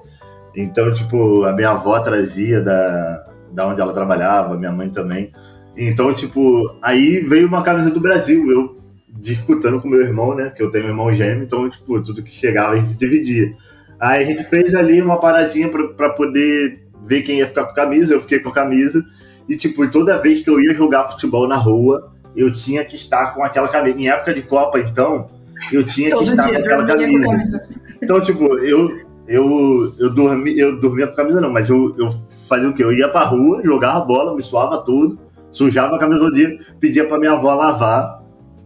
[0.54, 5.30] Então, tipo, a minha avó trazia da, da onde ela trabalhava, minha mãe também.
[5.76, 8.76] Então, tipo, aí veio uma camisa do Brasil, eu
[9.08, 10.50] disputando com meu irmão, né?
[10.50, 13.54] Que eu tenho um irmão gêmeo, então, tipo, tudo que chegava a gente dividia.
[14.00, 18.14] Aí a gente fez ali uma paradinha para poder ver quem ia ficar com camisa,
[18.14, 19.04] eu fiquei com a camisa.
[19.46, 23.34] E, tipo, toda vez que eu ia jogar futebol na rua, eu tinha que estar
[23.34, 24.00] com aquela camisa.
[24.00, 25.30] Em época de Copa, então,
[25.72, 27.28] eu tinha que estar com aquela camisa.
[27.28, 27.68] camisa.
[28.02, 32.08] Então, tipo, eu, eu, eu, dormi, eu dormia com camisa não, mas eu, eu
[32.48, 32.84] fazia o quê?
[32.84, 35.18] Eu ia pra rua, jogava bola, me suava tudo,
[35.50, 38.22] sujava a camisa do dia, pedia pra minha avó lavar,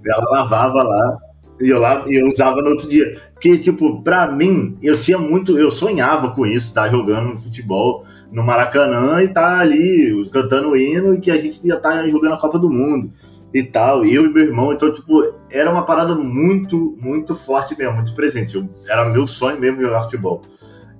[0.06, 1.18] ela lavava lá,
[1.60, 3.18] e eu, lá, eu usava no outro dia.
[3.34, 8.04] Porque, tipo, pra mim, eu tinha muito, eu sonhava com isso, estar tá jogando futebol
[8.32, 11.90] no Maracanã e estar tá ali cantando o hino e que a gente ia estar
[11.90, 13.10] tá jogando a Copa do Mundo
[13.52, 17.96] e tal, eu e meu irmão, então, tipo, era uma parada muito, muito forte mesmo,
[17.96, 18.56] muito presente.
[18.56, 20.42] Eu, era meu sonho mesmo jogar futebol.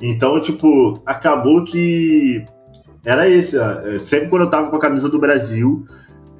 [0.01, 2.45] Então, tipo, acabou que
[3.05, 3.57] era esse.
[4.07, 5.85] Sempre quando eu tava com a camisa do Brasil,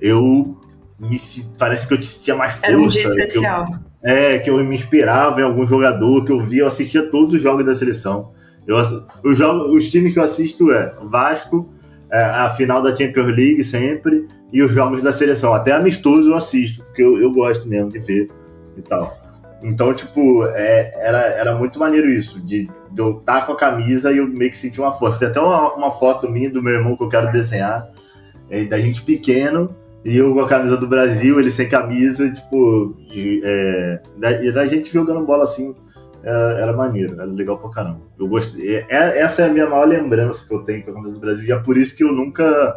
[0.01, 0.57] eu
[0.99, 1.17] me
[1.59, 2.67] parece que eu tinha mais força.
[2.67, 3.67] Era um dia especial.
[3.67, 7.03] Que eu, é, que eu me inspirava em algum jogador que eu via, eu assistia
[7.03, 8.33] todos os jogos da seleção.
[8.67, 8.77] Eu,
[9.25, 11.80] os, jogos, os times que eu assisto é Vasco, é,
[12.19, 15.55] a final da Champions League sempre, e os jogos da seleção.
[15.55, 18.29] Até amistoso eu assisto, porque eu, eu gosto mesmo de ver
[18.77, 19.19] e tal.
[19.63, 24.11] Então, tipo, é, era, era muito maneiro isso, de, de eu estar com a camisa
[24.11, 25.19] e eu meio que sentir uma força.
[25.19, 27.89] Tem até uma, uma foto minha do meu irmão que eu quero desenhar,
[28.49, 29.75] é, da gente pequeno,
[30.05, 32.97] e eu com a camisa do Brasil, ele sem camisa, tipo,
[33.45, 35.75] é, da, e da gente jogando bola assim,
[36.23, 38.01] era, era maneiro, era legal pra caramba.
[38.19, 40.95] Eu gostei, é, é, essa é a minha maior lembrança que eu tenho com a
[40.95, 42.77] camisa do Brasil, e é por isso que eu nunca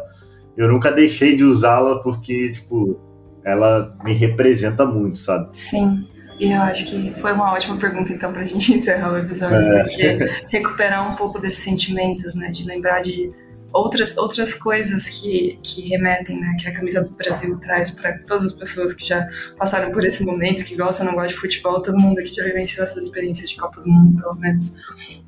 [0.56, 3.00] eu nunca deixei de usá-la porque, tipo,
[3.44, 5.48] ela me representa muito, sabe?
[5.52, 6.06] Sim.
[6.38, 9.56] E eu acho que foi uma ótima pergunta, então, pra gente encerrar o episódio.
[9.56, 9.82] É.
[9.82, 10.18] Porque
[10.48, 12.50] recuperar um pouco desses sentimentos, né?
[12.50, 13.32] De lembrar de
[13.74, 18.44] outras, outras coisas que, que remetem, né, que a camisa do Brasil traz para todas
[18.46, 19.28] as pessoas que já
[19.58, 22.44] passaram por esse momento, que gostam ou não gostam de futebol, todo mundo aqui já
[22.44, 24.74] vivenciou essas experiências de Copa do Mundo, pelo menos.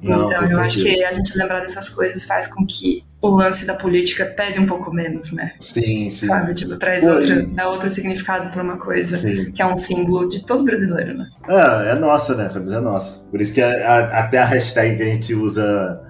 [0.00, 3.66] Não, então, eu acho que a gente lembrar dessas coisas faz com que o lance
[3.66, 5.54] da política pese um pouco menos, né?
[5.58, 6.26] Sim, sim.
[6.26, 6.54] Sabe?
[6.54, 9.50] Tipo, traz outra, dá outro significado para uma coisa sim.
[9.50, 11.28] que é um símbolo de todo brasileiro, né?
[11.48, 12.46] É, é nossa, né?
[12.46, 13.18] A camisa é nossa.
[13.30, 16.05] Por isso que a, a, até a hashtag que a gente usa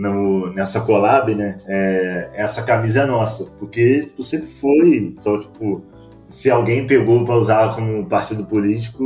[0.00, 1.58] no, nessa collab, né?
[1.66, 4.96] É, essa camisa é nossa, porque tipo, sempre foi.
[4.96, 5.84] Então, tipo,
[6.26, 9.04] se alguém pegou para usar como partido político,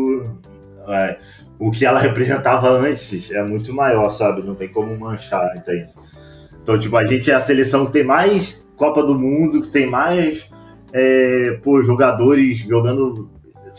[0.86, 1.18] é,
[1.58, 4.42] o que ela representava antes é muito maior, sabe?
[4.42, 5.92] Não tem como manchar, entende?
[6.62, 9.86] Então, tipo, a gente é a seleção que tem mais Copa do Mundo, que tem
[9.90, 10.48] mais
[10.92, 13.28] é, pô, jogadores jogando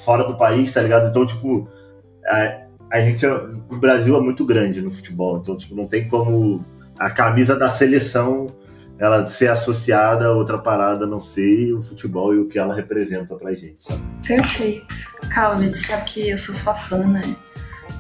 [0.04, 1.08] fora do país, tá ligado?
[1.08, 1.66] Então, tipo,
[2.26, 3.34] a, a gente, é,
[3.70, 7.70] o Brasil é muito grande no futebol, então, tipo, não tem como a camisa da
[7.70, 8.48] seleção
[8.98, 13.36] ela ser associada a outra parada, não sei, o futebol e o que ela representa
[13.36, 14.02] pra gente, sabe?
[14.26, 14.96] Perfeito.
[15.30, 17.22] Calvin, sabe que eu sou sua fã, né?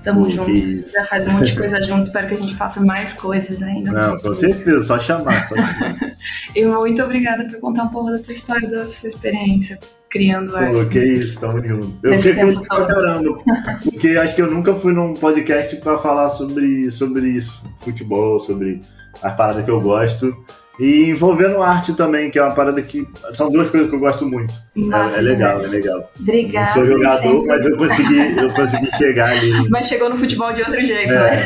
[0.02, 3.14] Tamo juntos, já faz um monte de coisa juntos, espero que a gente faça mais
[3.14, 3.92] coisas ainda.
[3.92, 6.16] Não, com certeza, só chamar, só chamar.
[6.56, 9.78] e muito obrigada por contar um pouco da tua história, da sua experiência
[10.16, 10.52] criando.
[10.52, 11.94] Pô, que isso, tamo junto.
[12.02, 13.38] Eu fiquei feliz pra caramba,
[13.84, 18.80] porque acho que eu nunca fui num podcast pra falar sobre, sobre isso, futebol, sobre
[19.22, 20.34] as paradas que eu gosto.
[20.80, 23.08] E envolvendo arte também, que é uma parada que.
[23.34, 24.54] São duas coisas que eu gosto muito.
[24.76, 26.12] Nossa, é, é, legal, é legal.
[26.20, 26.74] Obrigada.
[26.74, 27.48] Sou jogador, sempre.
[27.48, 29.70] mas eu consegui, eu consegui chegar ali.
[29.70, 31.44] Mas chegou no futebol de outro jeito, é, né?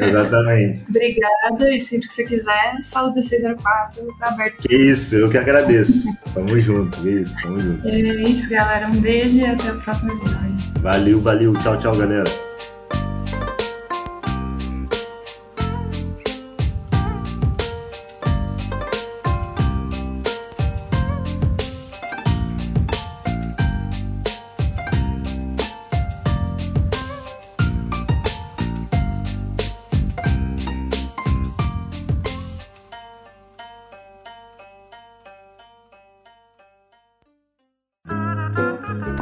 [0.08, 0.84] Exatamente.
[0.88, 4.56] Obrigada, e sempre que você quiser, só o 1604 tá aberto.
[4.58, 6.04] Que isso, eu que agradeço.
[6.34, 7.88] tamo junto, isso, tamo junto.
[7.88, 8.86] É isso, galera.
[8.86, 10.52] Um beijo e até o próximo episódio.
[10.80, 11.54] Valeu, valeu.
[11.54, 12.51] Tchau, tchau, galera.